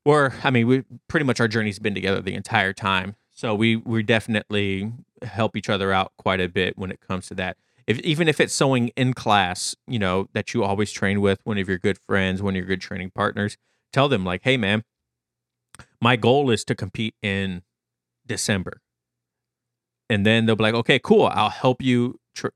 Or 0.05 0.35
I 0.43 0.51
mean, 0.51 0.67
we 0.67 0.85
pretty 1.09 1.25
much 1.25 1.41
our 1.41 1.49
journey's 1.49 1.79
been 1.79 1.95
together 1.95 2.21
the 2.21 2.35
entire 2.35 2.73
time. 2.75 3.17
So 3.35 3.55
we 3.55 3.77
we 3.77 4.03
definitely 4.03 4.93
help 5.23 5.57
each 5.57 5.69
other 5.69 5.93
out 5.93 6.13
quite 6.17 6.41
a 6.41 6.49
bit 6.49 6.79
when 6.79 6.91
it 6.93 7.01
comes 7.01 7.27
to 7.29 7.35
that. 7.35 7.57
If 7.87 7.99
even 8.01 8.29
if 8.29 8.41
it's 8.41 8.55
sewing 8.55 8.89
in 8.97 9.13
class, 9.13 9.75
you 9.87 9.99
know, 9.99 10.29
that 10.33 10.55
you 10.55 10.63
always 10.65 10.91
train 10.93 11.21
with 11.21 11.41
one 11.45 11.59
of 11.59 11.69
your 11.69 11.79
good 11.79 11.99
friends, 11.99 12.41
one 12.43 12.55
of 12.55 12.59
your 12.59 12.67
good 12.67 12.81
training 12.81 13.11
partners, 13.15 13.57
tell 13.93 14.09
them 14.09 14.25
like, 14.25 14.43
"Hey 14.45 14.57
man, 14.57 14.85
my 16.01 16.17
goal 16.17 16.51
is 16.51 16.65
to 16.65 16.75
compete 16.75 17.15
in 17.23 17.63
December." 18.27 18.81
And 20.09 20.25
then 20.25 20.47
they'll 20.47 20.57
be 20.57 20.63
like, 20.63 20.75
"Okay, 20.75 20.99
cool. 20.99 21.27
I'll 21.27 21.51
help 21.51 21.83
you 21.83 22.21
tr- 22.35 22.49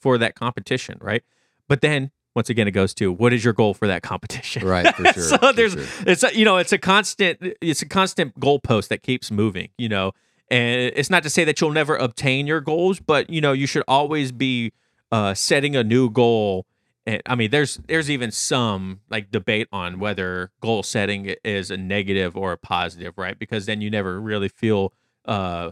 for 0.00 0.18
that 0.18 0.34
competition, 0.34 0.98
right? 1.00 1.22
But 1.68 1.80
then 1.80 2.10
once 2.34 2.50
again, 2.50 2.68
it 2.68 2.72
goes 2.72 2.92
to 2.94 3.10
what 3.10 3.32
is 3.32 3.42
your 3.42 3.54
goal 3.54 3.72
for 3.72 3.86
that 3.88 4.02
competition, 4.02 4.66
Right, 4.66 4.94
for 4.94 5.04
sure, 5.14 5.22
so 5.22 5.38
for 5.38 5.52
there's 5.54 5.72
sure. 5.72 5.84
it's 6.06 6.22
a, 6.22 6.36
you 6.36 6.44
know 6.44 6.58
it's 6.58 6.72
a 6.72 6.78
constant 6.78 7.38
it's 7.62 7.80
a 7.80 7.86
constant 7.88 8.38
goalpost 8.38 8.88
that 8.88 9.02
keeps 9.02 9.30
moving, 9.30 9.70
you 9.78 9.88
know. 9.88 10.12
And 10.50 10.92
it's 10.94 11.10
not 11.10 11.22
to 11.24 11.30
say 11.30 11.44
that 11.44 11.60
you'll 11.60 11.72
never 11.72 11.96
obtain 11.96 12.46
your 12.46 12.60
goals, 12.60 13.00
but 13.00 13.28
you 13.30 13.40
know 13.40 13.52
you 13.52 13.66
should 13.66 13.82
always 13.88 14.30
be 14.32 14.72
uh, 15.10 15.34
setting 15.34 15.74
a 15.76 15.82
new 15.84 16.08
goal. 16.10 16.66
And 17.04 17.22
I 17.26 17.34
mean, 17.34 17.50
there's 17.50 17.78
there's 17.88 18.10
even 18.10 18.30
some 18.30 19.00
like 19.10 19.30
debate 19.30 19.68
on 19.72 19.98
whether 19.98 20.50
goal 20.60 20.82
setting 20.82 21.34
is 21.44 21.70
a 21.70 21.76
negative 21.76 22.36
or 22.36 22.52
a 22.52 22.56
positive, 22.58 23.14
right? 23.16 23.38
Because 23.38 23.66
then 23.66 23.80
you 23.80 23.90
never 23.90 24.20
really 24.20 24.48
feel 24.48 24.92
uh, 25.24 25.70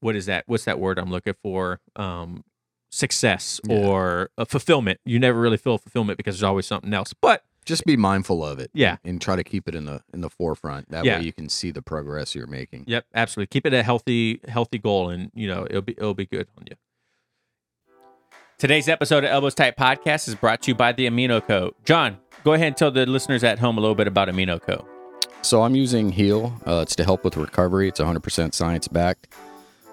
what 0.00 0.16
is 0.16 0.26
that? 0.26 0.44
What's 0.46 0.64
that 0.64 0.78
word 0.78 0.98
I'm 0.98 1.10
looking 1.10 1.34
for? 1.42 1.80
Um, 1.96 2.44
success 2.90 3.60
Yeah. 3.66 3.76
or 3.76 4.30
a 4.38 4.46
fulfillment. 4.46 5.00
You 5.04 5.18
never 5.18 5.38
really 5.40 5.56
feel 5.56 5.76
fulfillment 5.78 6.16
because 6.16 6.36
there's 6.36 6.42
always 6.42 6.66
something 6.66 6.92
else. 6.94 7.12
But 7.12 7.42
Just 7.66 7.84
be 7.84 7.96
mindful 7.96 8.44
of 8.44 8.58
it. 8.60 8.70
Yeah. 8.72 8.96
and 9.04 9.20
try 9.20 9.36
to 9.36 9.44
keep 9.44 9.68
it 9.68 9.74
in 9.74 9.84
the 9.84 10.00
in 10.14 10.20
the 10.22 10.30
forefront. 10.30 10.90
That 10.90 11.04
Yeah. 11.04 11.18
way 11.18 11.24
you 11.24 11.32
can 11.32 11.48
see 11.48 11.70
the 11.72 11.82
progress 11.82 12.34
you're 12.34 12.46
making. 12.46 12.84
Yep, 12.86 13.06
absolutely. 13.14 13.48
Keep 13.48 13.66
it 13.66 13.74
a 13.74 13.82
healthy, 13.82 14.40
healthy 14.48 14.78
goal, 14.78 15.10
and 15.10 15.30
you 15.34 15.48
know 15.48 15.66
it'll 15.68 15.82
be 15.82 15.92
it'll 15.98 16.14
be 16.14 16.26
good 16.26 16.46
on 16.56 16.64
you. 16.70 16.76
Today's 18.58 18.88
episode 18.88 19.24
of 19.24 19.30
Elbows 19.30 19.54
Tight 19.54 19.76
Podcast 19.76 20.28
is 20.28 20.34
brought 20.34 20.62
to 20.62 20.70
you 20.70 20.74
by 20.74 20.92
the 20.92 21.06
Amino 21.06 21.46
Co. 21.46 21.74
Jon, 21.84 22.16
go 22.42 22.54
ahead 22.54 22.68
and 22.68 22.76
tell 22.76 22.90
the 22.90 23.04
listeners 23.04 23.44
at 23.44 23.58
home 23.58 23.76
a 23.76 23.80
little 23.82 23.94
bit 23.94 24.06
about 24.06 24.28
Amino 24.28 24.60
Co. 24.62 24.86
So 25.42 25.62
I'm 25.62 25.74
using 25.76 26.10
Heal. 26.12 26.58
Uh, 26.66 26.80
it's 26.82 26.96
to 26.96 27.04
help 27.04 27.22
with 27.22 27.36
recovery. 27.36 27.86
It's 27.88 28.00
100% 28.00 28.54
science 28.54 28.88
backed. 28.88 29.28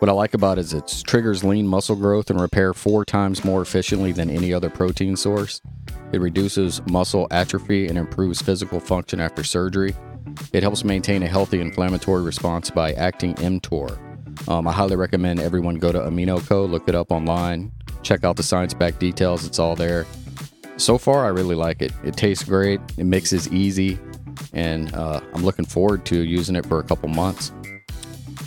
What 0.03 0.09
I 0.09 0.13
like 0.15 0.33
about 0.33 0.57
it 0.57 0.65
is 0.65 0.73
it 0.73 1.01
triggers 1.07 1.45
lean 1.45 1.65
muscle 1.65 1.95
growth 1.95 2.29
and 2.29 2.37
repair 2.37 2.73
four 2.73 3.05
times 3.05 3.45
more 3.45 3.61
efficiently 3.61 4.11
than 4.11 4.29
any 4.29 4.53
other 4.53 4.69
protein 4.69 5.15
source. 5.15 5.61
It 6.11 6.19
reduces 6.19 6.85
muscle 6.87 7.25
atrophy 7.31 7.87
and 7.87 7.97
improves 7.97 8.41
physical 8.41 8.81
function 8.81 9.21
after 9.21 9.45
surgery. 9.45 9.95
It 10.51 10.61
helps 10.61 10.83
maintain 10.83 11.23
a 11.23 11.27
healthy 11.29 11.61
inflammatory 11.61 12.21
response 12.21 12.69
by 12.69 12.91
acting 12.91 13.35
mTOR. 13.35 13.97
Um, 14.49 14.67
I 14.67 14.73
highly 14.73 14.97
recommend 14.97 15.39
everyone 15.39 15.75
go 15.75 15.93
to 15.93 15.99
Amino 15.99 16.45
Co. 16.45 16.65
Look 16.65 16.89
it 16.89 16.95
up 16.95 17.09
online. 17.09 17.71
Check 18.01 18.25
out 18.25 18.35
the 18.35 18.43
science 18.43 18.73
back 18.73 18.99
details. 18.99 19.45
It's 19.45 19.57
all 19.57 19.77
there. 19.77 20.05
So 20.75 20.97
far, 20.97 21.23
I 21.23 21.29
really 21.29 21.55
like 21.55 21.81
it. 21.81 21.93
It 22.03 22.17
tastes 22.17 22.43
great. 22.43 22.81
It 22.97 23.05
mixes 23.05 23.47
easy, 23.53 23.97
and 24.51 24.93
uh, 24.95 25.21
I'm 25.33 25.45
looking 25.45 25.63
forward 25.63 26.03
to 26.07 26.17
using 26.17 26.57
it 26.57 26.65
for 26.65 26.79
a 26.79 26.83
couple 26.83 27.07
months. 27.07 27.53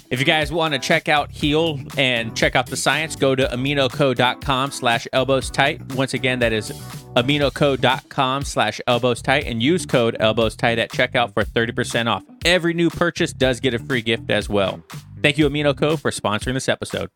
If 0.08 0.20
you 0.20 0.24
guys 0.24 0.52
want 0.52 0.72
to 0.72 0.78
check 0.78 1.08
out 1.08 1.32
Heal 1.32 1.80
and 1.98 2.36
check 2.36 2.54
out 2.54 2.66
the 2.66 2.76
science, 2.76 3.16
go 3.16 3.34
to 3.34 3.46
aminoco.com 3.48 4.70
slash 4.70 5.08
elbows 5.12 5.50
tight. 5.50 5.94
Once 5.94 6.14
again, 6.14 6.38
that 6.38 6.52
is 6.52 6.70
aminoco.com 7.16 8.44
slash 8.44 8.80
elbows 8.86 9.20
tight 9.20 9.46
and 9.46 9.60
use 9.60 9.84
code 9.84 10.16
elbows 10.20 10.54
tight 10.54 10.78
at 10.78 10.90
checkout 10.92 11.34
for 11.34 11.44
30% 11.44 12.06
off. 12.06 12.22
Every 12.44 12.72
new 12.72 12.88
purchase 12.88 13.32
does 13.32 13.58
get 13.58 13.74
a 13.74 13.80
free 13.80 14.02
gift 14.02 14.30
as 14.30 14.48
well. 14.48 14.80
Thank 15.22 15.38
you, 15.38 15.48
AminoCo, 15.48 15.98
for 15.98 16.12
sponsoring 16.12 16.54
this 16.54 16.68
episode. 16.68 17.10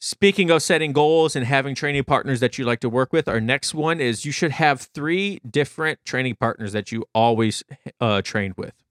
Speaking 0.00 0.50
of 0.50 0.64
setting 0.64 0.92
goals 0.92 1.36
and 1.36 1.46
having 1.46 1.76
training 1.76 2.02
partners 2.02 2.40
that 2.40 2.58
you 2.58 2.64
like 2.64 2.80
to 2.80 2.88
work 2.88 3.12
with, 3.12 3.28
our 3.28 3.40
next 3.40 3.72
one 3.72 4.00
is 4.00 4.24
you 4.24 4.32
should 4.32 4.50
have 4.50 4.80
three 4.80 5.38
different 5.48 6.04
training 6.04 6.34
partners 6.40 6.72
that 6.72 6.90
you 6.90 7.04
always 7.14 7.62
uh, 8.00 8.20
trained 8.20 8.54
with. 8.56 8.81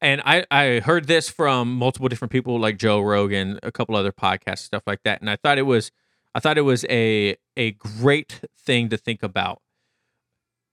And 0.00 0.22
I, 0.24 0.46
I 0.50 0.80
heard 0.80 1.06
this 1.06 1.28
from 1.28 1.74
multiple 1.74 2.08
different 2.08 2.30
people 2.30 2.58
like 2.60 2.78
Joe 2.78 3.00
Rogan, 3.00 3.58
a 3.62 3.72
couple 3.72 3.96
other 3.96 4.12
podcasts, 4.12 4.60
stuff 4.60 4.84
like 4.86 5.02
that. 5.02 5.20
And 5.20 5.28
I 5.28 5.36
thought 5.36 5.58
it 5.58 5.62
was 5.62 5.90
I 6.34 6.40
thought 6.40 6.58
it 6.58 6.62
was 6.62 6.84
a 6.88 7.36
a 7.56 7.72
great 7.72 8.40
thing 8.56 8.88
to 8.90 8.96
think 8.96 9.22
about. 9.22 9.60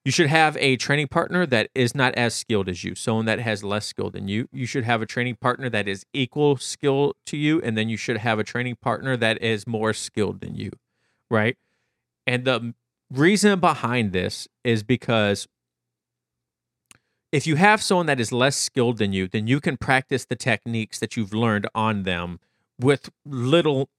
You 0.03 0.11
should 0.11 0.27
have 0.27 0.55
a 0.57 0.77
training 0.77 1.07
partner 1.07 1.47
that 1.47 1.71
is 1.73 1.95
not 1.95 2.13
as 2.13 2.35
skilled 2.35 2.69
as 2.69 2.83
you, 2.83 2.93
someone 2.93 3.25
that 3.25 3.39
has 3.39 3.63
less 3.63 3.88
skill 3.88 4.11
than 4.11 4.27
you. 4.27 4.47
You 4.51 4.67
should 4.67 4.83
have 4.83 5.01
a 5.01 5.07
training 5.07 5.38
partner 5.38 5.67
that 5.71 5.88
is 5.88 6.05
equal 6.13 6.57
skill 6.57 7.15
to 7.25 7.38
you, 7.38 7.59
and 7.61 7.75
then 7.75 7.89
you 7.89 7.97
should 7.97 8.17
have 8.17 8.38
a 8.38 8.43
training 8.43 8.75
partner 8.75 9.17
that 9.17 9.41
is 9.41 9.65
more 9.65 9.93
skilled 9.93 10.41
than 10.41 10.53
you, 10.53 10.69
right? 11.31 11.57
And 12.27 12.45
the 12.45 12.75
reason 13.09 13.59
behind 13.59 14.11
this 14.11 14.47
is 14.63 14.83
because 14.83 15.47
if 17.36 17.45
you 17.48 17.56
have 17.58 17.80
someone 17.82 18.06
that 18.12 18.19
is 18.19 18.32
less 18.32 18.56
skilled 18.56 18.98
than 18.98 19.12
you, 19.17 19.28
then 19.28 19.45
you 19.48 19.60
can 19.60 19.76
practice 19.78 20.24
the 20.26 20.36
techniques 20.36 21.00
that 21.00 21.12
you've 21.15 21.34
learned 21.34 21.67
on 21.76 22.04
them 22.04 22.39
with 22.80 23.10
little 23.26 23.89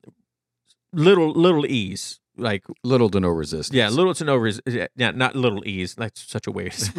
little 0.93 1.31
little 1.33 1.67
ease 1.67 2.21
like 2.39 2.65
Little 2.85 3.09
to 3.11 3.19
no 3.21 3.29
resistance. 3.29 3.75
yeah 3.75 3.89
little 3.89 4.15
to 4.15 4.25
no 4.25 4.37
res- 4.37 4.61
yeah 4.95 5.11
not 5.13 5.35
little 5.35 5.63
ease 5.67 5.95
that's 5.95 6.21
such 6.35 6.47
a 6.47 6.51
way 6.51 6.65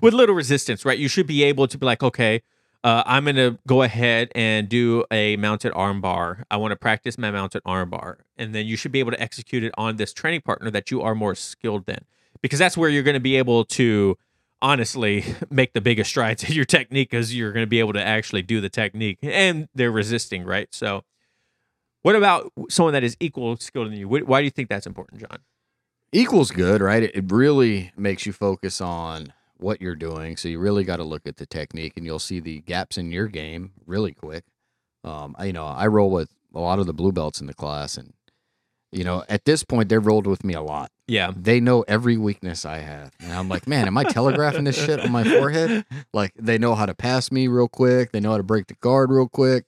with 0.00 0.14
little 0.14 0.34
resistance 0.34 0.84
right? 0.84 0.98
You 0.98 1.08
should 1.08 1.26
be 1.26 1.42
able 1.44 1.66
to 1.68 1.76
be 1.78 1.84
like 1.86 2.02
okay 2.02 2.42
uh, 2.84 3.02
i'm 3.06 3.24
gonna 3.26 3.58
go 3.66 3.82
ahead 3.82 4.30
and 4.34 4.68
do 4.68 5.04
a 5.10 5.36
mounted 5.36 5.72
arm 5.74 6.00
bar. 6.00 6.44
I 6.50 6.56
want 6.56 6.72
to 6.72 6.76
practice 6.76 7.16
my 7.16 7.30
mounted 7.30 7.62
arm 7.64 7.90
bar. 7.90 8.18
And 8.36 8.52
then 8.54 8.66
you 8.66 8.76
should 8.76 8.90
be 8.92 8.98
able 8.98 9.12
to 9.12 9.20
execute 9.22 9.62
it 9.62 9.72
on 9.78 9.96
this 9.96 10.12
training 10.12 10.40
partner 10.40 10.68
that 10.70 10.90
you 10.90 11.00
are 11.02 11.14
more 11.14 11.34
skilled 11.36 11.86
than 11.86 12.00
because 12.40 12.58
that's 12.58 12.76
where 12.76 12.90
you're 12.90 13.04
going 13.04 13.14
to 13.14 13.20
be 13.20 13.36
able 13.36 13.64
to 13.66 14.16
honestly 14.62 15.24
make 15.50 15.74
the 15.74 15.80
biggest 15.82 16.08
strides 16.08 16.44
in 16.44 16.54
your 16.54 16.64
technique 16.64 17.10
because 17.10 17.36
you're 17.36 17.52
going 17.52 17.64
to 17.64 17.70
be 17.70 17.80
able 17.80 17.92
to 17.92 18.02
actually 18.02 18.40
do 18.40 18.60
the 18.60 18.70
technique 18.70 19.18
and 19.22 19.68
they're 19.74 19.92
resisting 19.92 20.44
right 20.44 20.68
so 20.70 21.04
what 22.02 22.16
about 22.16 22.50
someone 22.68 22.94
that 22.94 23.04
is 23.04 23.16
equal 23.20 23.56
skilled 23.58 23.86
than 23.86 23.94
you? 23.94 24.08
Why 24.08 24.40
do 24.40 24.44
you 24.44 24.50
think 24.50 24.68
that's 24.68 24.88
important, 24.88 25.20
Jon? 25.20 25.38
equals 26.12 26.50
good, 26.50 26.80
right? 26.80 27.02
It, 27.02 27.32
really 27.32 27.92
makes 27.96 28.26
you 28.26 28.32
focus 28.32 28.80
on 28.80 29.32
what 29.56 29.80
you're 29.80 29.96
doing. 29.96 30.36
So 30.36 30.48
you 30.48 30.58
really 30.58 30.84
got 30.84 30.96
to 30.96 31.04
look 31.04 31.26
at 31.26 31.38
the 31.38 31.46
technique, 31.46 31.94
and 31.96 32.04
you'll 32.04 32.18
see 32.18 32.38
the 32.38 32.60
gaps 32.60 32.98
in 32.98 33.10
your 33.10 33.28
game 33.28 33.72
really 33.86 34.12
quick. 34.12 34.44
Um, 35.04 35.34
I, 35.38 35.46
you 35.46 35.52
know, 35.52 35.64
I 35.64 35.86
roll 35.86 36.10
with 36.10 36.30
a 36.54 36.60
lot 36.60 36.78
of 36.78 36.86
the 36.86 36.92
blue 36.92 37.12
belts 37.12 37.40
in 37.40 37.46
the 37.46 37.54
class, 37.54 37.96
and 37.96 38.12
you 38.92 39.04
know, 39.04 39.24
at 39.28 39.46
this 39.46 39.64
point, 39.64 39.88
they've 39.88 40.04
rolled 40.04 40.26
with 40.26 40.44
me 40.44 40.54
a 40.54 40.60
lot. 40.60 40.90
Yeah. 41.12 41.30
They 41.36 41.60
know 41.60 41.82
every 41.82 42.16
weakness 42.16 42.64
I 42.64 42.78
have, 42.78 43.12
and 43.20 43.32
I'm 43.32 43.46
like, 43.46 43.66
man, 43.68 43.86
am 43.86 43.98
I 43.98 44.04
telegraphing 44.04 44.64
this 44.64 44.82
shit 44.82 44.98
on 44.98 45.12
my 45.12 45.24
forehead? 45.24 45.84
Like, 46.14 46.32
they 46.38 46.56
know 46.56 46.74
how 46.74 46.86
to 46.86 46.94
pass 46.94 47.30
me 47.30 47.48
real 47.48 47.68
quick. 47.68 48.12
They 48.12 48.20
know 48.20 48.30
how 48.30 48.36
to 48.38 48.42
break 48.42 48.66
the 48.66 48.74
guard 48.74 49.10
real 49.10 49.28
quick. 49.28 49.66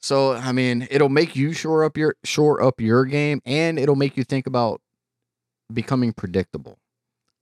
So, 0.00 0.32
I 0.32 0.50
mean, 0.52 0.86
it'll 0.90 1.08
make 1.08 1.36
you 1.36 1.52
shore 1.52 1.84
up 1.84 1.96
your 1.96 2.16
shore 2.24 2.60
up 2.60 2.80
your 2.80 3.04
game, 3.04 3.40
and 3.44 3.78
it'll 3.78 3.94
make 3.94 4.16
you 4.16 4.24
think 4.24 4.48
about 4.48 4.80
becoming 5.72 6.12
predictable. 6.12 6.78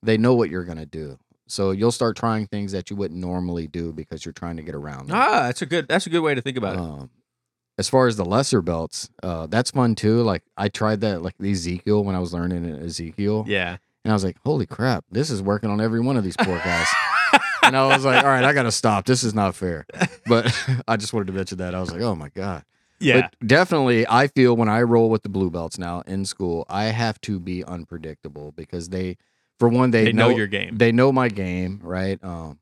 They 0.03 0.17
know 0.17 0.35
what 0.35 0.49
you're 0.51 0.63
gonna 0.63 0.85
do, 0.85 1.17
so 1.47 1.71
you'll 1.71 1.91
start 1.91 2.15
trying 2.17 2.45
things 2.47 2.71
that 2.71 2.89
you 2.91 2.95
wouldn't 2.95 3.19
normally 3.19 3.67
do 3.67 3.93
because 3.93 4.25
you're 4.25 4.31
trying 4.33 4.57
to 4.57 4.63
get 4.63 4.75
around. 4.75 5.07
them. 5.09 5.17
Ah, 5.19 5.43
that's 5.47 5.61
a 5.61 5.65
good 5.65 5.87
that's 5.87 6.05
a 6.05 6.09
good 6.09 6.21
way 6.21 6.35
to 6.35 6.41
think 6.41 6.57
about 6.57 6.75
it. 6.75 7.09
As 7.77 7.89
far 7.89 8.07
as 8.07 8.17
the 8.17 8.25
lesser 8.25 8.61
belts, 8.61 9.09
uh, 9.23 9.47
that's 9.47 9.71
fun 9.71 9.95
too. 9.95 10.21
Like 10.21 10.43
I 10.57 10.69
tried 10.69 11.01
that, 11.01 11.21
like 11.23 11.35
the 11.39 11.51
Ezekiel 11.51 12.03
when 12.03 12.15
I 12.15 12.19
was 12.19 12.33
learning 12.33 12.65
Ezekiel, 12.65 13.45
Yeah. 13.47 13.77
and 14.05 14.11
I 14.11 14.13
was 14.13 14.23
like, 14.23 14.37
"Holy 14.45 14.65
crap, 14.67 15.05
this 15.11 15.29
is 15.31 15.41
working 15.41 15.69
on 15.71 15.81
every 15.81 15.99
one 15.99 16.15
of 16.17 16.23
these 16.23 16.37
poor 16.37 16.57
guys." 16.59 16.87
and 17.63 17.75
I 17.75 17.87
was 17.87 18.05
like, 18.05 18.23
"All 18.23 18.29
right, 18.29 18.43
I 18.43 18.53
got 18.53 18.63
to 18.63 18.71
stop. 18.71 19.05
This 19.05 19.23
is 19.23 19.33
not 19.33 19.55
fair." 19.55 19.85
But 20.27 20.55
I 20.87 20.97
just 20.97 21.13
wanted 21.13 21.27
to 21.27 21.33
mention 21.33 21.57
that. 21.57 21.73
I 21.73 21.79
was 21.79 21.91
like, 21.91 22.01
"Oh 22.01 22.13
my 22.15 22.29
god." 22.29 22.63
Yeah. 22.99 23.21
But 23.41 23.47
definitely, 23.47 24.05
I 24.07 24.27
feel 24.27 24.55
when 24.55 24.69
I 24.69 24.81
roll 24.83 25.09
with 25.09 25.23
the 25.23 25.29
blue 25.29 25.49
belts 25.49 25.77
now 25.79 26.01
in 26.05 26.25
school, 26.25 26.65
I 26.69 26.85
have 26.85 27.19
to 27.21 27.39
be 27.39 27.63
unpredictable 27.63 28.53
because 28.55 28.89
they, 28.89 29.17
for 29.59 29.67
one, 29.67 29.91
they, 29.91 30.05
they 30.05 30.13
know, 30.13 30.29
your 30.29 30.47
game. 30.47 30.77
they 30.77 30.91
know 30.93 31.11
my 31.11 31.27
game, 31.27 31.79
right? 31.83 32.23
Um, 32.23 32.59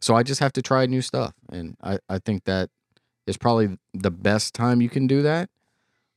so 0.00 0.14
I 0.14 0.24
just 0.24 0.40
have 0.40 0.52
to 0.54 0.62
try 0.62 0.84
new 0.86 1.00
stuff, 1.00 1.32
and 1.50 1.76
I 1.82 2.00
I 2.08 2.18
think 2.18 2.44
that 2.44 2.70
is 3.28 3.36
probably 3.36 3.78
the 3.94 4.10
best 4.10 4.54
time 4.54 4.80
you 4.80 4.88
can 4.88 5.06
do 5.06 5.22
that. 5.22 5.50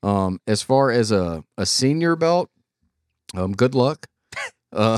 Um, 0.04 0.40
as 0.48 0.62
far 0.64 0.90
as 0.92 1.12
a 1.12 1.44
a 1.58 1.66
senior 1.66 2.16
belt, 2.16 2.50
um, 3.36 3.54
good 3.54 3.76
luck. 3.76 4.08
Uh, 4.74 4.98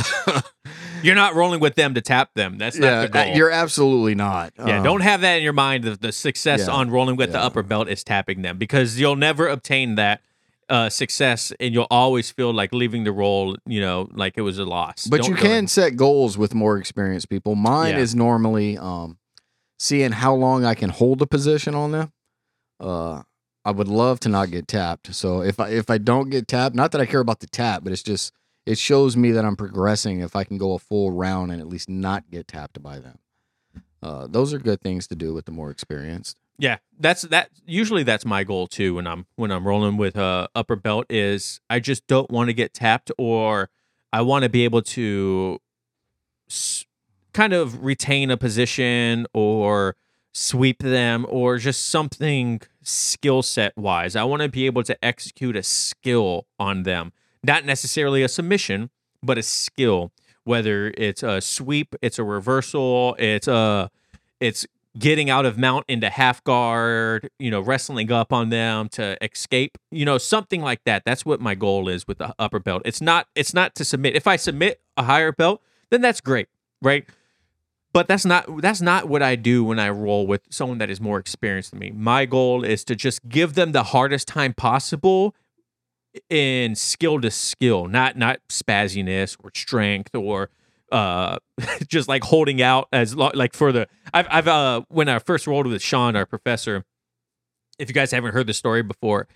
You're 1.02 1.15
not 1.15 1.34
rolling 1.34 1.60
with 1.60 1.73
them 1.73 1.95
to 1.95 2.02
tap 2.02 2.30
them. 2.36 2.60
That's 2.60 2.78
not 2.78 3.12
the 3.12 3.17
yeah, 3.17 3.26
goal. 3.26 3.36
you're 3.36 3.49
absolutely 3.49 4.13
not. 4.13 4.54
yeah, 4.58 4.78
Um, 4.78 4.84
don't 4.84 5.02
have 5.02 5.21
that 5.21 5.38
in 5.38 5.43
your 5.43 5.52
mind. 5.52 5.84
The, 5.84 5.95
the 5.97 6.12
success 6.12 6.67
yeah, 6.67 6.73
on 6.73 6.91
rolling 6.91 7.15
with 7.15 7.32
the 7.32 7.39
upper 7.39 7.63
belt 7.63 7.89
is 7.89 8.04
tapping 8.04 8.43
them 8.43 8.60
because 8.60 8.99
you'll 8.99 9.15
never 9.15 9.47
obtain 9.47 9.95
that 9.95 10.21
uh, 10.69 10.89
success, 10.89 11.52
and 11.60 11.73
you'll 11.73 11.88
always 11.89 12.30
feel 12.30 12.54
like 12.54 12.71
leaving 12.71 13.04
the 13.04 13.12
role, 13.12 13.58
you 13.65 13.82
know, 13.82 14.10
like 14.13 14.38
it 14.38 14.41
was 14.41 14.60
a 14.60 14.63
loss. 14.65 15.08
But 15.08 15.21
Don't 15.21 15.32
you 15.32 15.36
can 15.36 15.67
set 15.67 15.95
goals 15.95 16.38
with 16.38 16.54
more 16.54 16.78
experienced 16.78 17.28
people. 17.30 17.56
Mine 17.56 17.95
Yeah. 17.95 17.99
is 18.02 18.13
normally 18.13 18.78
um, 18.78 19.17
seeing 19.83 20.13
how 20.13 20.33
long 20.33 20.63
I 20.63 20.75
can 20.75 20.89
hold 20.89 21.21
a 21.21 21.25
position 21.27 21.75
on 21.75 21.91
them. 21.91 22.13
Uh, 22.79 23.23
I 23.65 23.71
would 23.71 23.89
love 23.89 24.21
to 24.21 24.29
not 24.29 24.49
get 24.49 24.65
tapped. 24.65 25.13
So 25.13 25.41
if 25.41 25.59
I 25.59 25.69
if 25.69 25.89
I 25.89 25.97
don't 25.97 26.29
get 26.29 26.47
tapped, 26.47 26.73
not 26.73 26.93
that 26.93 27.01
I 27.01 27.05
care 27.05 27.19
about 27.19 27.41
the 27.41 27.47
tap, 27.47 27.83
but 27.83 27.91
it's 27.91 28.01
just 28.03 28.31
it 28.65 28.77
shows 28.77 29.17
me 29.17 29.31
that 29.31 29.43
I'm 29.43 29.57
progressing 29.57 30.21
if 30.21 30.37
I 30.37 30.45
can 30.45 30.57
go 30.57 30.73
a 30.73 30.79
full 30.79 31.11
round 31.11 31.51
and 31.51 31.59
at 31.59 31.67
least 31.67 31.89
not 31.89 32.31
get 32.31 32.47
tapped 32.47 32.81
by 32.81 32.99
them. 32.99 33.19
Uh, 34.01 34.27
those 34.27 34.53
are 34.53 34.57
good 34.59 34.81
things 34.81 35.05
to 35.07 35.15
do 35.15 35.33
with 35.33 35.45
the 35.45 35.51
more 35.51 35.69
experienced. 35.69 36.37
Yeah, 36.57 36.77
that's 36.97 37.23
that. 37.23 37.49
Usually, 37.65 38.03
that's 38.03 38.25
my 38.25 38.43
goal 38.45 38.67
too. 38.67 38.95
When 38.95 39.07
I'm 39.07 39.25
when 39.35 39.51
I'm 39.51 39.67
rolling 39.67 39.97
with 39.97 40.15
a 40.15 40.47
upper 40.55 40.77
belt, 40.77 41.05
is 41.09 41.59
I 41.69 41.79
just 41.79 42.07
don't 42.07 42.31
want 42.31 42.47
to 42.49 42.53
get 42.53 42.73
tapped, 42.73 43.11
or 43.17 43.69
I 44.13 44.21
want 44.21 44.43
to 44.43 44.49
be 44.49 44.63
able 44.63 44.81
to 44.81 45.59
s- 46.49 46.85
kind 47.33 47.53
of 47.53 47.83
retain 47.83 48.31
a 48.31 48.37
position 48.37 49.25
or 49.33 49.95
sweep 50.33 50.79
them, 50.79 51.25
or 51.29 51.57
just 51.57 51.89
something 51.89 52.59
skill 52.81 53.43
set 53.43 53.77
wise. 53.77 54.15
I 54.15 54.23
want 54.23 54.41
to 54.41 54.49
be 54.49 54.65
able 54.65 54.83
to 54.83 55.05
execute 55.05 55.55
a 55.55 55.63
skill 55.63 56.47
on 56.59 56.83
them, 56.83 57.13
not 57.43 57.65
necessarily 57.65 58.23
a 58.23 58.27
submission, 58.27 58.89
but 59.21 59.37
a 59.37 59.43
skill. 59.43 60.11
Whether 60.43 60.93
it's 60.97 61.23
a 61.23 61.39
sweep, 61.39 61.95
it's 62.01 62.19
a 62.19 62.23
reversal, 62.23 63.15
it's 63.17 63.47
a 63.47 63.89
it's 64.39 64.65
getting 64.99 65.29
out 65.29 65.45
of 65.45 65.57
mount 65.57 65.85
into 65.87 66.09
half 66.09 66.43
guard, 66.43 67.29
you 67.39 67.49
know, 67.49 67.61
wrestling 67.61 68.11
up 68.11 68.33
on 68.33 68.49
them 68.49 68.89
to 68.89 69.17
escape, 69.23 69.77
you 69.89 70.05
know, 70.05 70.17
something 70.17 70.61
like 70.61 70.83
that. 70.83 71.03
That's 71.05 71.25
what 71.25 71.39
my 71.39 71.55
goal 71.55 71.87
is 71.87 72.07
with 72.07 72.17
the 72.17 72.33
upper 72.37 72.59
belt. 72.59 72.81
It's 72.85 73.01
not 73.01 73.27
it's 73.35 73.53
not 73.53 73.75
to 73.75 73.85
submit. 73.85 74.15
If 74.15 74.27
I 74.27 74.35
submit 74.35 74.81
a 74.97 75.03
higher 75.03 75.31
belt, 75.31 75.61
then 75.91 76.01
that's 76.01 76.19
great, 76.21 76.49
right? 76.81 77.05
But 77.93 78.08
that's 78.08 78.25
not 78.25 78.62
that's 78.62 78.82
not 78.82 79.08
what 79.08 79.21
I 79.21 79.36
do 79.36 79.63
when 79.63 79.79
I 79.79 79.89
roll 79.89 80.25
with 80.25 80.41
someone 80.49 80.79
that 80.79 80.89
is 80.89 80.99
more 80.99 81.19
experienced 81.19 81.69
than 81.71 81.79
me. 81.79 81.91
My 81.91 82.25
goal 82.25 82.63
is 82.63 82.84
to 82.86 82.95
just 82.95 83.29
give 83.29 83.53
them 83.53 83.71
the 83.71 83.84
hardest 83.84 84.27
time 84.27 84.53
possible 84.53 85.36
in 86.29 86.75
skill 86.75 87.21
to 87.21 87.29
skill, 87.29 87.88
not 87.88 88.17
not 88.17 88.39
spazziness 88.49 89.38
or 89.43 89.51
strength 89.56 90.15
or 90.15 90.49
uh 90.91 91.38
just 91.88 92.08
like 92.08 92.23
holding 92.23 92.62
out 92.62 92.88
as 92.91 93.15
lo- 93.15 93.32
like 93.36 93.53
for 93.56 93.71
the 93.71 93.88
I've 94.12 94.27
I've 94.29 94.47
uh 94.47 94.82
when 94.89 95.08
I 95.08 95.19
first 95.19 95.45
rolled 95.45 95.67
with 95.67 95.82
Sean 95.82 96.15
our 96.15 96.25
professor 96.25 96.86
if 97.79 97.89
you 97.89 97.93
guys 97.93 98.12
haven't 98.12 98.34
heard 98.34 98.47
the 98.47 98.53
story 98.53 98.84
before 98.84 99.27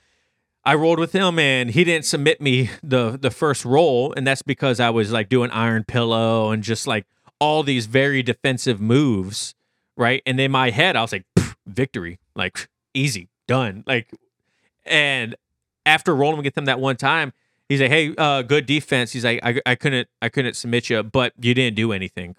I 0.63 0.75
rolled 0.75 0.99
with 0.99 1.13
him 1.13 1.39
and 1.39 1.71
he 1.71 1.83
didn't 1.83 2.05
submit 2.05 2.41
me 2.41 2.69
the 2.83 3.17
the 3.19 3.31
first 3.31 3.65
roll 3.65 4.13
and 4.15 4.25
that's 4.27 4.41
because 4.41 4.79
I 4.79 4.89
was 4.89 5.11
like 5.11 5.29
doing 5.29 5.49
iron 5.51 5.83
pillow 5.83 6.51
and 6.51 6.61
just 6.63 6.85
like 6.85 7.05
all 7.39 7.63
these 7.63 7.85
very 7.85 8.23
defensive 8.23 8.79
moves 8.81 9.55
right 9.95 10.21
and 10.25 10.39
in 10.39 10.51
my 10.51 10.69
head 10.69 10.95
I 10.95 11.01
was 11.01 11.11
like 11.11 11.25
victory 11.65 12.19
like 12.35 12.69
easy 12.93 13.29
done 13.47 13.83
like 13.85 14.09
and 14.85 15.35
after 15.85 16.15
rolling 16.15 16.43
with 16.43 16.57
him 16.57 16.65
that 16.65 16.79
one 16.79 16.97
time 16.97 17.33
He's 17.69 17.81
like, 17.81 17.89
"Hey, 17.89 18.13
uh, 18.17 18.43
good 18.43 18.65
defense." 18.65 19.11
He's 19.11 19.25
like, 19.25 19.39
I, 19.43 19.59
"I 19.65 19.75
couldn't, 19.75 20.07
I 20.21 20.29
couldn't 20.29 20.55
submit 20.55 20.89
you, 20.89 21.03
but 21.03 21.33
you 21.39 21.53
didn't 21.53 21.75
do 21.75 21.91
anything." 21.91 22.35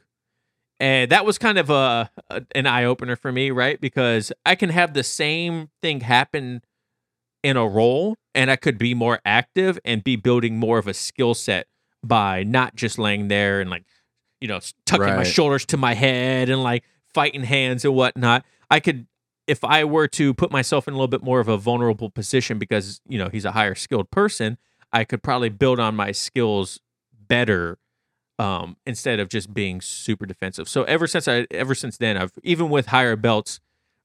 And 0.81 1.11
that 1.11 1.27
was 1.27 1.39
kind 1.39 1.59
of 1.59 1.71
a, 1.71 2.11
a 2.31 2.43
an 2.55 2.67
eye 2.67 2.85
opener 2.85 3.17
for 3.17 3.33
me, 3.33 3.51
right? 3.51 3.81
Because 3.81 4.33
I 4.47 4.55
can 4.55 4.71
have 4.71 4.95
the 4.95 5.05
same 5.05 5.71
thing 5.83 6.01
happen 6.01 6.63
in 7.43 7.57
a 7.57 7.67
role, 7.67 8.17
and 8.35 8.51
I 8.51 8.57
could 8.57 8.79
be 8.79 8.95
more 8.95 9.21
active 9.25 9.79
and 9.85 10.03
be 10.03 10.17
building 10.17 10.59
more 10.59 10.79
of 10.79 10.87
a 10.89 10.95
skill 10.95 11.35
set 11.35 11.67
by 12.03 12.43
not 12.43 12.75
just 12.75 12.99
laying 12.99 13.29
there 13.29 13.61
and 13.61 13.69
like, 13.69 13.85
you 14.41 14.49
know, 14.49 14.61
tucking 14.87 15.17
my 15.17 15.25
shoulders 15.25 15.65
to 15.67 15.77
my 15.77 15.95
head 15.95 16.49
and 16.49 16.63
like 16.63 16.85
fighting 17.13 17.45
hands 17.45 17.85
and 17.85 17.95
whatnot. 17.95 18.45
I 18.71 18.81
could, 18.81 19.07
if 19.47 19.65
I 19.65 19.85
were 19.85 20.09
to 20.09 20.35
put 20.35 20.51
myself 20.51 20.87
in 20.87 20.95
a 20.95 20.97
little 20.97 21.09
bit 21.09 21.23
more 21.23 21.41
of 21.41 21.49
a 21.49 21.57
vulnerable 21.57 22.11
position 22.11 22.59
because 22.59 23.01
you 23.09 23.19
know 23.19 23.29
he's 23.29 23.45
a 23.45 23.53
higher 23.53 23.75
skilled 23.75 24.11
person. 24.11 24.59
I 24.93 25.05
could 25.05 25.23
probably 25.23 25.51
build 25.51 25.81
on 25.81 25.97
my 25.97 26.13
skills 26.13 26.81
better 27.29 27.79
um, 28.39 28.77
instead 28.87 29.21
of 29.21 29.29
just 29.29 29.53
being 29.53 29.81
super 29.81 30.27
defensive. 30.27 30.69
So 30.69 30.85
ever 30.85 31.07
since 31.07 31.29
I 31.29 31.47
ever 31.51 31.75
since 31.75 31.97
then, 31.97 32.17
I've 32.17 32.33
even 32.43 32.69
with 32.71 32.87
higher 32.87 33.17
belts, 33.17 33.61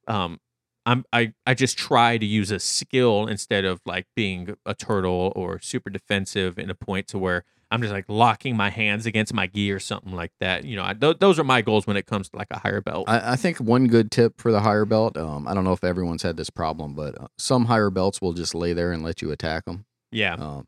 um, 0.08 0.39
I'm 0.86 1.06
I 1.13 1.34
I 1.46 1.54
just 1.54 1.78
try 1.78 2.17
to 2.17 2.26
use 2.26 2.52
a 2.52 2.60
skill 2.60 3.28
instead 3.28 3.65
of 3.65 3.82
like 3.86 4.08
being 4.15 4.56
a 4.65 4.74
turtle 4.74 5.32
or 5.36 5.60
super 5.60 5.89
defensive 5.89 6.58
in 6.58 6.69
a 6.69 6.76
point 6.76 7.08
to 7.10 7.19
where 7.19 7.46
I'm 7.73 7.81
just 7.81 7.91
like 7.91 8.05
locking 8.07 8.55
my 8.55 8.69
hands 8.69 9.05
against 9.07 9.33
my 9.33 9.47
gi 9.47 9.71
or 9.71 9.79
something 9.79 10.13
like 10.13 10.31
that. 10.39 10.63
You 10.63 10.75
know, 10.75 10.86
I, 10.86 10.93
th- 10.93 11.17
those 11.19 11.39
are 11.39 11.43
my 11.43 11.62
goals 11.62 11.88
when 11.88 11.97
it 11.97 12.05
comes 12.05 12.29
to 12.29 12.38
like 12.38 12.47
a 12.51 12.59
higher 12.59 12.81
belt. 12.81 13.09
I, 13.09 13.33
I 13.33 13.36
think 13.36 13.57
one 13.57 13.88
good 13.88 14.12
tip 14.12 14.39
for 14.39 14.51
the 14.51 14.59
higher 14.62 14.86
belt. 14.86 15.17
Um, 15.17 15.47
I 15.47 15.53
don't 15.55 15.63
know 15.63 15.73
if 15.73 15.83
everyone's 15.83 16.21
had 16.21 16.38
this 16.38 16.49
problem, 16.51 16.93
but 16.93 17.19
uh, 17.19 17.27
some 17.38 17.65
higher 17.65 17.89
belts 17.89 18.21
will 18.21 18.33
just 18.33 18.53
lay 18.53 18.73
there 18.73 18.91
and 18.91 19.03
let 19.03 19.21
you 19.23 19.31
attack 19.31 19.65
them. 19.65 19.86
yeah, 20.12 20.36
Um, 20.36 20.67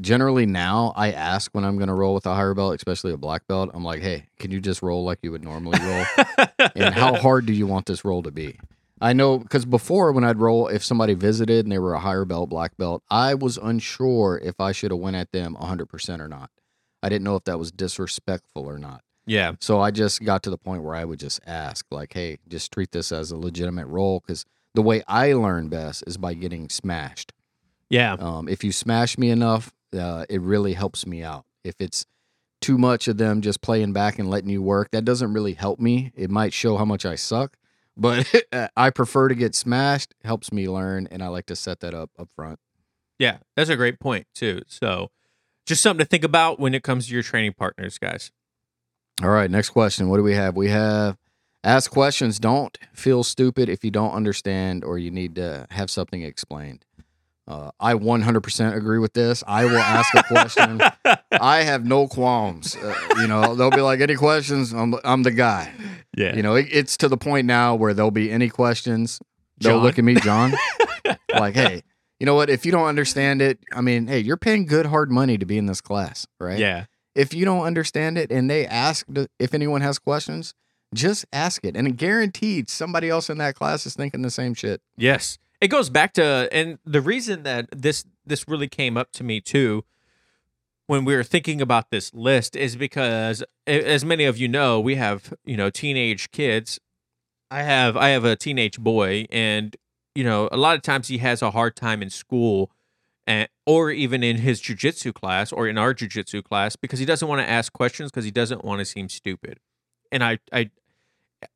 generally 0.00 0.46
now 0.46 0.92
I 0.96 1.12
ask 1.12 1.50
when 1.52 1.64
I'm 1.64 1.76
going 1.76 1.88
to 1.88 1.94
roll 1.94 2.14
with 2.14 2.24
a 2.24 2.34
higher 2.34 2.54
belt, 2.54 2.74
especially 2.74 3.12
a 3.12 3.16
black 3.18 3.46
belt. 3.46 3.70
I'm 3.74 3.84
like, 3.84 4.00
hey, 4.00 4.28
can 4.38 4.50
you 4.50 4.60
just 4.60 4.82
roll 4.82 5.04
like 5.04 5.18
you 5.22 5.32
would 5.32 5.44
normally 5.44 5.78
roll? 5.82 6.04
and 6.74 6.94
how 6.94 7.16
hard 7.16 7.44
do 7.44 7.52
you 7.52 7.66
want 7.66 7.86
this 7.86 8.04
roll 8.04 8.22
to 8.22 8.30
be? 8.30 8.58
I 9.00 9.12
know 9.12 9.38
because 9.38 9.64
before 9.64 10.12
when 10.12 10.24
I'd 10.24 10.38
roll, 10.38 10.68
if 10.68 10.84
somebody 10.84 11.14
visited 11.14 11.64
and 11.64 11.72
they 11.72 11.78
were 11.78 11.94
a 11.94 12.00
higher 12.00 12.24
belt, 12.24 12.50
black 12.50 12.76
belt, 12.76 13.02
I 13.10 13.34
was 13.34 13.56
unsure 13.56 14.38
if 14.42 14.60
I 14.60 14.72
should 14.72 14.90
have 14.90 15.00
went 15.00 15.16
at 15.16 15.32
them 15.32 15.56
100% 15.60 16.20
or 16.20 16.28
not. 16.28 16.50
I 17.02 17.08
didn't 17.08 17.24
know 17.24 17.36
if 17.36 17.44
that 17.44 17.58
was 17.58 17.72
disrespectful 17.72 18.66
or 18.66 18.78
not. 18.78 19.02
yeah, 19.26 19.52
So 19.60 19.80
I 19.80 19.90
just 19.90 20.22
got 20.22 20.42
to 20.42 20.50
the 20.50 20.58
point 20.58 20.82
where 20.82 20.94
I 20.94 21.04
would 21.06 21.18
just 21.18 21.40
ask, 21.46 21.86
like, 21.90 22.12
hey, 22.12 22.38
just 22.46 22.72
treat 22.72 22.92
this 22.92 23.10
as 23.10 23.30
a 23.30 23.36
legitimate 23.38 23.86
roll 23.86 24.20
because 24.20 24.44
the 24.74 24.82
way 24.82 25.02
I 25.08 25.32
learn 25.32 25.68
best 25.68 26.04
is 26.06 26.16
by 26.18 26.34
getting 26.34 26.68
smashed. 26.68 27.32
yeah, 27.88 28.12
Um, 28.18 28.48
if 28.48 28.62
you 28.62 28.70
smash 28.72 29.16
me 29.16 29.30
enough, 29.30 29.72
uh, 29.98 30.26
it 30.28 30.40
really 30.42 30.74
helps 30.74 31.06
me 31.06 31.22
out. 31.22 31.44
If 31.64 31.76
it's 31.80 32.04
too 32.60 32.76
much 32.76 33.08
of 33.08 33.16
them 33.16 33.40
just 33.40 33.62
playing 33.62 33.92
back 33.94 34.18
and 34.18 34.28
letting 34.28 34.50
you 34.50 34.60
work, 34.62 34.90
that 34.90 35.04
doesn't 35.06 35.32
really 35.32 35.54
help 35.54 35.80
me. 35.80 36.12
It 36.14 36.30
might 36.30 36.52
show 36.52 36.76
how 36.76 36.84
much 36.84 37.06
I 37.06 37.14
suck, 37.14 37.56
but 37.96 38.32
I 38.76 38.90
prefer 38.90 39.28
to 39.28 39.34
get 39.34 39.54
smashed. 39.54 40.14
Helps 40.24 40.52
me 40.52 40.68
learn, 40.68 41.08
and 41.10 41.22
I 41.22 41.28
like 41.28 41.46
to 41.46 41.56
set 41.56 41.80
that 41.80 41.94
up 41.94 42.10
up 42.18 42.28
front. 42.34 42.58
Yeah, 43.18 43.38
that's 43.56 43.70
a 43.70 43.76
great 43.76 44.00
point 44.00 44.26
too. 44.34 44.62
So 44.66 45.10
just 45.66 45.82
something 45.82 46.04
to 46.04 46.08
think 46.08 46.24
about 46.24 46.58
when 46.58 46.74
it 46.74 46.82
comes 46.82 47.06
to 47.06 47.14
your 47.14 47.22
training 47.22 47.52
partners, 47.52 47.98
guys. 47.98 48.32
All 49.22 49.28
right, 49.30 49.50
next 49.50 49.70
question. 49.70 50.08
What 50.08 50.16
do 50.16 50.22
we 50.22 50.34
have? 50.34 50.56
We 50.56 50.70
have 50.70 51.18
ask 51.62 51.90
questions. 51.90 52.38
Don't 52.38 52.78
feel 52.92 53.22
stupid 53.22 53.68
if 53.68 53.84
you 53.84 53.90
don't 53.90 54.12
understand 54.12 54.82
or 54.82 54.98
you 54.98 55.10
need 55.10 55.34
to 55.34 55.66
have 55.70 55.90
something 55.90 56.22
explained. 56.22 56.84
Uh, 57.46 57.70
I 57.80 57.94
100% 57.94 58.76
agree 58.76 58.98
with 58.98 59.12
this. 59.12 59.42
I 59.46 59.64
will 59.64 59.78
ask 59.78 60.14
a 60.14 60.22
question. 60.22 60.80
I 61.32 61.62
have 61.62 61.84
no 61.84 62.06
qualms. 62.06 62.76
Uh, 62.76 62.94
you 63.16 63.26
know, 63.26 63.56
they'll 63.56 63.72
be 63.72 63.80
like, 63.80 64.00
any 64.00 64.14
questions? 64.14 64.72
I'm, 64.72 64.94
I'm 65.02 65.24
the 65.24 65.32
guy. 65.32 65.72
Yeah. 66.16 66.34
You 66.34 66.42
know, 66.42 66.54
it, 66.56 66.68
it's 66.70 66.96
to 66.98 67.08
the 67.08 67.16
point 67.16 67.46
now 67.46 67.74
where 67.74 67.94
there'll 67.94 68.10
be 68.10 68.30
any 68.30 68.48
questions. 68.48 69.20
They'll 69.58 69.76
Jon? 69.76 69.82
look 69.82 69.98
at 69.98 70.04
me, 70.04 70.14
Jon, 70.14 70.54
like, 71.34 71.54
hey, 71.54 71.82
you 72.18 72.26
know 72.26 72.34
what? 72.34 72.48
If 72.50 72.64
you 72.64 72.72
don't 72.72 72.86
understand 72.86 73.42
it, 73.42 73.58
I 73.72 73.80
mean, 73.80 74.06
hey, 74.06 74.18
you're 74.20 74.36
paying 74.36 74.66
good 74.66 74.86
hard 74.86 75.10
money 75.10 75.38
to 75.38 75.46
be 75.46 75.58
in 75.58 75.66
this 75.66 75.80
class, 75.80 76.26
right? 76.38 76.58
Yeah. 76.58 76.86
if 77.14 77.34
you 77.34 77.44
don't 77.44 77.64
understand 77.64 78.16
it 78.18 78.30
and 78.30 78.48
they 78.50 78.66
ask 78.66 79.06
if 79.38 79.52
anyone 79.54 79.80
has 79.82 79.98
questions, 79.98 80.54
just 80.94 81.24
ask 81.32 81.64
it. 81.64 81.76
And 81.76 81.96
guaranteed 81.96 82.68
somebody 82.70 83.08
else 83.08 83.30
in 83.30 83.38
that 83.38 83.54
class 83.54 83.86
is 83.86 83.94
thinking 83.94 84.22
the 84.22 84.30
same 84.30 84.54
shit. 84.54 84.80
Yes. 84.96 85.38
It 85.60 85.68
goes 85.68 85.90
back 85.90 86.14
to 86.14 86.48
and 86.52 86.78
the 86.84 87.00
reason 87.02 87.42
that 87.42 87.68
this 87.70 88.04
this 88.24 88.48
really 88.48 88.68
came 88.68 88.96
up 88.96 89.12
to 89.12 89.24
me 89.24 89.40
too 89.40 89.84
when 90.90 91.04
we 91.04 91.14
were 91.14 91.22
thinking 91.22 91.60
about 91.60 91.92
this 91.92 92.12
list 92.12 92.56
is 92.56 92.74
because 92.74 93.44
as 93.64 94.04
many 94.04 94.24
of 94.24 94.36
you 94.36 94.48
know, 94.48 94.80
we 94.80 94.96
have, 94.96 95.32
you 95.44 95.56
know, 95.56 95.70
teenage 95.70 96.32
kids. 96.32 96.80
I 97.48 97.62
have 97.62 97.96
I 97.96 98.08
have 98.08 98.24
a 98.24 98.34
teenage 98.34 98.76
boy 98.76 99.26
and 99.30 99.76
you 100.16 100.24
know, 100.24 100.48
a 100.50 100.56
lot 100.56 100.74
of 100.74 100.82
times 100.82 101.06
he 101.06 101.18
has 101.18 101.42
a 101.42 101.52
hard 101.52 101.76
time 101.76 102.02
in 102.02 102.10
school 102.10 102.72
and 103.24 103.48
or 103.66 103.92
even 103.92 104.24
in 104.24 104.38
his 104.38 104.60
jujitsu 104.60 105.14
class 105.14 105.52
or 105.52 105.68
in 105.68 105.78
our 105.78 105.94
jujitsu 105.94 106.42
class 106.42 106.74
because 106.74 106.98
he 106.98 107.04
doesn't 107.04 107.28
want 107.28 107.40
to 107.40 107.48
ask 107.48 107.72
questions 107.72 108.10
because 108.10 108.24
he 108.24 108.32
doesn't 108.32 108.64
want 108.64 108.80
to 108.80 108.84
seem 108.84 109.08
stupid. 109.08 109.60
And 110.10 110.24
I 110.24 110.40
I 110.52 110.70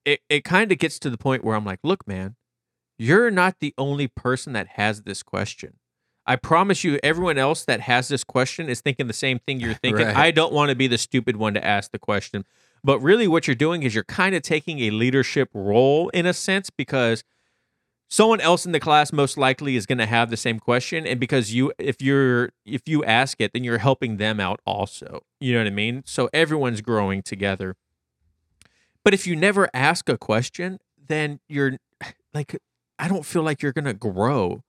it, 0.05 0.21
it 0.29 0.45
kind 0.45 0.71
of 0.71 0.79
gets 0.79 1.01
to 1.01 1.11
the 1.11 1.19
point 1.19 1.43
where 1.43 1.57
I'm 1.57 1.65
like, 1.65 1.81
look, 1.83 2.07
man, 2.07 2.37
you're 2.99 3.33
not 3.33 3.57
the 3.59 3.75
only 3.79 4.07
person 4.07 4.53
that 4.53 4.69
has 4.77 5.03
this 5.03 5.25
question. 5.25 5.81
I 6.27 6.37
promise 6.37 6.85
you, 6.85 6.99
everyone 7.03 7.39
else 7.39 7.65
that 7.65 7.81
has 7.81 8.09
this 8.09 8.25
question 8.25 8.69
is 8.69 8.81
thinking 8.81 9.07
the 9.07 9.13
same 9.13 9.39
thing 9.39 9.61
you're 9.61 9.75
thinking. 9.83 10.07
Right. 10.07 10.17
I 10.17 10.31
don't 10.31 10.53
want 10.53 10.71
to 10.71 10.77
be 10.77 10.87
the 10.87 10.99
stupid 10.99 11.37
one 11.37 11.55
to 11.55 11.65
ask 11.65 11.91
the 11.91 11.99
question. 11.99 12.45
But 12.83 13.01
really, 13.01 13.27
what 13.27 13.47
you're 13.47 13.55
doing 13.55 13.83
is 13.83 13.95
you're 13.95 14.05
kind 14.05 14.35
of 14.35 14.43
taking 14.43 14.81
a 14.81 14.91
leadership 14.91 15.49
role 15.55 16.11
in 16.11 16.27
a 16.27 16.35
sense 16.35 16.71
because 16.71 17.25
someone 18.09 18.41
else 18.41 18.67
in 18.67 18.73
the 18.73 18.81
class 18.81 19.13
most 19.13 19.37
likely 19.37 19.77
is 19.77 19.87
going 19.87 19.99
to 19.99 20.07
have 20.07 20.31
the 20.31 20.37
same 20.37 20.61
question 20.61 21.07
and 21.07 21.19
because 21.19 21.53
you 21.53 21.73
if 21.79 22.01
you're 22.01 22.51
if 22.65 22.83
you 22.87 23.03
ask 23.05 23.41
it 23.41 23.53
then 23.53 23.65
you're 23.65 23.79
helping 23.79 24.19
them 24.19 24.39
out 24.39 24.61
also 24.67 25.23
you 25.41 25.53
know 25.53 25.59
what 25.59 25.67
i 25.67 25.71
mean 25.71 26.03
so 26.07 26.29
everyone's 26.33 26.81
growing 26.81 27.23
together 27.23 27.77
but 29.03 29.15
if 29.15 29.27
you 29.27 29.35
never 29.35 29.69
ask 29.73 30.09
a 30.09 30.19
question 30.19 30.79
then 31.09 31.41
you're 31.49 31.79
like 32.35 32.57
i 32.99 33.09
don't 33.09 33.25
feel 33.25 33.43
like 33.43 33.63
you're 33.63 33.73
going 33.73 33.85
to 33.85 33.95
grow 33.95 34.63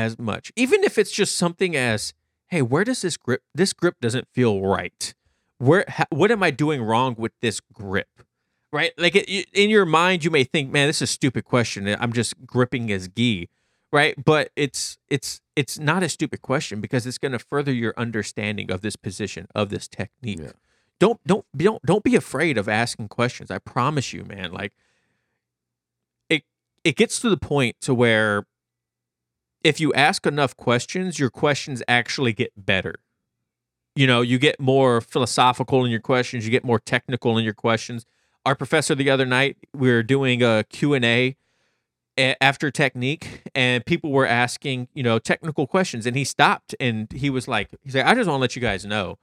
as 0.00 0.18
much 0.18 0.50
even 0.56 0.82
if 0.82 0.98
it's 0.98 1.12
just 1.12 1.36
something 1.36 1.76
as 1.76 2.12
hey 2.48 2.62
where 2.62 2.84
does 2.84 3.02
this 3.02 3.16
grip 3.16 3.42
this 3.54 3.72
grip 3.72 3.96
doesn't 4.00 4.26
feel 4.32 4.60
right 4.60 5.14
where 5.58 5.84
ha, 5.88 6.04
what 6.10 6.30
am 6.30 6.42
i 6.42 6.50
doing 6.50 6.82
wrong 6.82 7.14
with 7.18 7.32
this 7.40 7.60
grip 7.60 8.08
right? 8.72 8.92
Like 8.96 9.16
it, 9.16 9.28
in 9.52 9.70
your 9.70 9.86
mind, 9.86 10.24
you 10.24 10.30
may 10.30 10.44
think, 10.44 10.70
"Man, 10.70 10.88
this 10.88 10.98
is 10.98 11.02
a 11.02 11.06
stupid 11.06 11.44
question. 11.44 11.88
I'm 11.98 12.12
just 12.12 12.46
gripping 12.46 12.90
as 12.92 13.08
gi," 13.08 13.48
right? 13.92 14.14
But 14.22 14.50
it's 14.56 14.98
it's 15.08 15.40
it's 15.56 15.78
not 15.78 16.02
a 16.02 16.08
stupid 16.08 16.42
question 16.42 16.80
because 16.80 17.06
it's 17.06 17.18
going 17.18 17.32
to 17.32 17.38
further 17.38 17.72
your 17.72 17.94
understanding 17.96 18.70
of 18.70 18.80
this 18.80 18.96
position 18.96 19.46
of 19.54 19.70
this 19.70 19.88
technique. 19.88 20.40
Yeah. 20.40 20.52
Don't 20.98 21.20
don't 21.26 21.44
don't 21.56 21.82
don't 21.84 22.04
be 22.04 22.16
afraid 22.16 22.58
of 22.58 22.68
asking 22.68 23.08
questions. 23.08 23.50
I 23.50 23.58
promise 23.58 24.12
you, 24.12 24.24
man. 24.24 24.52
Like 24.52 24.72
it 26.28 26.44
it 26.84 26.96
gets 26.96 27.20
to 27.20 27.30
the 27.30 27.38
point 27.38 27.76
to 27.82 27.94
where 27.94 28.46
if 29.62 29.80
you 29.80 29.92
ask 29.94 30.26
enough 30.26 30.56
questions, 30.56 31.18
your 31.18 31.30
questions 31.30 31.82
actually 31.88 32.32
get 32.32 32.52
better. 32.56 32.96
You 33.94 34.06
know, 34.06 34.20
you 34.20 34.38
get 34.38 34.60
more 34.60 35.00
philosophical 35.00 35.84
in 35.84 35.90
your 35.90 36.00
questions, 36.00 36.44
you 36.44 36.50
get 36.50 36.64
more 36.64 36.78
technical 36.78 37.36
in 37.36 37.44
your 37.44 37.54
questions. 37.54 38.06
Our 38.46 38.54
professor 38.54 38.94
the 38.94 39.10
other 39.10 39.26
night 39.26 39.56
we 39.74 39.90
were 39.90 40.02
doing 40.02 40.42
a 40.42 40.64
q&a 40.70 41.36
after 42.16 42.70
technique 42.70 43.42
and 43.54 43.84
people 43.84 44.10
were 44.10 44.26
asking 44.26 44.88
you 44.92 45.02
know 45.02 45.18
technical 45.18 45.66
questions 45.66 46.04
and 46.04 46.16
he 46.16 46.24
stopped 46.24 46.74
and 46.78 47.10
he 47.12 47.30
was 47.30 47.48
like 47.48 47.70
he's 47.82 47.94
like 47.94 48.04
i 48.04 48.14
just 48.14 48.28
want 48.28 48.36
to 48.36 48.40
let 48.40 48.54
you 48.54 48.60
guys 48.60 48.84
know 48.84 49.16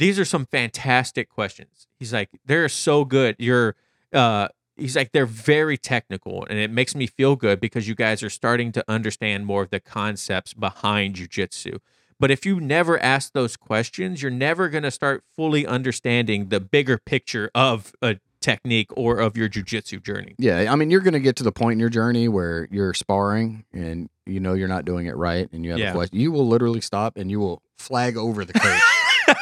these 0.00 0.18
are 0.18 0.24
some 0.24 0.46
fantastic 0.46 1.28
questions. 1.28 1.86
He's 1.98 2.10
like 2.10 2.30
they're 2.46 2.70
so 2.70 3.04
good. 3.04 3.36
You're 3.38 3.76
uh 4.14 4.48
he's 4.76 4.96
like 4.96 5.12
they're 5.12 5.26
very 5.26 5.76
technical 5.76 6.46
and 6.48 6.58
it 6.58 6.70
makes 6.70 6.94
me 6.94 7.06
feel 7.06 7.36
good 7.36 7.60
because 7.60 7.86
you 7.88 7.94
guys 7.94 8.22
are 8.22 8.30
starting 8.30 8.72
to 8.72 8.84
understand 8.88 9.46
more 9.46 9.62
of 9.62 9.70
the 9.70 9.80
concepts 9.80 10.54
behind 10.54 11.16
jujitsu 11.16 11.78
but 12.18 12.30
if 12.30 12.44
you 12.46 12.60
never 12.60 12.98
ask 13.02 13.32
those 13.32 13.56
questions 13.56 14.22
you're 14.22 14.30
never 14.30 14.68
going 14.68 14.84
to 14.84 14.90
start 14.90 15.22
fully 15.36 15.66
understanding 15.66 16.48
the 16.48 16.60
bigger 16.60 16.98
picture 16.98 17.50
of 17.54 17.92
a 18.02 18.16
technique 18.42 18.88
or 18.96 19.18
of 19.18 19.36
your 19.36 19.50
jujitsu 19.50 20.02
journey. 20.02 20.34
Yeah, 20.38 20.72
I 20.72 20.74
mean, 20.74 20.90
you're 20.90 21.02
going 21.02 21.12
to 21.12 21.20
get 21.20 21.36
to 21.36 21.42
the 21.42 21.52
point 21.52 21.74
in 21.74 21.78
your 21.78 21.90
journey 21.90 22.26
where 22.26 22.66
you're 22.70 22.94
sparring 22.94 23.66
and 23.70 24.08
you 24.24 24.40
know 24.40 24.54
you're 24.54 24.66
not 24.66 24.86
doing 24.86 25.04
it 25.04 25.14
right, 25.14 25.46
and 25.52 25.62
you 25.62 25.72
have 25.72 25.78
Yeah. 25.78 25.90
a 25.90 25.94
question. 25.94 26.18
You 26.18 26.32
will 26.32 26.48
literally 26.48 26.80
stop 26.80 27.18
and 27.18 27.30
you 27.30 27.38
will 27.38 27.60
flag 27.78 28.16
over 28.16 28.46
the 28.46 28.54
coach 28.54 28.80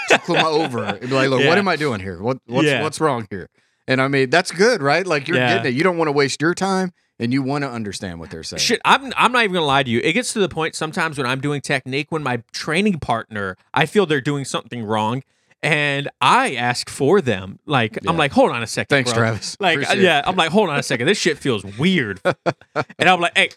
to 0.08 0.18
come 0.18 0.36
over 0.44 0.84
and 0.84 1.00
be 1.00 1.14
like, 1.14 1.28
"Look, 1.30 1.42
Yeah. 1.42 1.48
what 1.48 1.58
am 1.58 1.68
I 1.68 1.76
doing 1.76 2.00
here? 2.00 2.20
What 2.20 2.38
what's 2.46 2.66
Yeah. 2.66 2.82
what's 2.82 3.00
wrong 3.00 3.28
here?" 3.30 3.48
And 3.88 4.00
I 4.00 4.06
mean, 4.06 4.30
that's 4.30 4.52
good, 4.52 4.82
right? 4.82 5.04
Like 5.06 5.26
you're 5.26 5.38
Yeah. 5.38 5.54
getting 5.56 5.72
it. 5.72 5.76
You 5.76 5.82
don't 5.82 5.96
want 5.96 6.06
to 6.08 6.12
waste 6.12 6.40
your 6.42 6.54
time, 6.54 6.92
and 7.18 7.32
you 7.32 7.42
want 7.42 7.64
to 7.64 7.70
understand 7.70 8.20
what 8.20 8.30
they're 8.30 8.42
saying. 8.44 8.60
Shit, 8.60 8.80
I'm 8.84 9.12
I'm 9.16 9.32
not 9.32 9.42
even 9.44 9.54
gonna 9.54 9.66
lie 9.66 9.82
to 9.82 9.90
you. 9.90 10.00
It 10.04 10.12
gets 10.12 10.32
to 10.34 10.38
the 10.38 10.48
point 10.48 10.74
sometimes 10.76 11.16
when 11.18 11.26
I'm 11.26 11.40
doing 11.40 11.60
technique, 11.62 12.06
when 12.10 12.22
my 12.22 12.42
training 12.52 13.00
partner, 13.00 13.56
I 13.74 13.86
feel 13.86 14.04
they're 14.06 14.20
doing 14.20 14.44
something 14.44 14.84
wrong, 14.84 15.22
and 15.62 16.08
I 16.20 16.54
ask 16.54 16.90
for 16.90 17.20
them. 17.22 17.58
Like 17.64 17.98
Yeah. 18.02 18.10
I'm 18.10 18.16
like, 18.18 18.32
hold 18.32 18.50
on 18.52 18.62
a 18.62 18.66
second, 18.66 18.94
Thanks, 18.94 19.10
bro. 19.12 19.20
Travis. 19.22 19.56
Like, 19.58 19.78
uh, 19.78 19.80
Appreciate 19.80 20.04
yeah, 20.04 20.18
it. 20.18 20.24
I'm 20.28 20.36
like, 20.36 20.50
hold 20.50 20.68
on 20.68 20.78
a 20.78 20.82
second. 20.82 21.06
This 21.06 21.18
shit 21.18 21.38
feels 21.38 21.64
weird. 21.64 22.20
and 22.24 23.08
I'm 23.08 23.20
like, 23.22 23.36
hey, 23.36 23.48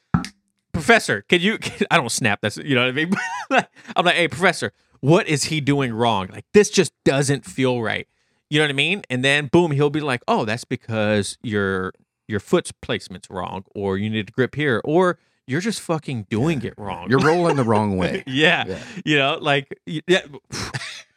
professor, 0.71 1.23
can 1.27 1.41
you? 1.41 1.59
I 1.91 1.97
don't 1.97 2.09
snap. 2.11 2.39
That's 2.41 2.55
you 2.57 2.75
know 2.75 2.81
what 2.85 2.89
I 2.89 2.91
mean. 2.93 3.13
I'm 3.97 4.05
like, 4.05 4.15
hey, 4.15 4.27
professor, 4.29 4.71
what 5.01 5.27
is 5.27 5.45
he 5.45 5.59
doing 5.61 5.93
wrong? 5.93 6.27
Like, 6.31 6.45
this 6.53 6.69
just 6.69 6.93
doesn't 7.03 7.45
feel 7.45 7.81
right. 7.81 8.07
You 8.51 8.59
know 8.59 8.65
what 8.65 8.71
I 8.71 8.73
mean? 8.73 9.01
And 9.09 9.23
then 9.23 9.47
boom, 9.47 9.71
he'll 9.71 9.89
be 9.89 10.01
like, 10.01 10.21
oh, 10.27 10.43
that's 10.43 10.65
because 10.65 11.37
your 11.41 11.93
your 12.27 12.41
foot's 12.41 12.73
placement's 12.73 13.29
wrong, 13.29 13.63
or 13.73 13.97
you 13.97 14.09
need 14.09 14.27
to 14.27 14.33
grip 14.33 14.55
here, 14.55 14.81
or 14.83 15.17
you're 15.47 15.61
just 15.61 15.79
fucking 15.79 16.27
doing 16.29 16.61
it 16.63 16.73
wrong. 16.77 17.09
You're 17.09 17.19
rolling 17.25 17.55
the 17.55 17.63
wrong 17.63 17.95
way. 17.95 18.23
yeah. 18.27 18.65
Yeah. 18.67 18.83
You 19.05 19.17
know, 19.19 19.37
like 19.39 19.79
yeah, 19.85 20.23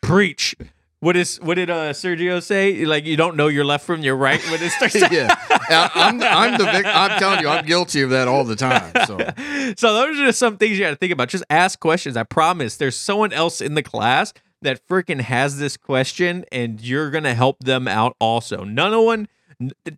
preach. 0.00 0.54
What 1.00 1.16
is 1.16 1.40
what 1.40 1.56
did 1.56 1.70
uh, 1.70 1.92
Sergio 1.92 2.40
say? 2.40 2.84
Like 2.84 3.04
you 3.04 3.16
don't 3.16 3.36
know 3.36 3.48
your 3.48 3.64
left 3.64 3.84
from 3.84 4.02
your 4.02 4.14
right 4.14 4.40
when 4.44 4.62
it 4.62 4.70
starts. 4.70 4.94
yeah, 5.10 5.34
I'm 5.68 6.22
I'm 6.22 6.56
the 6.56 6.66
vic- 6.66 6.86
I'm 6.86 7.18
telling 7.18 7.40
you, 7.40 7.48
I'm 7.48 7.66
guilty 7.66 8.02
of 8.02 8.10
that 8.10 8.28
all 8.28 8.44
the 8.44 8.54
time. 8.54 8.92
So 9.06 9.18
so 9.76 9.92
those 9.92 10.20
are 10.20 10.26
just 10.26 10.38
some 10.38 10.56
things 10.56 10.78
you 10.78 10.84
got 10.84 10.90
to 10.90 10.96
think 10.96 11.12
about. 11.12 11.30
Just 11.30 11.44
ask 11.50 11.80
questions. 11.80 12.16
I 12.16 12.22
promise. 12.22 12.76
There's 12.76 12.96
someone 12.96 13.32
else 13.32 13.60
in 13.60 13.74
the 13.74 13.82
class 13.82 14.32
that 14.62 14.86
freaking 14.86 15.20
has 15.20 15.58
this 15.58 15.76
question, 15.76 16.44
and 16.50 16.80
you're 16.80 17.10
gonna 17.10 17.34
help 17.34 17.60
them 17.60 17.86
out. 17.86 18.16
Also, 18.18 18.64
none 18.64 18.94
of 18.94 19.04
one 19.04 19.28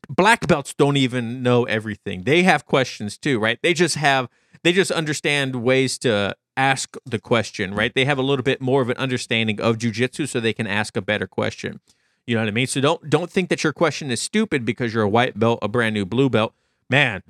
black 0.08 0.46
belts 0.46 0.74
don't 0.74 0.96
even 0.96 1.42
know 1.42 1.64
everything. 1.64 2.24
They 2.24 2.42
have 2.42 2.66
questions 2.66 3.16
too, 3.16 3.38
right? 3.38 3.58
They 3.62 3.74
just 3.74 3.96
have 3.96 4.28
they 4.62 4.72
just 4.72 4.90
understand 4.90 5.56
ways 5.56 5.98
to 5.98 6.36
ask 6.56 6.96
the 7.04 7.18
question, 7.18 7.74
right? 7.74 7.94
They 7.94 8.04
have 8.04 8.18
a 8.18 8.22
little 8.22 8.42
bit 8.42 8.60
more 8.60 8.82
of 8.82 8.90
an 8.90 8.96
understanding 8.96 9.60
of 9.60 9.78
jujitsu, 9.78 10.28
so 10.28 10.40
they 10.40 10.52
can 10.52 10.66
ask 10.66 10.96
a 10.96 11.02
better 11.02 11.26
question. 11.26 11.80
You 12.26 12.34
know 12.34 12.42
what 12.42 12.48
I 12.48 12.52
mean? 12.52 12.66
So 12.66 12.80
don't 12.80 13.08
don't 13.08 13.30
think 13.30 13.48
that 13.50 13.62
your 13.62 13.72
question 13.72 14.10
is 14.10 14.20
stupid 14.20 14.64
because 14.64 14.92
you're 14.92 15.04
a 15.04 15.08
white 15.08 15.38
belt, 15.38 15.58
a 15.62 15.68
brand 15.68 15.94
new 15.94 16.04
blue 16.04 16.28
belt. 16.28 16.54
Man, 16.90 17.22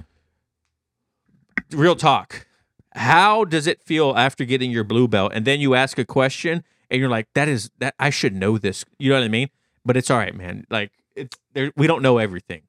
real 1.71 1.97
talk. 1.97 2.47
How 2.95 3.45
does 3.45 3.67
it 3.67 3.83
feel 3.83 4.15
after 4.17 4.45
getting 4.47 4.71
your 4.71 4.85
blue 4.85 5.07
belt 5.07 5.33
and 5.35 5.45
then 5.45 5.61
you 5.61 5.75
ask 5.75 5.99
a 5.99 6.05
question 6.05 6.65
and 6.91 7.01
you're 7.01 7.09
like, 7.11 7.29
that 7.35 7.49
is 7.49 7.71
that 7.79 7.95
I 7.99 8.11
should 8.11 8.35
know 8.35 8.59
this. 8.59 8.85
You 8.99 9.11
know 9.11 9.17
what 9.17 9.25
I 9.25 9.29
mean? 9.29 9.49
But 9.85 9.97
it's 9.97 10.11
all 10.11 10.19
right, 10.19 10.35
man. 10.35 10.67
Like 10.71 10.93
it's 11.15 11.37
there 11.53 11.73
we 11.77 11.87
don't 11.87 12.03
know 12.03 12.19
everything. 12.19 12.63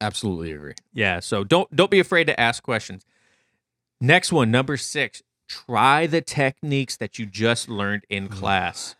absolutely 0.00 0.52
agree. 0.52 0.74
Yeah, 0.92 1.20
so 1.20 1.44
don't 1.44 1.74
don't 1.74 1.90
be 1.90 2.00
afraid 2.00 2.26
to 2.26 2.38
ask 2.40 2.62
questions. 2.62 3.04
Next 4.00 4.32
one, 4.32 4.50
number 4.50 4.76
6. 4.76 5.22
Try 5.48 6.06
the 6.06 6.20
techniques 6.20 6.96
that 6.96 7.18
you 7.18 7.26
just 7.26 7.68
learned 7.68 8.04
in 8.08 8.28
class. 8.28 8.94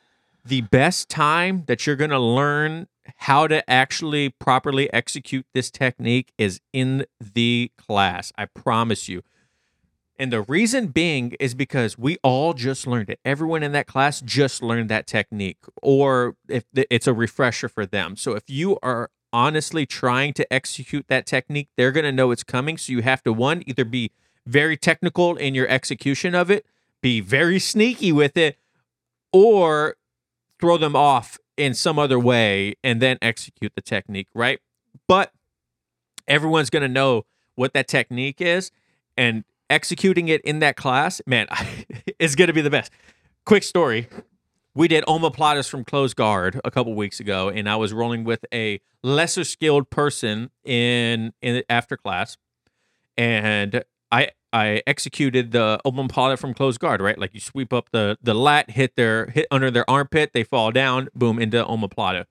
The 0.45 0.63
best 0.63 1.09
time 1.09 1.65
that 1.67 1.87
you're 1.87 1.95
going 1.95 2.11
to 2.11 2.19
learn 2.19 2.89
how 3.17 3.47
to 3.47 3.69
actually 3.71 4.31
properly 4.31 4.93
execute 4.93 5.47
this 5.55 5.71
technique 5.71 6.33
is 6.39 6.61
in 6.73 7.05
the 7.21 7.71
class. 7.77 8.33
I 8.37 8.47
promise 8.47 9.09
you. 9.09 9.23
And 10.19 10.33
the 10.33 10.43
reason 10.43 10.89
being 10.89 11.37
is 11.39 11.55
because 11.55 11.97
we 11.97 12.19
all 12.25 12.53
just 12.53 12.87
learned 12.87 13.09
it. 13.09 13.21
Everyone 13.25 13.63
in 13.63 13.71
that 13.73 13.87
class 13.87 14.21
just 14.21 14.63
learned 14.63 14.89
that 14.89 15.07
technique, 15.07 15.59
or 15.81 16.35
if 16.49 16.65
it's 16.75 17.07
a 17.07 17.15
refresher 17.15 17.69
for 17.69 17.87
them. 17.87 18.17
So 18.17 18.33
if 18.33 18.43
you 18.49 18.79
are 18.83 19.11
honestly 19.33 19.87
trying 19.87 20.33
to 20.35 20.53
execute 20.53 21.07
that 21.09 21.25
technique, 21.25 21.69
they're 21.77 21.93
going 21.93 22.05
to 22.05 22.13
know 22.13 22.33
it's 22.33 22.43
coming. 22.43 22.77
So 22.79 22.93
you 22.93 23.03
have 23.03 23.23
to, 23.23 23.33
one, 23.33 23.63
either 23.67 23.85
be 23.85 24.11
very 24.45 24.77
technical 24.77 25.37
in 25.37 25.55
your 25.55 25.69
execution 25.69 26.35
of 26.35 26.51
it, 26.51 26.67
be 27.01 27.21
very 27.21 27.59
sneaky 27.61 28.11
with 28.11 28.37
it, 28.37 28.59
or 29.33 29.97
throw 30.61 30.79
them 30.79 30.97
off 30.97 31.39
in 31.57 31.75
some 31.75 31.99
other 31.99 32.19
way 32.19 32.75
and 32.83 33.01
then 33.01 33.19
execute 33.23 33.73
the 33.77 33.83
technique, 33.83 34.29
right? 34.35 34.61
But 35.07 35.33
everyone's 36.27 36.71
going 36.71 36.83
to 36.83 36.89
know 36.89 37.25
what 37.55 37.73
that 37.75 37.87
technique 37.87 38.41
is 38.41 38.73
and 39.17 39.45
executing 39.71 40.29
it 40.29 40.41
in 40.43 40.61
that 40.61 40.77
class, 40.77 41.21
man, 41.27 41.47
is 42.19 42.35
going 42.35 42.49
to 42.49 42.53
be 42.53 42.63
the 42.63 42.71
best. 42.71 42.93
Quick 43.45 43.63
story. 43.63 44.09
We 44.75 44.87
did 44.87 45.05
omoplatas 45.07 45.69
from 45.69 45.85
closed 45.85 46.17
guard 46.17 46.61
a 46.65 46.71
couple 46.71 46.95
weeks 46.95 47.19
ago, 47.19 47.49
and 47.49 47.69
I 47.69 47.77
was 47.77 47.93
rolling 47.93 48.25
with 48.25 48.45
a 48.53 48.81
lesser 49.03 49.45
skilled 49.45 49.91
person 49.91 50.51
in 50.65 51.33
in 51.43 51.65
after 51.69 51.97
class, 51.97 52.37
and 53.17 53.83
I 54.13 54.31
I 54.53 54.83
executed 54.87 55.51
the 55.51 55.81
omoplata 55.85 56.39
from 56.39 56.55
closed 56.55 56.79
guard, 56.79 57.01
right? 57.01 57.19
Like 57.19 57.35
you 57.35 57.41
sweep 57.41 57.73
up 57.73 57.91
the 57.91 58.19
the 58.23 58.35
lat, 58.35 58.71
hit 58.71 58.95
their 58.95 59.27
hit 59.27 59.47
under 59.51 59.71
their 59.71 59.89
armpit, 59.91 60.33
they 60.33 60.45
fall 60.45 60.71
down, 60.71 61.09
boom, 61.15 61.39
into 61.41 61.65
omoplata. 61.65 62.27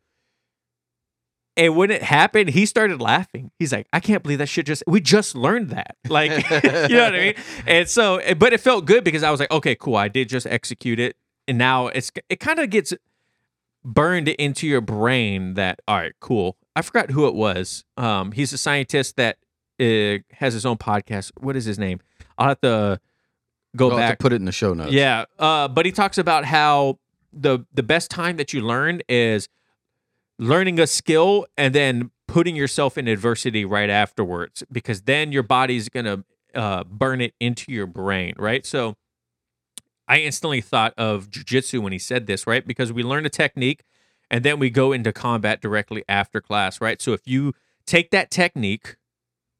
And 1.58 1.76
when 1.76 1.90
it 1.90 2.04
happened, 2.04 2.50
he 2.50 2.68
started 2.68 3.02
laughing. 3.02 3.52
He's 3.58 3.74
like, 3.74 3.88
I 3.92 4.00
can't 4.00 4.22
believe 4.22 4.38
that 4.38 4.48
shit 4.48 4.68
just, 4.68 4.84
we 4.86 5.02
just 5.02 5.36
learned 5.36 5.72
that. 5.72 5.98
Like, 6.10 6.32
you 6.32 6.96
know 6.96 7.04
what 7.04 7.16
I 7.16 7.20
mean? 7.20 7.34
And 7.66 7.90
so, 7.90 8.22
but 8.38 8.54
it 8.54 8.62
felt 8.62 8.86
good 8.86 9.04
because 9.04 9.24
I 9.24 9.32
was 9.32 9.40
like, 9.40 9.52
okay, 9.52 9.76
cool. 9.76 9.96
I 9.96 10.08
did 10.08 10.30
just 10.30 10.48
execute 10.48 11.00
it. 11.00 11.18
And 11.48 11.58
now 11.58 11.88
it's, 11.88 12.12
it 12.30 12.40
kind 12.40 12.60
of 12.60 12.70
gets 12.70 12.94
burned 13.84 14.30
into 14.30 14.68
your 14.68 14.82
brain 14.82 15.56
that, 15.56 15.82
all 15.88 15.98
right, 15.98 16.14
cool. 16.22 16.56
I 16.76 16.82
forgot 16.82 17.12
who 17.12 17.28
it 17.28 17.36
was. 17.36 17.84
Um, 17.98 18.32
he's 18.32 18.54
a 18.54 18.58
scientist 18.58 19.18
that 19.18 19.38
uh, 19.80 20.20
has 20.36 20.54
his 20.54 20.66
own 20.66 20.78
podcast. 20.78 21.32
What 21.40 21.56
is 21.56 21.66
his 21.66 21.78
name? 21.78 22.00
I'll 22.38 22.50
have 22.50 22.62
to 22.62 23.00
go 23.76 23.92
I'll 23.92 23.98
back. 23.98 24.18
to 24.18 24.22
put 24.22 24.32
it 24.32 24.38
in 24.38 24.46
the 24.46 24.52
show 24.52 24.74
notes. 24.74 24.92
Yeah. 24.94 25.26
Uh, 25.38 25.68
but 25.68 25.86
he 25.86 25.92
talks 25.92 26.18
about 26.18 26.46
how 26.46 27.00
the 27.34 27.66
the 27.74 27.84
best 27.84 28.10
time 28.10 28.38
that 28.38 28.54
you 28.54 28.62
learn 28.62 29.02
is 29.10 29.50
learning 30.40 30.80
a 30.80 30.88
skill 30.88 31.46
and 31.58 31.74
then 31.74 32.12
putting 32.28 32.56
yourself 32.56 32.98
in 32.98 33.08
adversity 33.08 33.66
right 33.66 33.90
afterwards 33.90 34.64
because 34.72 35.04
then 35.04 35.32
your 35.32 35.44
body's 35.44 35.90
gonna 35.90 36.24
uh, 36.54 36.84
burn 36.84 37.22
it 37.22 37.34
into 37.40 37.72
your 37.72 37.88
brain, 37.88 38.34
right? 38.38 38.66
So 38.66 38.96
I 40.08 40.20
instantly 40.20 40.62
thought 40.62 40.94
of 40.98 41.30
jiu-jitsu 41.30 41.82
when 41.82 41.92
he 41.92 42.00
said 42.00 42.28
this, 42.28 42.48
right? 42.48 42.66
Because 42.66 42.94
we 42.94 43.04
learn 43.04 43.26
a 43.26 43.30
technique 43.30 43.84
and 44.30 44.44
then 44.44 44.60
we 44.60 44.70
go 44.70 44.92
into 44.92 45.12
combat 45.12 45.62
directly 45.62 46.04
after 46.08 46.42
class, 46.42 46.80
right? 46.82 47.02
So 47.02 47.14
if 47.14 47.28
you 47.28 47.54
take 47.86 48.12
that 48.12 48.32
technique, 48.32 48.96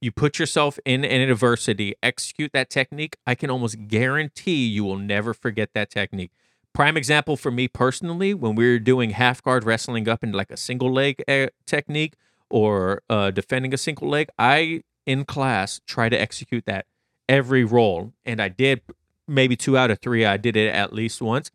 you 0.02 0.12
put 0.12 0.40
yourself 0.40 0.78
in 0.86 1.04
an 1.04 1.30
adversity, 1.30 1.96
execute 2.04 2.52
that 2.54 2.70
technique, 2.70 3.18
I 3.26 3.36
can 3.36 3.50
almost 3.50 3.88
guarantee 3.88 4.68
you 4.68 4.84
will 4.84 4.98
never 4.98 5.34
forget 5.34 5.74
that 5.74 5.90
technique. 5.90 6.32
Prime 6.78 6.96
example 6.96 7.36
for 7.38 7.50
me 7.50 7.68
personally, 7.68 8.36
when 8.36 8.54
we 8.54 8.72
were 8.72 8.78
doing 8.78 9.10
half 9.10 9.42
guard 9.42 9.64
wrestling 9.64 10.08
up 10.08 10.24
into 10.24 10.38
like 10.38 10.52
a 10.52 10.58
single 10.58 10.94
leg 10.94 11.24
uh, 11.28 11.48
technique 11.66 12.14
or 12.52 13.02
uh, 13.10 13.32
defending 13.32 13.74
a 13.74 13.78
single 13.78 14.08
leg, 14.08 14.30
I 14.38 14.84
in 15.04 15.26
class 15.26 15.82
try 15.88 16.08
to 16.08 16.16
execute 16.16 16.68
that 16.68 16.86
every 17.28 17.64
roll, 17.64 18.14
and 18.28 18.40
I 18.40 18.50
did 18.50 18.82
maybe 19.28 19.56
two 19.56 19.76
out 19.76 19.90
of 19.90 19.98
three. 20.02 20.24
I 20.24 20.38
did 20.38 20.56
it 20.56 20.72
at 20.72 20.94
least 20.94 21.20
once, 21.20 21.50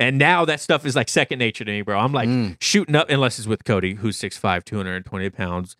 and 0.00 0.18
now 0.18 0.44
that 0.44 0.60
stuff 0.60 0.84
is 0.84 0.96
like 0.96 1.08
second 1.08 1.38
nature 1.38 1.64
to 1.64 1.70
me, 1.70 1.82
bro. 1.82 2.00
I'm 2.00 2.12
like 2.12 2.28
mm. 2.28 2.56
shooting 2.60 2.96
up 2.96 3.08
unless 3.08 3.38
it's 3.38 3.46
with 3.46 3.62
Cody, 3.62 3.94
who's 3.94 4.18
6'5", 4.18 4.64
220 4.64 5.30
pounds, 5.30 5.76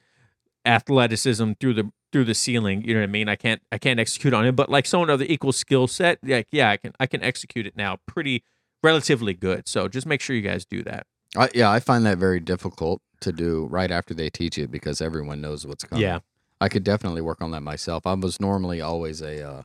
athleticism 0.64 1.54
through 1.58 1.74
the 1.74 1.90
through 2.12 2.26
the 2.26 2.34
ceiling. 2.34 2.84
You 2.84 2.94
know 2.94 3.00
what 3.00 3.08
I 3.08 3.10
mean? 3.10 3.28
I 3.28 3.34
can't 3.34 3.60
I 3.72 3.78
can't 3.78 3.98
execute 3.98 4.32
on 4.32 4.46
it, 4.46 4.52
but 4.52 4.70
like 4.70 4.86
someone 4.86 5.10
of 5.10 5.18
the 5.18 5.32
equal 5.32 5.50
skill 5.50 5.88
set, 5.88 6.20
like 6.22 6.46
yeah, 6.52 6.70
I 6.70 6.76
can 6.76 6.92
I 7.00 7.08
can 7.08 7.24
execute 7.24 7.66
it 7.66 7.76
now 7.76 7.98
pretty 8.06 8.44
relatively 8.86 9.34
good. 9.34 9.68
So 9.68 9.88
just 9.88 10.06
make 10.06 10.20
sure 10.20 10.36
you 10.36 10.42
guys 10.42 10.64
do 10.64 10.82
that. 10.84 11.06
I, 11.36 11.50
yeah, 11.54 11.70
I 11.70 11.80
find 11.80 12.06
that 12.06 12.18
very 12.18 12.40
difficult 12.40 13.02
to 13.20 13.32
do 13.32 13.66
right 13.70 13.90
after 13.90 14.14
they 14.14 14.30
teach 14.30 14.58
it 14.58 14.70
because 14.70 15.00
everyone 15.00 15.40
knows 15.40 15.66
what's 15.66 15.84
coming. 15.84 16.02
Yeah, 16.02 16.20
I 16.60 16.68
could 16.68 16.84
definitely 16.84 17.20
work 17.20 17.42
on 17.42 17.50
that 17.50 17.62
myself. 17.62 18.06
I 18.06 18.14
was 18.14 18.40
normally 18.40 18.80
always 18.80 19.20
a 19.20 19.46
uh, 19.46 19.62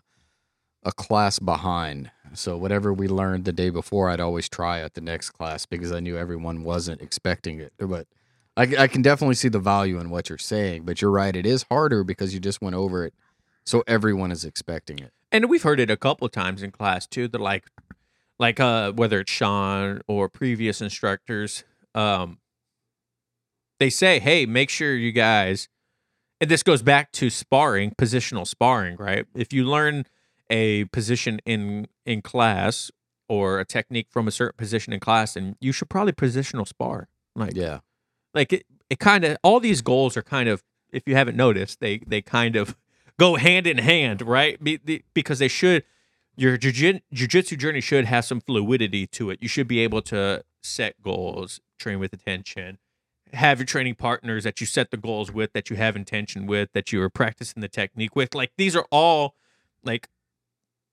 a 0.84 0.92
class 0.92 1.40
behind, 1.40 2.12
so 2.34 2.58
whatever 2.58 2.92
we 2.92 3.08
learned 3.08 3.46
the 3.46 3.54
day 3.54 3.70
before, 3.70 4.10
I'd 4.10 4.20
always 4.20 4.50
try 4.50 4.82
at 4.82 4.96
the 4.96 5.02
next 5.02 5.30
class 5.32 5.66
because 5.66 5.92
I 5.92 6.00
knew 6.00 6.18
everyone 6.18 6.64
wasn't 6.64 7.02
expecting 7.02 7.60
it. 7.60 7.74
But 7.78 8.08
I, 8.58 8.64
I 8.80 8.88
can 8.88 9.02
definitely 9.02 9.36
see 9.36 9.50
the 9.50 9.60
value 9.60 10.00
in 10.00 10.10
what 10.10 10.30
you're 10.30 10.38
saying. 10.38 10.84
But 10.84 11.02
you're 11.02 11.12
right; 11.12 11.36
it 11.36 11.46
is 11.46 11.66
harder 11.70 12.04
because 12.04 12.34
you 12.34 12.40
just 12.40 12.62
went 12.62 12.76
over 12.76 13.06
it, 13.06 13.14
so 13.64 13.84
everyone 13.88 14.32
is 14.32 14.44
expecting 14.44 15.00
it. 15.00 15.14
And 15.32 15.50
we've 15.50 15.64
heard 15.64 15.80
it 15.80 15.90
a 15.90 15.96
couple 15.96 16.26
of 16.26 16.32
times 16.32 16.62
in 16.64 16.72
class 16.72 17.08
too. 17.08 17.28
That 17.28 17.40
like 17.40 17.66
like 18.42 18.60
uh 18.60 18.92
whether 18.92 19.22
it's 19.22 19.32
Sean 19.32 20.02
or 20.08 20.28
previous 20.28 20.82
instructors, 20.82 21.64
um 21.96 22.40
they 23.80 23.90
say, 23.90 24.20
"Hey, 24.20 24.46
make 24.46 24.70
sure 24.70 24.94
you 24.94 25.14
guys 25.14 25.70
and 26.42 26.50
this 26.50 26.64
goes 26.64 26.82
back 26.82 27.12
to 27.14 27.30
sparring, 27.30 27.92
positional 27.92 28.48
sparring, 28.48 28.98
right? 28.98 29.28
If 29.36 29.54
you 29.54 29.64
learn 29.64 30.06
a 30.50 30.86
position 30.86 31.40
in 31.46 31.88
in 32.06 32.22
class 32.22 32.92
or 33.30 33.60
a 33.60 33.66
technique 33.66 34.08
from 34.10 34.28
a 34.28 34.32
certain 34.32 34.58
position 34.58 34.92
in 34.92 35.00
class, 35.00 35.36
and 35.36 35.56
you 35.62 35.72
should 35.72 35.90
probably 35.90 36.14
positional 36.14 36.68
spar. 36.68 37.08
Like 37.36 37.56
yeah, 37.56 37.80
like 38.34 38.52
it, 38.52 38.66
it 38.90 39.00
kind 39.00 39.24
of 39.24 39.38
all 39.44 39.60
these 39.60 39.82
goals 39.82 40.18
are 40.18 40.24
kind 40.24 40.50
of 40.50 40.64
if 40.92 41.04
you 41.06 41.16
haven't 41.16 41.38
noticed, 41.38 41.80
they 41.80 42.00
they 42.00 42.22
kind 42.22 42.56
of 42.56 42.76
go 43.20 43.36
hand 43.36 43.68
in 43.68 43.78
hand, 43.78 44.22
right? 44.22 44.62
Be, 44.62 44.80
the, 44.84 45.04
because 45.14 45.40
they 45.40 45.48
should 45.48 45.84
your 46.36 46.58
jiu-jitsu 46.58 47.56
journey 47.56 47.82
should 47.82 48.06
have 48.06 48.26
some 48.26 48.42
fluidity 48.42 49.06
to 49.08 49.30
it. 49.30 49.40
You 49.42 49.48
should 49.48 49.68
be 49.68 49.80
able 49.80 50.02
to 50.04 50.44
set 50.64 51.02
goals, 51.02 51.60
train 51.80 52.00
with 52.00 52.14
attention, 52.14 52.78
have 53.34 53.60
your 53.60 53.66
training 53.66 53.96
partners 53.96 54.44
that 54.44 54.60
you 54.60 54.68
set 54.68 54.92
the 54.92 54.98
goals 54.98 55.32
with, 55.32 55.54
that 55.54 55.70
you 55.70 55.76
have 55.76 55.96
intention 55.96 56.46
with, 56.48 56.70
that 56.74 56.92
you 56.92 57.02
are 57.02 57.10
practicing 57.10 57.62
the 57.62 57.68
technique 57.68 58.16
with. 58.16 58.36
Like 58.36 58.52
these 58.58 58.76
are 58.76 58.86
all 58.92 59.36
like 59.84 60.08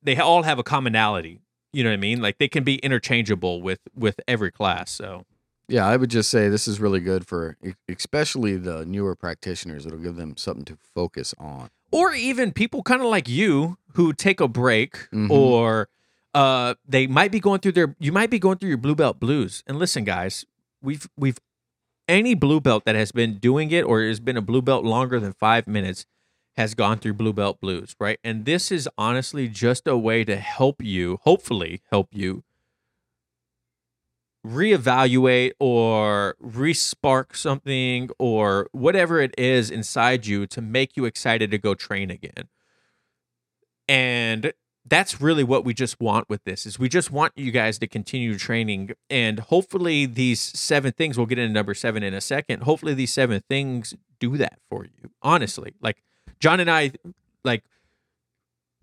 they 0.03 0.17
all 0.17 0.45
have 0.45 0.59
a 0.59 0.63
commonality. 0.63 1.41
You 1.73 1.85
know 1.85 1.91
what 1.91 1.95
I 1.95 1.99
mean? 1.99 2.23
Like 2.23 2.39
they 2.39 2.49
can 2.49 2.65
be 2.65 2.77
interchangeable 2.77 3.61
with 3.61 3.81
with 3.95 4.21
every 4.27 4.51
class. 4.51 4.91
So 4.91 5.25
yeah, 5.69 5.87
I 5.87 5.97
would 5.97 6.11
just 6.11 6.31
say 6.31 6.49
this 6.49 6.67
is 6.67 6.81
really 6.81 7.01
good 7.01 7.27
for 7.27 7.57
especially 7.89 8.57
the 8.57 8.87
newer 8.87 9.15
practitioners. 9.15 9.85
It'll 9.85 9.99
give 9.99 10.17
them 10.17 10.37
something 10.37 10.65
to 10.67 10.79
focus 10.95 11.35
on 11.39 11.71
or 11.91 12.13
even 12.13 12.53
people 12.53 12.83
kind 12.83 13.01
of 13.01 13.09
like 13.09 13.29
you 13.29 13.79
who 13.95 14.13
take 14.13 14.41
a 14.41 14.49
break 14.49 14.95
mm-hmm. 15.13 15.31
or 15.31 15.89
uh 16.35 16.75
they 16.87 17.07
might 17.07 17.33
be 17.33 17.41
going 17.41 17.61
through 17.61 17.73
their 17.73 17.95
you 17.99 18.13
might 18.13 18.31
be 18.31 18.39
going 18.39 18.59
through 18.59 18.69
your 18.69 18.79
blue 18.79 18.95
belt 18.95 19.19
blues 19.19 19.63
and 19.67 19.79
listen 19.79 20.05
guys 20.05 20.45
we've 20.83 21.09
we've 21.17 21.39
any 22.07 22.35
blue 22.35 22.61
belt 22.61 22.85
that 22.85 22.95
has 22.95 23.13
been 23.13 23.39
doing 23.39 23.71
it 23.71 23.85
or 23.85 24.03
has 24.03 24.21
been 24.21 24.37
a 24.37 24.43
blue 24.43 24.63
belt 24.63 24.85
longer 24.85 25.21
than 25.21 25.33
five 25.33 25.67
minutes 25.67 26.07
has 26.57 26.75
gone 26.75 26.99
through 26.99 27.15
blue 27.15 27.33
belt 27.33 27.61
blues 27.61 27.95
right 28.01 28.19
and 28.25 28.45
this 28.45 28.71
is 28.71 28.89
honestly 28.99 29.49
just 29.49 29.87
a 29.87 29.97
way 29.97 30.25
to 30.25 30.37
help 30.37 30.83
you 30.83 31.19
hopefully 31.23 31.83
help 31.91 32.09
you 32.13 32.43
reevaluate 34.49 35.53
or 35.59 36.37
respark 36.43 37.37
something 37.37 38.11
or 38.19 38.69
whatever 38.73 39.21
it 39.21 39.35
is 39.37 39.71
inside 39.71 40.27
you 40.27 40.47
to 40.47 40.61
make 40.61 40.97
you 40.97 41.05
excited 41.05 41.51
to 41.51 41.59
go 41.59 41.75
train 41.75 42.11
again. 42.11 42.49
And 43.89 44.53
that's 44.87 45.21
really 45.21 45.45
what 45.45 45.65
we 45.65 45.75
just 45.75 46.01
want 46.01 46.29
with 46.31 46.45
this 46.45 46.65
is 46.65 46.79
we 46.79 46.89
just 46.89 47.11
want 47.11 47.33
you 47.37 47.51
guys 47.51 47.79
to 47.79 47.87
continue 47.87 48.39
training 48.39 48.93
and 49.11 49.39
hopefully 49.39 50.07
these 50.07 50.41
seven 50.41 50.93
things 50.93 51.19
we'll 51.19 51.27
get 51.27 51.39
into 51.39 51.53
number 51.53 51.75
7 51.75 52.03
in 52.03 52.15
a 52.15 52.21
second. 52.21 52.63
Hopefully 52.63 52.95
these 52.95 53.13
seven 53.13 53.43
things 53.49 53.95
do 54.19 54.37
that 54.39 54.59
for 54.71 54.85
you. 54.85 55.11
Honestly, 55.21 55.75
like 55.81 56.03
Jon 56.41 56.61
and 56.61 56.71
I 56.71 56.93
like 57.45 57.65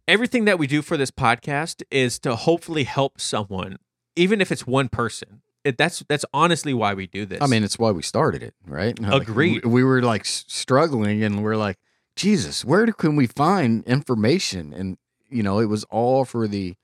everything 0.07 0.45
that 0.45 0.59
we 0.59 0.67
do 0.67 0.81
for 0.81 0.95
this 0.95 1.11
podcast 1.11 1.81
is 1.89 2.19
to 2.19 2.35
hopefully 2.35 2.83
help 2.83 3.19
someone 3.19 3.77
even 4.15 4.41
if 4.41 4.51
it's 4.51 4.67
one 4.67 4.89
person 4.89 5.41
it, 5.65 5.77
that's 5.77 6.03
that's 6.07 6.25
honestly 6.33 6.73
why 6.73 6.93
we 6.93 7.07
do 7.07 7.25
this. 7.25 7.41
I 7.41 7.47
mean, 7.47 7.63
it's 7.63 7.79
why 7.79 7.91
we 7.91 8.03
started 8.03 8.43
it, 8.43 8.53
right? 8.67 8.97
Agreed. 8.99 9.55
Like, 9.55 9.65
we, 9.65 9.71
we, 9.71 9.83
were 9.83 10.01
like 10.01 10.23
struggling, 10.23 11.23
and 11.23 11.43
we're 11.43 11.57
like, 11.57 11.77
Jesus, 12.15 12.63
where 12.63 12.85
can 12.87 13.15
we 13.15 13.25
find 13.25 13.83
information? 13.85 14.73
And 14.73 14.97
you 15.29 15.41
know, 15.41 15.59
it 15.59 15.65
was 15.65 15.83
all 15.85 16.23
for 16.23 16.47
the 16.47 16.75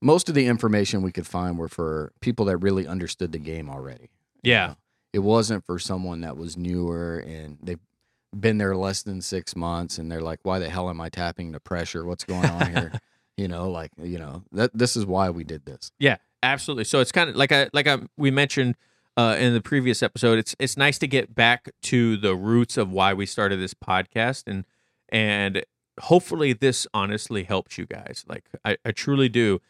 most 0.00 0.28
of 0.28 0.36
the 0.36 0.46
information 0.46 1.02
we 1.02 1.10
could 1.10 1.26
find 1.26 1.58
were 1.58 1.68
for 1.68 2.12
people 2.20 2.46
that 2.46 2.58
really 2.58 2.86
understood 2.86 3.32
the 3.32 3.38
game 3.38 3.68
already. 3.68 4.10
Yeah, 4.42 4.62
you 4.62 4.68
know? 4.68 4.76
it 5.14 5.18
wasn't 5.18 5.66
for 5.66 5.80
someone 5.80 6.20
that 6.20 6.36
was 6.36 6.56
newer 6.56 7.18
and 7.18 7.58
they've 7.60 7.80
been 8.38 8.58
there 8.58 8.76
less 8.76 9.02
than 9.02 9.20
six 9.20 9.56
months, 9.56 9.98
and 9.98 10.10
they're 10.10 10.22
like, 10.22 10.38
"Why 10.44 10.60
the 10.60 10.70
hell 10.70 10.88
am 10.88 11.00
I 11.00 11.08
tapping 11.08 11.50
the 11.50 11.60
pressure? 11.60 12.04
What's 12.04 12.24
going 12.24 12.48
on 12.48 12.74
here?" 12.74 12.92
You 13.36 13.46
know, 13.46 13.70
like 13.70 13.92
you 14.02 14.18
know 14.18 14.42
that 14.50 14.72
this 14.74 14.96
is 14.96 15.06
why 15.06 15.30
we 15.30 15.44
did 15.44 15.64
this. 15.64 15.92
Absolutely. 16.42 16.84
So 16.84 17.00
it's 17.00 17.12
kind 17.12 17.30
of 17.30 17.36
like 17.36 17.52
I 17.52 17.68
like 17.72 17.86
I 17.86 17.98
we 18.16 18.30
mentioned 18.30 18.76
uh, 19.16 19.36
in 19.38 19.54
the 19.54 19.60
previous 19.60 20.02
episode. 20.02 20.38
It's 20.38 20.54
it's 20.58 20.76
nice 20.76 20.98
to 21.00 21.06
get 21.06 21.34
back 21.34 21.70
to 21.82 22.16
the 22.16 22.34
roots 22.36 22.76
of 22.76 22.90
why 22.92 23.12
we 23.12 23.26
started 23.26 23.60
this 23.60 23.74
podcast, 23.74 24.44
and 24.46 24.64
and 25.08 25.64
hopefully 26.00 26.52
this 26.52 26.86
honestly 26.94 27.42
helps 27.42 27.76
you 27.76 27.86
guys. 27.86 28.24
Like 28.28 28.44
I, 28.64 28.76
I 28.84 28.92
truly 28.92 29.28
do. 29.28 29.60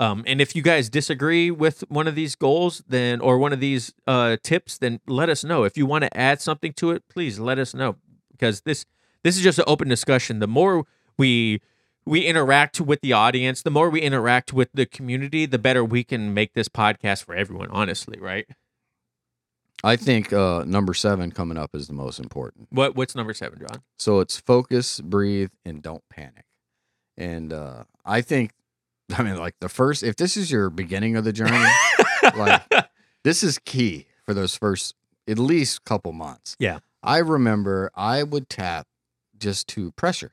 Um, 0.00 0.24
and 0.26 0.40
if 0.40 0.56
you 0.56 0.62
guys 0.62 0.88
disagree 0.88 1.50
with 1.52 1.84
one 1.88 2.08
of 2.08 2.14
these 2.16 2.34
goals, 2.34 2.82
then 2.88 3.20
or 3.20 3.38
one 3.38 3.52
of 3.52 3.60
these 3.60 3.92
uh, 4.06 4.36
tips, 4.42 4.78
then 4.78 5.00
let 5.06 5.28
us 5.28 5.44
know. 5.44 5.62
If 5.64 5.76
you 5.76 5.86
want 5.86 6.02
to 6.02 6.16
add 6.16 6.40
something 6.40 6.72
to 6.74 6.90
it, 6.90 7.04
please 7.08 7.38
let 7.38 7.58
us 7.58 7.74
know 7.74 7.96
because 8.32 8.62
this 8.62 8.86
this 9.22 9.36
is 9.36 9.42
just 9.42 9.58
an 9.58 9.64
open 9.66 9.88
discussion. 9.88 10.38
The 10.38 10.48
more 10.48 10.84
we 11.18 11.60
we 12.06 12.26
interact 12.26 12.80
with 12.80 13.00
the 13.00 13.12
audience, 13.12 13.62
the 13.62 13.70
more 13.70 13.90
we 13.90 14.00
interact 14.00 14.52
with 14.52 14.68
the 14.74 14.86
community, 14.86 15.46
the 15.46 15.58
better 15.58 15.84
we 15.84 16.04
can 16.04 16.34
make 16.34 16.54
this 16.54 16.68
podcast 16.68 17.24
for 17.24 17.34
everyone. 17.34 17.68
Honestly, 17.70 18.18
right? 18.18 18.46
I 19.82 19.96
think 19.96 20.32
uh, 20.32 20.64
number 20.64 20.94
seven 20.94 21.30
coming 21.30 21.58
up 21.58 21.74
is 21.74 21.88
the 21.88 21.94
most 21.94 22.18
important. 22.18 22.68
What 22.70 22.96
what's 22.96 23.14
number 23.14 23.34
seven, 23.34 23.58
Jon? 23.58 23.82
So 23.98 24.20
it's 24.20 24.38
focus, 24.38 25.00
breathe, 25.00 25.50
and 25.64 25.82
don't 25.82 26.02
panic. 26.08 26.44
And 27.16 27.52
uh, 27.52 27.84
I 28.04 28.20
think, 28.22 28.52
I 29.16 29.22
mean, 29.22 29.36
like 29.36 29.56
the 29.60 29.68
first, 29.68 30.02
if 30.02 30.16
this 30.16 30.36
is 30.36 30.50
your 30.50 30.70
beginning 30.70 31.16
of 31.16 31.24
the 31.24 31.32
journey, 31.32 31.64
like 32.36 32.62
this 33.24 33.42
is 33.42 33.58
key 33.58 34.06
for 34.24 34.34
those 34.34 34.56
first 34.56 34.94
at 35.28 35.38
least 35.38 35.84
couple 35.84 36.12
months. 36.12 36.56
Yeah. 36.58 36.78
I 37.02 37.18
remember 37.18 37.90
I 37.94 38.22
would 38.22 38.48
tap 38.48 38.86
just 39.36 39.68
to 39.68 39.92
pressure. 39.92 40.32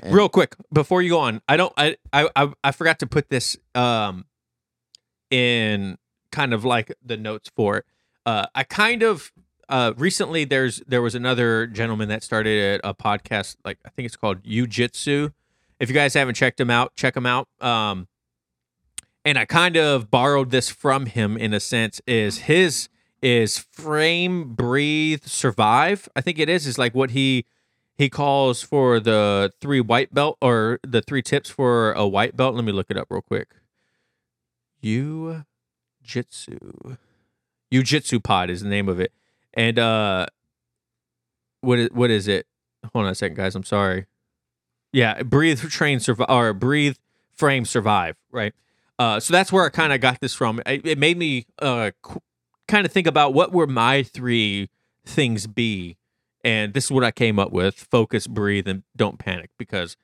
And- 0.00 0.14
Real 0.14 0.28
quick 0.28 0.54
before 0.72 1.02
you 1.02 1.10
go 1.10 1.20
on, 1.20 1.40
I 1.48 1.56
don't 1.56 1.72
I, 1.76 1.96
I 2.12 2.52
I 2.62 2.72
forgot 2.72 2.98
to 3.00 3.06
put 3.06 3.28
this 3.30 3.56
um 3.74 4.24
in 5.30 5.98
kind 6.32 6.52
of 6.54 6.64
like 6.64 6.92
the 7.04 7.16
notes 7.16 7.50
for 7.54 7.78
it. 7.78 7.84
Uh 8.26 8.46
I 8.54 8.64
kind 8.64 9.02
of 9.02 9.32
uh 9.68 9.92
recently 9.96 10.44
there's 10.44 10.82
there 10.86 11.02
was 11.02 11.14
another 11.14 11.66
gentleman 11.66 12.08
that 12.08 12.22
started 12.22 12.80
a 12.84 12.94
podcast 12.94 13.56
like 13.64 13.78
I 13.84 13.90
think 13.90 14.06
it's 14.06 14.16
called 14.16 14.44
Jiu-Jitsu. 14.44 15.30
If 15.80 15.88
you 15.88 15.94
guys 15.94 16.14
haven't 16.14 16.34
checked 16.34 16.60
him 16.60 16.70
out, 16.70 16.94
check 16.96 17.16
him 17.16 17.26
out. 17.26 17.48
Um 17.60 18.08
and 19.24 19.36
I 19.38 19.44
kind 19.44 19.76
of 19.76 20.10
borrowed 20.10 20.50
this 20.50 20.70
from 20.70 21.06
him 21.06 21.36
in 21.36 21.52
a 21.52 21.60
sense 21.60 22.00
is 22.06 22.38
his 22.38 22.88
is 23.20 23.58
frame 23.58 24.54
breathe 24.54 25.24
survive. 25.24 26.08
I 26.14 26.20
think 26.20 26.38
it 26.38 26.48
is 26.48 26.66
is 26.66 26.78
like 26.78 26.94
what 26.94 27.10
he 27.10 27.44
he 27.98 28.08
calls 28.08 28.62
for 28.62 29.00
the 29.00 29.52
three 29.60 29.80
white 29.80 30.14
belt 30.14 30.38
or 30.40 30.78
the 30.84 31.02
three 31.02 31.20
tips 31.20 31.50
for 31.50 31.92
a 31.92 32.06
white 32.06 32.36
belt. 32.36 32.54
Let 32.54 32.64
me 32.64 32.70
look 32.70 32.86
it 32.90 32.96
up 32.96 33.08
real 33.10 33.20
quick. 33.20 33.48
You 34.80 35.44
Jitsu. 36.02 36.96
Jiu-Jitsu 37.70 38.20
Pod 38.20 38.48
is 38.48 38.62
the 38.62 38.68
name 38.68 38.88
of 38.88 39.00
it. 39.00 39.12
And 39.52 39.78
uh 39.78 40.26
what 41.60 41.80
is 41.80 41.88
what 41.92 42.10
is 42.10 42.28
it? 42.28 42.46
Hold 42.92 43.06
on 43.06 43.10
a 43.10 43.14
second, 43.16 43.36
guys. 43.36 43.56
I'm 43.56 43.64
sorry. 43.64 44.06
Yeah, 44.92 45.22
breathe, 45.24 45.60
train, 45.60 46.00
survive, 46.00 46.30
or 46.30 46.54
breathe, 46.54 46.96
frame, 47.34 47.64
survive. 47.64 48.16
Right. 48.30 48.54
Uh, 48.98 49.20
so 49.20 49.32
that's 49.32 49.52
where 49.52 49.64
I 49.64 49.68
kind 49.68 49.92
of 49.92 50.00
got 50.00 50.20
this 50.20 50.34
from. 50.34 50.60
It, 50.64 50.86
it 50.86 50.98
made 50.98 51.18
me 51.18 51.46
uh 51.60 51.90
qu- 52.00 52.22
kind 52.68 52.86
of 52.86 52.92
think 52.92 53.08
about 53.08 53.34
what 53.34 53.52
were 53.52 53.66
my 53.66 54.04
three 54.04 54.70
things 55.04 55.46
be, 55.48 55.96
and 56.48 56.72
this 56.72 56.86
is 56.86 56.90
what 56.90 57.04
I 57.04 57.10
came 57.10 57.38
up 57.38 57.52
with: 57.52 57.74
focus, 57.90 58.26
breathe, 58.26 58.66
and 58.66 58.82
don't 58.96 59.18
panic. 59.18 59.50
Because, 59.58 59.96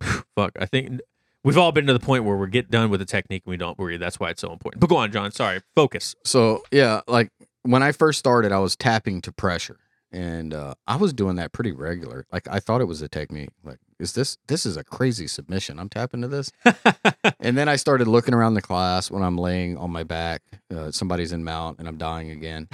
fuck, 0.34 0.52
I 0.58 0.66
think 0.66 1.00
we've 1.44 1.56
all 1.56 1.70
been 1.70 1.86
to 1.86 1.92
the 1.92 2.00
point 2.00 2.24
where 2.24 2.36
we 2.36 2.48
get 2.48 2.70
done 2.70 2.90
with 2.90 2.98
the 2.98 3.06
technique 3.06 3.44
and 3.46 3.50
we 3.52 3.56
don't 3.56 3.76
breathe. 3.76 4.00
That's 4.00 4.18
why 4.18 4.30
it's 4.30 4.40
so 4.40 4.52
important. 4.52 4.80
But 4.80 4.88
go 4.88 4.96
on, 4.96 5.12
Jon. 5.12 5.30
Sorry. 5.30 5.60
Focus. 5.76 6.16
So 6.24 6.64
yeah, 6.72 7.02
like 7.06 7.30
when 7.62 7.84
I 7.84 7.92
first 7.92 8.18
started, 8.18 8.50
I 8.50 8.58
was 8.58 8.74
tapping 8.74 9.20
to 9.22 9.32
pressure, 9.32 9.78
and 10.10 10.52
uh, 10.52 10.74
I 10.88 10.96
was 10.96 11.12
doing 11.12 11.36
that 11.36 11.52
pretty 11.52 11.72
regular. 11.72 12.26
Like 12.32 12.48
I 12.50 12.58
thought 12.58 12.80
it 12.80 12.86
was 12.86 13.00
a 13.00 13.08
technique. 13.08 13.50
Like, 13.62 13.78
is 13.98 14.12
this 14.12 14.38
this 14.46 14.66
is 14.66 14.76
a 14.76 14.84
crazy 14.84 15.26
submission? 15.26 15.78
I'm 15.78 15.88
tapping 15.88 16.22
to 16.22 16.28
this, 16.28 16.52
and 17.40 17.56
then 17.56 17.68
I 17.68 17.76
started 17.76 18.06
looking 18.08 18.34
around 18.34 18.54
the 18.54 18.62
class 18.62 19.10
when 19.10 19.22
I'm 19.22 19.38
laying 19.38 19.76
on 19.76 19.90
my 19.90 20.02
back. 20.02 20.42
Uh, 20.74 20.90
somebody's 20.90 21.32
in 21.32 21.44
mount, 21.44 21.78
and 21.78 21.88
I'm 21.88 21.96
dying 21.96 22.30
again. 22.30 22.68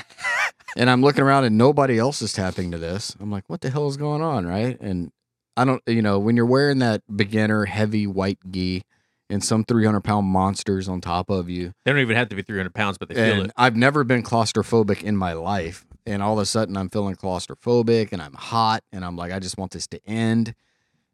and 0.77 0.91
I'm 0.91 1.03
looking 1.03 1.23
around, 1.23 1.45
and 1.45 1.57
nobody 1.57 1.99
else 1.99 2.23
is 2.23 2.33
tapping 2.33 2.71
to 2.73 2.79
this. 2.79 3.17
I'm 3.21 3.31
like, 3.31 3.45
what 3.49 3.61
the 3.61 3.71
hell 3.71 3.89
is 3.89 3.97
going 3.97 4.23
on, 4.23 4.47
right? 4.47 4.81
And 4.81 5.13
I 5.57 5.65
don't, 5.65 5.83
you 5.87 6.03
know, 6.03 6.19
when 6.19 6.37
you're 6.37 6.47
wearing 6.47 6.79
that 6.79 7.03
beginner 7.15 7.67
heavy 7.67 8.07
white 8.07 8.39
gi 8.51 8.83
and 9.29 9.45
some 9.45 9.65
300 9.65 10.01
pound 10.03 10.27
monsters 10.27 10.89
on 10.89 11.01
top 11.01 11.31
of 11.31 11.49
you, 11.49 11.73
They 11.85 11.93
don't 11.93 12.01
even 12.01 12.17
have 12.17 12.29
to 12.31 12.37
be 12.37 12.43
300 12.43 12.75
pounds, 12.75 12.99
but 12.99 13.09
they 13.09 13.15
feel 13.15 13.25
and 13.25 13.47
it. 13.47 13.53
I've 13.57 13.77
never 13.77 14.03
been 14.05 14.23
claustrophobic 14.23 15.03
in 15.03 15.17
my 15.17 15.35
life. 15.35 15.85
And 16.05 16.23
all 16.23 16.33
of 16.33 16.39
a 16.41 16.47
sudden, 16.47 16.77
I'm 16.77 16.89
feeling 16.91 17.15
claustrophobic 17.15 18.13
and 18.13 18.21
I'm 18.21 18.35
hot. 18.35 18.83
And 18.93 19.05
I'm 19.05 19.17
like, 19.17 19.31
I 19.31 19.39
just 19.39 19.57
want 19.57 19.71
this 19.73 19.87
to 19.89 20.01
end. 20.07 20.55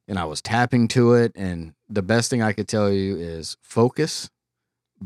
And 0.09 0.19
I 0.19 0.25
was 0.25 0.41
tapping 0.41 0.89
to 0.89 1.13
it. 1.15 1.33
And 1.37 1.75
the 1.89 2.03
best 2.03 2.31
thing 2.31 2.43
I 2.43 2.53
could 2.53 2.67
tell 2.67 2.91
you 2.91 3.17
is 3.17 3.57
focus. 3.61 4.31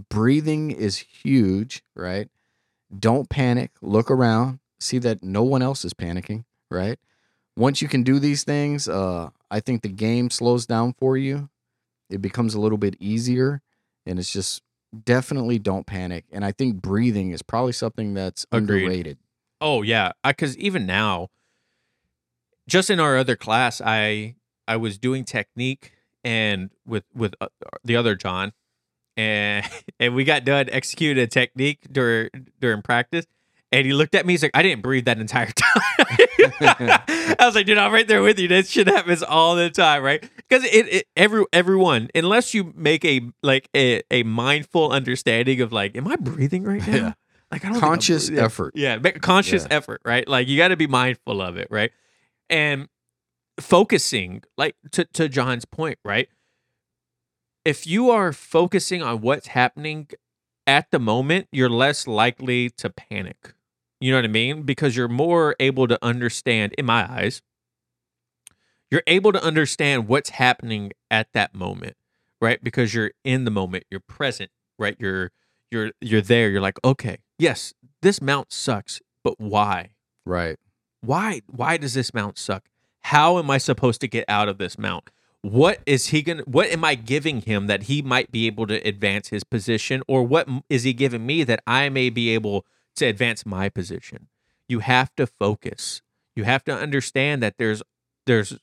Breathing 0.09 0.71
is 0.71 0.99
huge, 0.99 1.83
right? 1.95 2.29
Don't 2.97 3.29
panic. 3.29 3.73
Look 3.83 4.11
around. 4.11 4.61
See 4.81 4.99
that 4.99 5.23
no 5.23 5.43
one 5.43 5.61
else 5.61 5.85
is 5.85 5.93
panicking, 5.93 6.45
right? 6.71 6.99
Once 7.57 7.83
you 7.83 7.89
can 7.89 8.03
do 8.03 8.19
these 8.19 8.45
things, 8.45 8.89
uh, 8.89 9.31
I 9.51 9.61
think 9.61 9.83
the 9.83 9.89
game 9.89 10.31
slows 10.31 10.65
down 10.67 10.95
for 10.95 11.17
you. 11.17 11.51
It 12.09 12.23
becomes 12.23 12.55
a 12.55 12.61
little 12.61 12.79
bit 12.79 12.97
easier. 13.01 13.61
And 14.07 14.19
it's 14.19 14.33
just 14.33 14.63
definitely 15.05 15.59
don't 15.59 15.87
panic. 15.87 16.25
And 16.33 16.45
I 16.45 16.53
think 16.53 16.77
breathing 16.77 17.31
is 17.33 17.43
probably 17.43 17.73
something 17.73 18.15
that's 18.15 18.47
Agreed. 18.53 18.85
underrated. 18.85 19.19
Oh 19.61 19.83
yeah, 19.83 20.13
because 20.25 20.57
even 20.59 20.87
now, 20.87 21.29
just 22.69 22.91
in 22.91 22.99
our 22.99 23.17
other 23.17 23.37
class, 23.37 23.81
I 23.81 24.35
I 24.69 24.77
was 24.77 24.99
doing 24.99 25.25
technique 25.25 25.93
and 26.25 26.71
with 26.87 27.05
with 27.15 27.35
uh, 27.41 27.49
the 27.85 27.97
other 27.97 28.15
John, 28.15 28.53
and 29.17 29.67
and 30.01 30.15
we 30.15 30.25
got 30.25 30.45
done 30.45 30.69
executing 30.71 31.23
a 31.23 31.27
technique 31.27 31.87
during 31.91 32.31
during 32.61 32.83
practice, 32.83 33.27
and 33.73 33.87
he 33.87 33.93
looked 33.93 34.15
at 34.15 34.25
me. 34.27 34.35
He's 34.35 34.43
like, 34.43 34.53
"I 34.55 34.63
didn't 34.63 34.83
breathe 34.83 35.05
that 35.07 35.19
entire 35.19 35.47
time." 35.57 35.83
I 36.69 37.37
was 37.41 37.55
like, 37.55 37.67
"Dude, 37.67 37.79
I'm 37.79 37.93
right 37.93 38.07
there 38.07 38.23
with 38.23 38.39
you. 38.39 38.49
That 38.49 38.67
shit 38.67 38.87
happens 38.87 39.23
all 39.23 39.57
the 39.57 39.71
time, 39.71 40.03
right?" 40.03 40.23
Because 40.37 40.65
it, 40.65 40.89
it 40.89 41.07
every 41.17 41.45
everyone, 41.53 42.09
unless 42.15 42.55
you 42.55 42.73
make 42.77 43.05
a 43.05 43.21
like 43.43 43.69
a, 43.75 44.03
a 44.11 44.23
mindful 44.23 44.91
understanding 44.91 45.61
of 45.61 45.73
like, 45.73 45.97
"Am 45.97 46.07
I 46.09 46.17
breathing 46.17 46.65
right 46.65 46.87
now?" 46.87 46.95
Yeah. 46.95 47.13
Like 47.51 47.65
I 47.65 47.69
don't 47.69 47.81
Conscious 47.81 48.31
effort. 48.31 48.73
Yeah, 48.77 48.97
make 48.97 49.17
a 49.17 49.21
conscious 49.21 49.65
Yeah. 49.69 49.77
effort, 49.77 50.01
right? 50.07 50.27
Like 50.27 50.49
you 50.49 50.57
got 50.57 50.69
to 50.69 50.77
be 50.77 50.87
mindful 50.87 51.43
of 51.43 51.57
it, 51.59 51.69
right? 51.71 51.91
And 52.49 52.89
focusing, 53.61 54.43
like 54.57 54.77
to 54.93 55.05
to 55.05 55.29
Jon's 55.29 55.65
point, 55.65 55.99
right? 56.05 56.29
If 57.65 57.87
you 57.87 58.11
are 58.11 58.33
focusing 58.33 59.03
on 59.03 59.21
what's 59.21 59.49
happening 59.49 60.09
at 60.67 60.91
the 60.91 60.99
moment, 60.99 61.49
you're 61.53 61.71
less 61.71 62.07
likely 62.07 62.71
to 62.71 62.91
panic. 62.91 63.55
You 64.01 64.11
know 64.11 64.19
what 64.19 64.25
I 64.25 64.29
mean? 64.29 64.63
Because 64.63 64.97
you're 64.97 65.09
more 65.09 65.55
able 65.61 65.87
to 65.87 65.99
understand, 66.05 66.75
in 66.77 66.87
my 66.87 67.09
eyes, 67.11 67.41
you're 68.91 69.05
able 69.07 69.33
to 69.33 69.43
understand 69.43 70.09
what's 70.09 70.31
happening 70.31 70.93
at 71.11 71.29
that 71.35 71.55
moment, 71.55 71.97
right? 72.41 72.63
Because 72.63 72.95
you're 72.95 73.13
in 73.25 73.45
the 73.45 73.51
moment, 73.51 73.85
you're 73.91 74.01
present, 74.01 74.51
right? 74.79 74.97
You're 74.99 75.31
you're 75.71 75.93
you're 76.01 76.21
there. 76.21 76.51
You're 76.51 76.61
like, 76.61 76.79
okay, 76.85 77.19
yes, 77.39 77.73
this 78.03 78.21
mount 78.21 78.53
sucks, 78.53 79.01
but 79.23 79.39
why? 79.39 79.93
Right. 80.27 80.59
Why 81.01 81.43
why 81.47 81.77
does 81.77 81.95
this 81.95 82.13
mount 82.13 82.39
suck? 82.39 82.69
How 83.03 83.39
am 83.39 83.51
I 83.51 83.59
supposed 83.59 84.01
to 84.03 84.09
get 84.09 84.25
out 84.29 84.49
of 84.49 84.59
this 84.59 84.79
mount? 84.79 85.11
What 85.43 85.81
is 85.87 86.09
he 86.09 86.23
going 86.23 86.39
to 86.39 86.45
what 86.45 86.69
am 86.69 86.85
I 86.85 86.95
giving 86.95 87.41
him 87.43 87.67
that 87.67 87.85
he 87.85 88.01
might 88.01 88.31
be 88.31 88.47
able 88.47 88.67
to 88.69 88.77
advance 88.87 89.29
his 89.29 89.43
position 89.43 90.03
or 90.07 90.23
what 90.23 90.49
is 90.69 90.85
he 90.85 90.93
giving 90.93 91.27
me 91.27 91.43
that 91.45 91.63
I 91.67 91.89
may 91.89 92.11
be 92.11 92.31
able 92.31 92.65
to 92.97 93.07
advance 93.07 93.45
my 93.45 93.69
position? 93.69 94.29
You 94.69 94.79
have 94.81 95.15
to 95.17 95.27
focus. 95.27 96.01
You 96.37 96.45
have 96.45 96.63
to 96.65 96.75
understand 96.75 97.43
that 97.43 97.59
there's 97.59 97.83
there's 98.27 98.57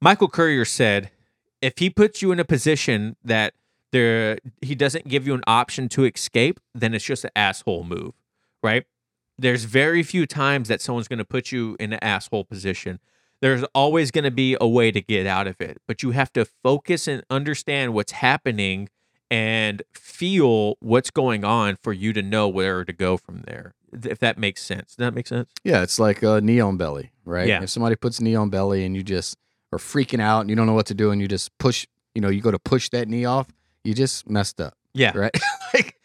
Michael 0.00 0.28
Courier 0.28 0.64
said 0.64 1.10
if 1.62 1.78
he 1.78 1.90
puts 1.90 2.22
you 2.22 2.32
in 2.32 2.40
a 2.40 2.44
position 2.44 3.16
that 3.22 3.54
there 3.92 4.38
he 4.62 4.74
doesn't 4.74 5.08
give 5.08 5.26
you 5.26 5.34
an 5.34 5.42
option 5.46 5.88
to 5.90 6.04
escape, 6.04 6.60
then 6.74 6.94
it's 6.94 7.04
just 7.04 7.24
an 7.24 7.30
asshole 7.36 7.84
move, 7.84 8.14
right? 8.62 8.84
There's 9.38 9.64
very 9.64 10.02
few 10.02 10.26
times 10.26 10.68
that 10.68 10.80
someone's 10.80 11.08
going 11.08 11.18
to 11.18 11.24
put 11.24 11.50
you 11.50 11.76
in 11.80 11.92
an 11.92 11.98
asshole 12.02 12.44
position. 12.44 13.00
There's 13.40 13.64
always 13.74 14.10
going 14.10 14.24
to 14.24 14.30
be 14.30 14.56
a 14.60 14.68
way 14.68 14.90
to 14.90 15.00
get 15.00 15.26
out 15.26 15.46
of 15.46 15.60
it, 15.60 15.78
but 15.86 16.02
you 16.02 16.10
have 16.10 16.32
to 16.34 16.44
focus 16.44 17.08
and 17.08 17.22
understand 17.30 17.94
what's 17.94 18.12
happening 18.12 18.88
and 19.30 19.82
feel 19.92 20.76
what's 20.80 21.10
going 21.10 21.44
on 21.44 21.76
for 21.76 21.92
you 21.92 22.12
to 22.12 22.22
know 22.22 22.48
where 22.48 22.84
to 22.84 22.92
go 22.92 23.16
from 23.16 23.42
there. 23.46 23.74
If 23.92 24.18
that 24.18 24.38
makes 24.38 24.62
sense. 24.62 24.90
Does 24.90 24.96
that 24.96 25.14
make 25.14 25.26
sense? 25.26 25.50
Yeah, 25.64 25.82
it's 25.82 25.98
like 25.98 26.22
uh, 26.22 26.40
knee 26.40 26.60
on 26.60 26.76
belly, 26.76 27.12
right? 27.24 27.48
Yeah. 27.48 27.62
If 27.62 27.70
somebody 27.70 27.96
puts 27.96 28.20
knee 28.20 28.34
on 28.34 28.50
belly 28.50 28.84
and 28.84 28.94
you 28.94 29.02
just 29.02 29.36
are 29.72 29.78
freaking 29.78 30.20
out 30.20 30.40
and 30.40 30.50
you 30.50 30.56
don't 30.56 30.66
know 30.66 30.74
what 30.74 30.86
to 30.86 30.94
do 30.94 31.10
and 31.10 31.20
you 31.20 31.26
just 31.26 31.56
push 31.58 31.86
you 32.14 32.20
know, 32.20 32.28
you 32.28 32.40
go 32.40 32.50
to 32.50 32.58
push 32.58 32.88
that 32.90 33.08
knee 33.08 33.24
off, 33.24 33.48
you 33.84 33.94
just 33.94 34.28
messed 34.28 34.60
up, 34.60 34.74
Yeah. 34.94 35.16
right? 35.16 35.36
like, 35.74 35.96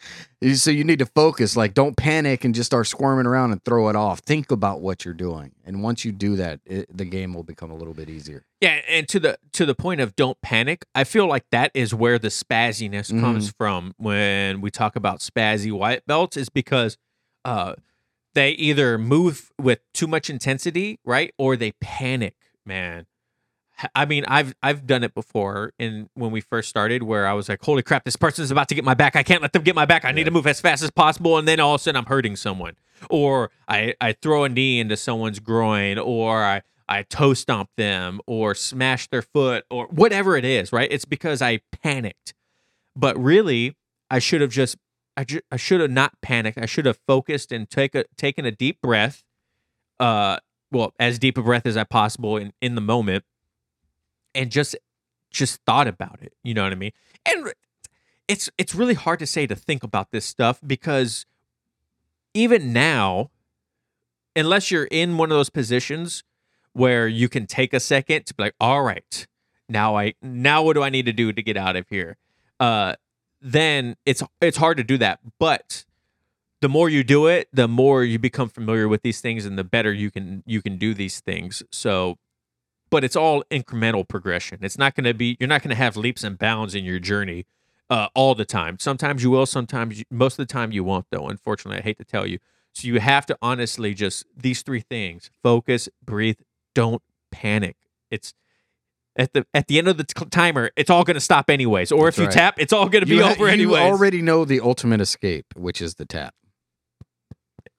so 0.53 0.69
you 0.69 0.83
need 0.83 0.99
to 0.99 1.05
focus. 1.07 1.57
Like, 1.57 1.73
don't 1.73 1.97
panic 1.97 2.43
and 2.43 2.53
just 2.53 2.67
start 2.67 2.87
squirming 2.87 3.25
around 3.25 3.51
and 3.51 3.63
throw 3.63 3.89
it 3.89 3.95
off. 3.95 4.19
Think 4.19 4.51
about 4.51 4.81
what 4.81 5.05
you're 5.05 5.13
doing, 5.13 5.53
and 5.65 5.81
once 5.81 6.05
you 6.05 6.11
do 6.11 6.35
that, 6.35 6.59
it, 6.65 6.95
the 6.95 7.05
game 7.05 7.33
will 7.33 7.43
become 7.43 7.71
a 7.71 7.75
little 7.75 7.93
bit 7.93 8.09
easier. 8.09 8.45
Yeah, 8.61 8.81
and 8.87 9.07
to 9.09 9.19
the 9.19 9.37
to 9.53 9.65
the 9.65 9.75
point 9.75 10.01
of 10.01 10.15
don't 10.15 10.39
panic, 10.41 10.85
I 10.93 11.03
feel 11.03 11.27
like 11.27 11.45
that 11.51 11.71
is 11.73 11.93
where 11.93 12.19
the 12.19 12.27
spazziness 12.29 13.09
comes 13.19 13.51
from 13.57 13.93
when 13.97 14.61
we 14.61 14.71
talk 14.71 14.95
about 14.95 15.19
spazzy 15.19 15.71
white 15.71 16.05
belts 16.05 16.37
is 16.37 16.49
because 16.49 16.97
uh 17.43 17.75
they 18.35 18.51
either 18.51 18.97
move 18.97 19.51
with 19.59 19.79
too 19.93 20.07
much 20.07 20.29
intensity, 20.29 20.99
right? 21.05 21.33
Or 21.37 21.55
they 21.55 21.71
panic, 21.81 22.35
man. 22.65 23.07
I 23.93 24.05
mean, 24.05 24.23
I've 24.27 24.55
I've 24.63 24.87
done 24.87 25.03
it 25.03 25.13
before 25.13 25.73
in 25.77 26.09
when 26.13 26.31
we 26.31 26.41
first 26.41 26.69
started 26.69 27.03
where 27.03 27.27
I 27.27 27.33
was 27.33 27.49
like, 27.49 27.61
"Holy 27.63 27.83
crap, 27.83 28.03
this 28.05 28.15
person's 28.15 28.51
about 28.51 28.69
to 28.69 28.75
get 28.75 28.83
my 28.85 28.93
back. 28.93 29.15
I 29.15 29.23
can't 29.23 29.41
let 29.41 29.53
them 29.53 29.63
get 29.63 29.75
my 29.75 29.85
back. 29.85 30.05
I 30.05 30.11
need 30.11 30.21
Yeah. 30.21 30.25
to 30.25 30.31
move 30.31 30.47
as 30.47 30.61
fast 30.61 30.81
as 30.83 30.91
possible." 30.91 31.37
And 31.37 31.47
then 31.47 31.59
all 31.59 31.75
of 31.75 31.81
a 31.81 31.83
sudden 31.83 31.97
I'm 31.97 32.05
hurting 32.05 32.35
someone. 32.37 32.75
Or 33.09 33.51
I 33.67 33.93
I 33.99 34.13
throw 34.13 34.43
a 34.45 34.49
knee 34.49 34.79
into 34.79 34.95
someone's 34.95 35.39
groin 35.39 35.97
or 35.97 36.43
I 36.43 36.61
I 36.87 37.03
toe 37.03 37.33
stomp 37.33 37.69
them 37.77 38.21
or 38.27 38.55
smash 38.55 39.07
their 39.09 39.21
foot 39.21 39.65
or 39.69 39.87
whatever 39.87 40.37
it 40.37 40.45
is, 40.45 40.71
right? 40.71 40.87
It's 40.91 41.05
because 41.05 41.41
I 41.41 41.59
panicked. 41.83 42.33
But 42.95 43.21
really, 43.21 43.75
I 44.09 44.19
should 44.19 44.39
have 44.41 44.51
just 44.51 44.77
I, 45.17 45.23
ju- 45.23 45.41
I 45.51 45.57
should 45.57 45.81
have 45.81 45.91
not 45.91 46.13
panicked. 46.21 46.57
I 46.57 46.65
should 46.65 46.85
have 46.85 46.99
focused 47.07 47.51
and 47.51 47.69
take 47.69 47.95
a, 47.95 48.05
taken 48.17 48.45
a 48.45 48.51
deep 48.51 48.81
breath. 48.81 49.23
Uh 49.99 50.37
well, 50.71 50.93
as 50.99 51.19
deep 51.19 51.37
a 51.37 51.41
breath 51.41 51.65
as 51.65 51.75
I 51.77 51.83
possible 51.83 52.37
in 52.37 52.53
in 52.61 52.75
the 52.75 52.81
moment 52.81 53.23
and 54.35 54.51
just 54.51 54.75
just 55.31 55.61
thought 55.65 55.87
about 55.87 56.19
it, 56.21 56.33
you 56.43 56.53
know 56.53 56.63
what 56.63 56.71
I 56.71 56.75
mean? 56.75 56.91
And 57.25 57.53
it's 58.27 58.49
it's 58.57 58.75
really 58.75 58.93
hard 58.93 59.19
to 59.19 59.27
say 59.27 59.47
to 59.47 59.55
think 59.55 59.83
about 59.83 60.11
this 60.11 60.25
stuff 60.25 60.59
because 60.65 61.25
even 62.33 62.73
now 62.73 63.31
unless 64.35 64.69
you're 64.69 64.85
in 64.85 65.17
one 65.17 65.31
of 65.31 65.37
those 65.37 65.49
positions 65.49 66.23
where 66.73 67.07
you 67.07 67.29
can 67.29 67.47
take 67.47 67.73
a 67.73 67.79
second 67.79 68.25
to 68.25 68.33
be 68.33 68.43
like, 68.43 68.55
all 68.59 68.83
right, 68.83 69.27
now 69.69 69.97
I 69.97 70.13
now 70.21 70.61
what 70.63 70.73
do 70.73 70.83
I 70.83 70.89
need 70.89 71.05
to 71.05 71.13
do 71.13 71.31
to 71.31 71.41
get 71.41 71.57
out 71.57 71.75
of 71.75 71.87
here? 71.89 72.17
Uh 72.59 72.95
then 73.41 73.95
it's 74.05 74.23
it's 74.41 74.57
hard 74.57 74.77
to 74.77 74.83
do 74.83 74.97
that. 74.97 75.19
But 75.39 75.85
the 76.61 76.69
more 76.69 76.89
you 76.89 77.03
do 77.03 77.27
it, 77.27 77.47
the 77.53 77.67
more 77.67 78.03
you 78.03 78.17
become 78.17 78.49
familiar 78.49 78.87
with 78.87 79.03
these 79.03 79.21
things 79.21 79.45
and 79.45 79.57
the 79.57 79.63
better 79.63 79.93
you 79.93 80.09
can 80.09 80.43
you 80.45 80.61
can 80.61 80.77
do 80.77 80.93
these 80.93 81.19
things. 81.19 81.61
So 81.71 82.17
but 82.89 83.03
it's 83.03 83.15
all 83.15 83.43
incremental 83.51 84.07
progression. 84.07 84.59
It's 84.61 84.77
not 84.77 84.95
going 84.95 85.05
to 85.05 85.13
be 85.13 85.37
you're 85.39 85.49
not 85.49 85.61
going 85.61 85.69
to 85.69 85.75
have 85.75 85.95
leaps 85.97 86.23
and 86.23 86.37
bounds 86.37 86.75
in 86.75 86.85
your 86.85 86.99
journey 86.99 87.45
uh, 87.89 88.07
all 88.15 88.35
the 88.35 88.45
time. 88.45 88.77
Sometimes 88.79 89.23
you 89.23 89.29
will, 89.31 89.45
sometimes 89.45 89.99
you, 89.99 90.05
most 90.09 90.33
of 90.39 90.47
the 90.47 90.51
time 90.51 90.71
you 90.71 90.83
won't 90.83 91.05
though. 91.11 91.27
Unfortunately, 91.27 91.79
I 91.79 91.83
hate 91.83 91.97
to 91.97 92.05
tell 92.05 92.25
you. 92.25 92.39
So 92.73 92.87
you 92.87 92.99
have 92.99 93.25
to 93.27 93.37
honestly 93.41 93.93
just 93.93 94.25
these 94.35 94.61
three 94.61 94.81
things: 94.81 95.29
focus, 95.43 95.87
breathe, 96.03 96.37
don't 96.73 97.01
panic. 97.31 97.77
It's 98.11 98.33
at 99.17 99.31
the 99.33 99.45
at 99.53 99.67
the 99.67 99.77
end 99.77 99.87
of 99.87 99.95
the 99.97 100.03
t- 100.03 100.25
timer, 100.25 100.71
it's 100.75 100.89
all 100.89 101.03
going 101.05 101.15
to 101.15 101.21
stop 101.21 101.49
anyways. 101.49 101.91
Or 101.91 102.05
That's 102.05 102.17
if 102.17 102.21
you 102.21 102.27
right. 102.27 102.33
tap, 102.33 102.55
it's 102.57 102.73
all 102.73 102.89
going 102.89 103.03
to 103.03 103.09
be 103.09 103.19
ha- 103.19 103.31
over 103.31 103.47
anyways. 103.47 103.79
you 103.79 103.85
already 103.85 104.21
know 104.21 104.43
the 104.45 104.59
ultimate 104.59 104.99
escape, 104.99 105.45
which 105.55 105.81
is 105.81 105.95
the 105.95 106.05
tap. 106.05 106.33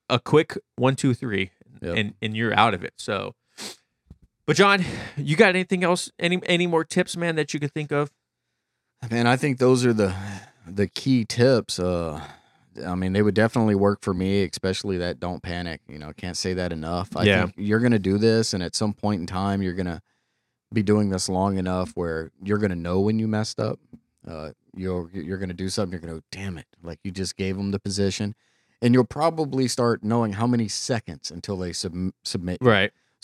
a 0.09 0.19
quick 0.19 0.57
one, 0.77 0.95
two, 0.95 1.13
three, 1.13 1.51
Yep. 1.81 1.95
and 1.95 2.13
and 2.23 2.35
you're 2.35 2.55
out 2.55 2.73
of 2.73 2.83
it. 2.83 2.93
So, 2.97 3.35
but 4.47 4.55
Jon, 4.55 4.83
you 5.15 5.35
got 5.35 5.49
anything 5.49 5.83
else? 5.83 6.11
Any 6.17 6.39
any 6.47 6.65
more 6.65 6.83
tips, 6.83 7.15
man, 7.15 7.35
that 7.35 7.53
you 7.53 7.59
could 7.59 7.73
think 7.73 7.91
of? 7.91 8.11
Man, 9.11 9.27
I 9.27 9.35
think 9.37 9.59
those 9.59 9.85
are 9.85 9.93
the 9.93 10.15
the 10.65 10.87
key 10.87 11.23
tips. 11.25 11.79
Uh, 11.79 12.19
I 12.85 12.95
mean, 12.95 13.13
they 13.13 13.21
would 13.21 13.35
definitely 13.35 13.75
work 13.75 14.01
for 14.01 14.13
me, 14.13 14.43
especially 14.43 14.97
that 14.97 15.19
don't 15.19 15.41
panic. 15.43 15.81
You 15.87 15.99
know, 15.99 16.11
can't 16.13 16.37
say 16.37 16.53
that 16.55 16.71
enough. 16.73 17.15
I 17.15 17.23
Yeah. 17.23 17.41
think 17.43 17.55
you're 17.57 17.79
gonna 17.79 17.99
do 17.99 18.17
this, 18.17 18.53
and 18.53 18.63
at 18.63 18.75
some 18.75 18.93
point 18.93 19.21
in 19.21 19.27
time, 19.27 19.61
you're 19.61 19.73
gonna 19.73 20.01
be 20.73 20.81
doing 20.83 21.09
this 21.09 21.29
long 21.29 21.57
enough 21.57 21.91
where 21.95 22.31
you're 22.43 22.57
gonna 22.57 22.75
know 22.75 22.99
when 22.99 23.19
you 23.19 23.27
messed 23.27 23.59
up. 23.59 23.79
Uh, 24.27 24.51
you're 24.75 25.09
you're 25.13 25.37
gonna 25.37 25.53
do 25.53 25.69
something. 25.69 25.91
You're 25.93 26.01
gonna 26.01 26.19
go, 26.19 26.25
damn 26.31 26.57
it! 26.57 26.65
Like 26.83 26.99
you 27.03 27.11
just 27.11 27.35
gave 27.37 27.55
them 27.57 27.71
the 27.71 27.79
position, 27.79 28.35
and 28.81 28.93
you'll 28.93 29.05
probably 29.05 29.67
start 29.67 30.03
knowing 30.03 30.33
how 30.33 30.45
many 30.47 30.67
seconds 30.67 31.31
until 31.31 31.57
they 31.57 31.71
sub- 31.73 32.11
submit. 32.23 32.57
you. 32.61 32.67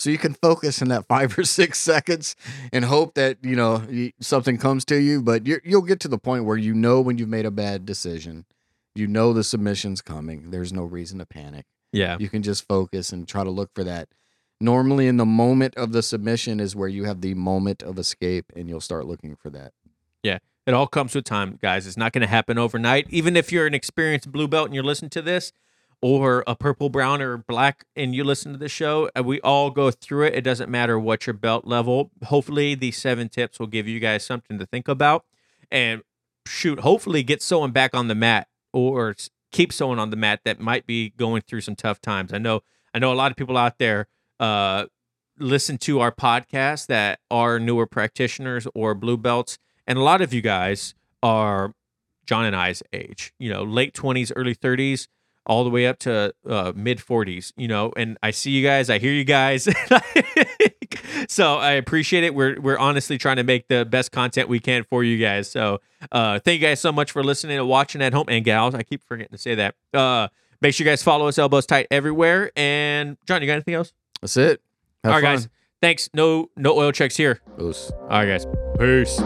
So 0.04 0.10
you 0.10 0.18
can 0.18 0.34
focus 0.34 0.82
in 0.82 0.90
that 0.90 1.06
five 1.08 1.38
or 1.40 1.46
six 1.46 1.80
seconds 1.80 2.36
and 2.74 2.84
hope 2.84 3.14
that 3.14 3.38
you 3.42 3.56
know 3.56 3.84
something 4.20 4.58
comes 4.58 4.84
to 4.86 4.98
you. 4.98 5.22
But 5.22 5.48
you're, 5.48 5.62
you'll 5.64 5.82
get 5.82 6.02
to 6.02 6.10
the 6.10 6.18
point 6.18 6.44
where 6.44 6.58
you 6.58 6.74
know 6.74 7.00
when 7.00 7.18
you've 7.18 7.30
made 7.30 7.46
a 7.46 7.52
bad 7.52 7.86
decision. 7.86 8.46
You 8.96 9.08
know 9.08 9.32
the 9.32 9.44
submission's 9.44 10.02
coming. 10.02 10.52
There's 10.52 10.74
no 10.74 10.84
reason 10.84 11.20
to 11.20 11.26
panic. 11.26 11.66
Yeah. 11.94 12.18
You 12.20 12.28
can 12.28 12.44
just 12.44 12.68
focus 12.68 13.12
and 13.14 13.28
try 13.28 13.44
to 13.44 13.50
look 13.50 13.72
for 13.74 13.84
that. 13.86 14.10
Normally, 14.60 15.08
in 15.08 15.18
the 15.18 15.26
moment 15.26 15.76
of 15.78 15.94
the 15.94 16.04
submission 16.04 16.60
is 16.60 16.76
where 16.76 16.90
you 16.90 17.06
have 17.06 17.22
the 17.22 17.34
moment 17.34 17.82
of 17.82 17.98
escape, 17.98 18.52
and 18.56 18.70
you'll 18.70 18.82
start 18.82 19.08
looking 19.08 19.36
for 19.36 19.50
that. 19.52 19.72
Yeah. 20.22 20.40
It 20.68 20.74
all 20.74 20.88
comes 20.88 21.16
with 21.16 21.26
time, 21.26 21.60
guys. 21.62 21.88
It's 21.88 21.98
not 21.98 22.14
going 22.14 22.22
to 22.22 22.28
happen 22.28 22.58
overnight. 22.58 23.08
Even 23.10 23.36
if 23.36 23.52
you're 23.52 23.68
an 23.68 23.74
experienced 23.74 24.32
blue 24.32 24.48
belt 24.48 24.68
and 24.68 24.76
you're 24.76 24.84
listening 24.84 25.10
to 25.12 25.22
this, 25.22 25.52
or 26.04 26.44
a 26.46 26.54
purple, 26.54 26.90
brown, 26.90 27.22
or 27.22 27.38
black, 27.38 27.86
and 27.96 28.14
you 28.14 28.26
listen 28.26 28.52
to 28.52 28.58
the 28.58 28.68
show, 28.68 29.10
uh, 29.18 29.24
we 29.24 29.40
all 29.40 29.72
go 29.72 29.90
through 29.90 30.26
it. 30.26 30.36
It 30.36 30.42
doesn't 30.42 30.70
matter 30.70 31.00
what 31.00 31.26
your 31.26 31.34
belt 31.34 31.66
level. 31.66 32.12
Hopefully, 32.26 32.76
these 32.76 32.98
seven 32.98 33.30
tips 33.30 33.58
will 33.58 33.68
give 33.68 33.88
you 33.88 34.02
guys 34.02 34.26
something 34.26 34.60
to 34.60 34.66
think 34.66 34.90
about. 34.90 35.24
And 35.72 36.02
shoot, 36.46 36.82
hopefully, 36.82 37.24
get 37.24 37.42
someone 37.42 37.72
back 37.72 37.96
on 37.96 38.10
the 38.10 38.16
mat 38.16 38.50
or 38.74 39.16
keep 39.54 39.72
someone 39.72 39.98
on 39.98 40.10
the 40.10 40.18
mat 40.18 40.42
that 40.44 40.60
might 40.60 40.86
be 40.86 41.12
going 41.12 41.42
through 41.42 41.62
some 41.62 41.78
tough 41.78 42.02
times. 42.02 42.34
I 42.34 42.38
know, 42.38 42.64
I 42.94 43.00
know 43.00 43.14
a 43.14 43.16
lot 43.16 43.32
of 43.32 43.38
people 43.38 43.56
out 43.56 43.78
there 43.78 44.08
uh, 44.42 44.88
listen 45.40 45.78
to 45.78 46.02
our 46.02 46.12
podcast 46.12 46.88
that 46.88 47.20
are 47.32 47.62
newer 47.62 47.88
practitioners 47.88 48.68
or 48.76 48.94
blue 48.94 49.16
belts, 49.16 49.58
and 49.88 49.98
a 49.98 50.02
lot 50.02 50.22
of 50.22 50.34
you 50.34 50.42
guys 50.42 50.96
are 51.22 51.74
Jon 52.26 52.44
and 52.44 52.58
I's 52.58 52.84
age, 52.92 53.34
you 53.40 53.50
know, 53.50 53.64
late 53.64 53.94
20s, 53.94 54.34
early 54.36 54.54
30s, 54.54 55.08
all 55.46 55.64
the 55.64 55.70
way 55.70 55.88
up 55.88 56.00
to 56.00 56.34
uh, 56.48 56.72
mid 56.76 57.00
40s, 57.00 57.52
you 57.58 57.68
know, 57.68 57.92
and 57.98 58.18
I 58.24 58.32
see 58.32 58.52
you 58.52 58.64
guys, 58.66 58.90
I 58.90 59.00
hear 59.00 59.12
you 59.12 59.24
guys. 59.24 59.68
so 61.28 61.56
I 61.58 61.72
appreciate 61.74 62.24
it. 62.24 62.34
We're 62.34 62.60
we're 62.60 62.78
honestly 62.78 63.18
trying 63.18 63.38
to 63.38 63.44
make 63.44 63.68
the 63.68 63.86
best 63.86 64.12
content 64.12 64.50
we 64.50 64.60
can 64.60 64.84
for 64.84 65.04
you 65.04 65.18
guys. 65.18 65.50
So 65.50 65.80
uh 66.12 66.40
thank 66.40 66.60
you 66.62 66.68
guys 66.68 66.80
so 66.80 66.92
much 66.92 67.12
for 67.12 67.24
listening 67.24 67.58
and 67.58 67.68
watching 67.68 68.02
at 68.02 68.14
home 68.14 68.26
and 68.28 68.44
gals. 68.44 68.76
I 68.76 68.84
keep 68.84 69.04
forgetting 69.04 69.32
to 69.32 69.38
say 69.38 69.56
that. 69.56 69.76
Uh 69.94 70.28
make 70.62 70.74
sure 70.74 70.86
you 70.86 70.92
guys 70.92 71.04
follow 71.04 71.28
us 71.28 71.38
elbows 71.38 71.66
tight 71.66 71.88
everywhere. 71.92 72.52
And 72.56 73.18
Jon, 73.26 73.42
you 73.42 73.48
got 73.48 73.54
anything 73.54 73.74
else? 73.76 73.94
That's 74.22 74.38
it. 74.38 74.62
Have 75.04 75.14
all 75.14 75.20
right, 75.20 75.26
fun. 75.26 75.36
guys. 75.36 75.50
Thanks. 75.82 76.10
No 76.14 76.50
no 76.56 76.78
oil 76.78 76.92
checks 76.92 77.18
here. 77.18 77.42
Oos. 77.60 77.92
All 78.04 78.08
right, 78.08 78.26
guys. 78.26 78.46
Peace. 78.80 79.22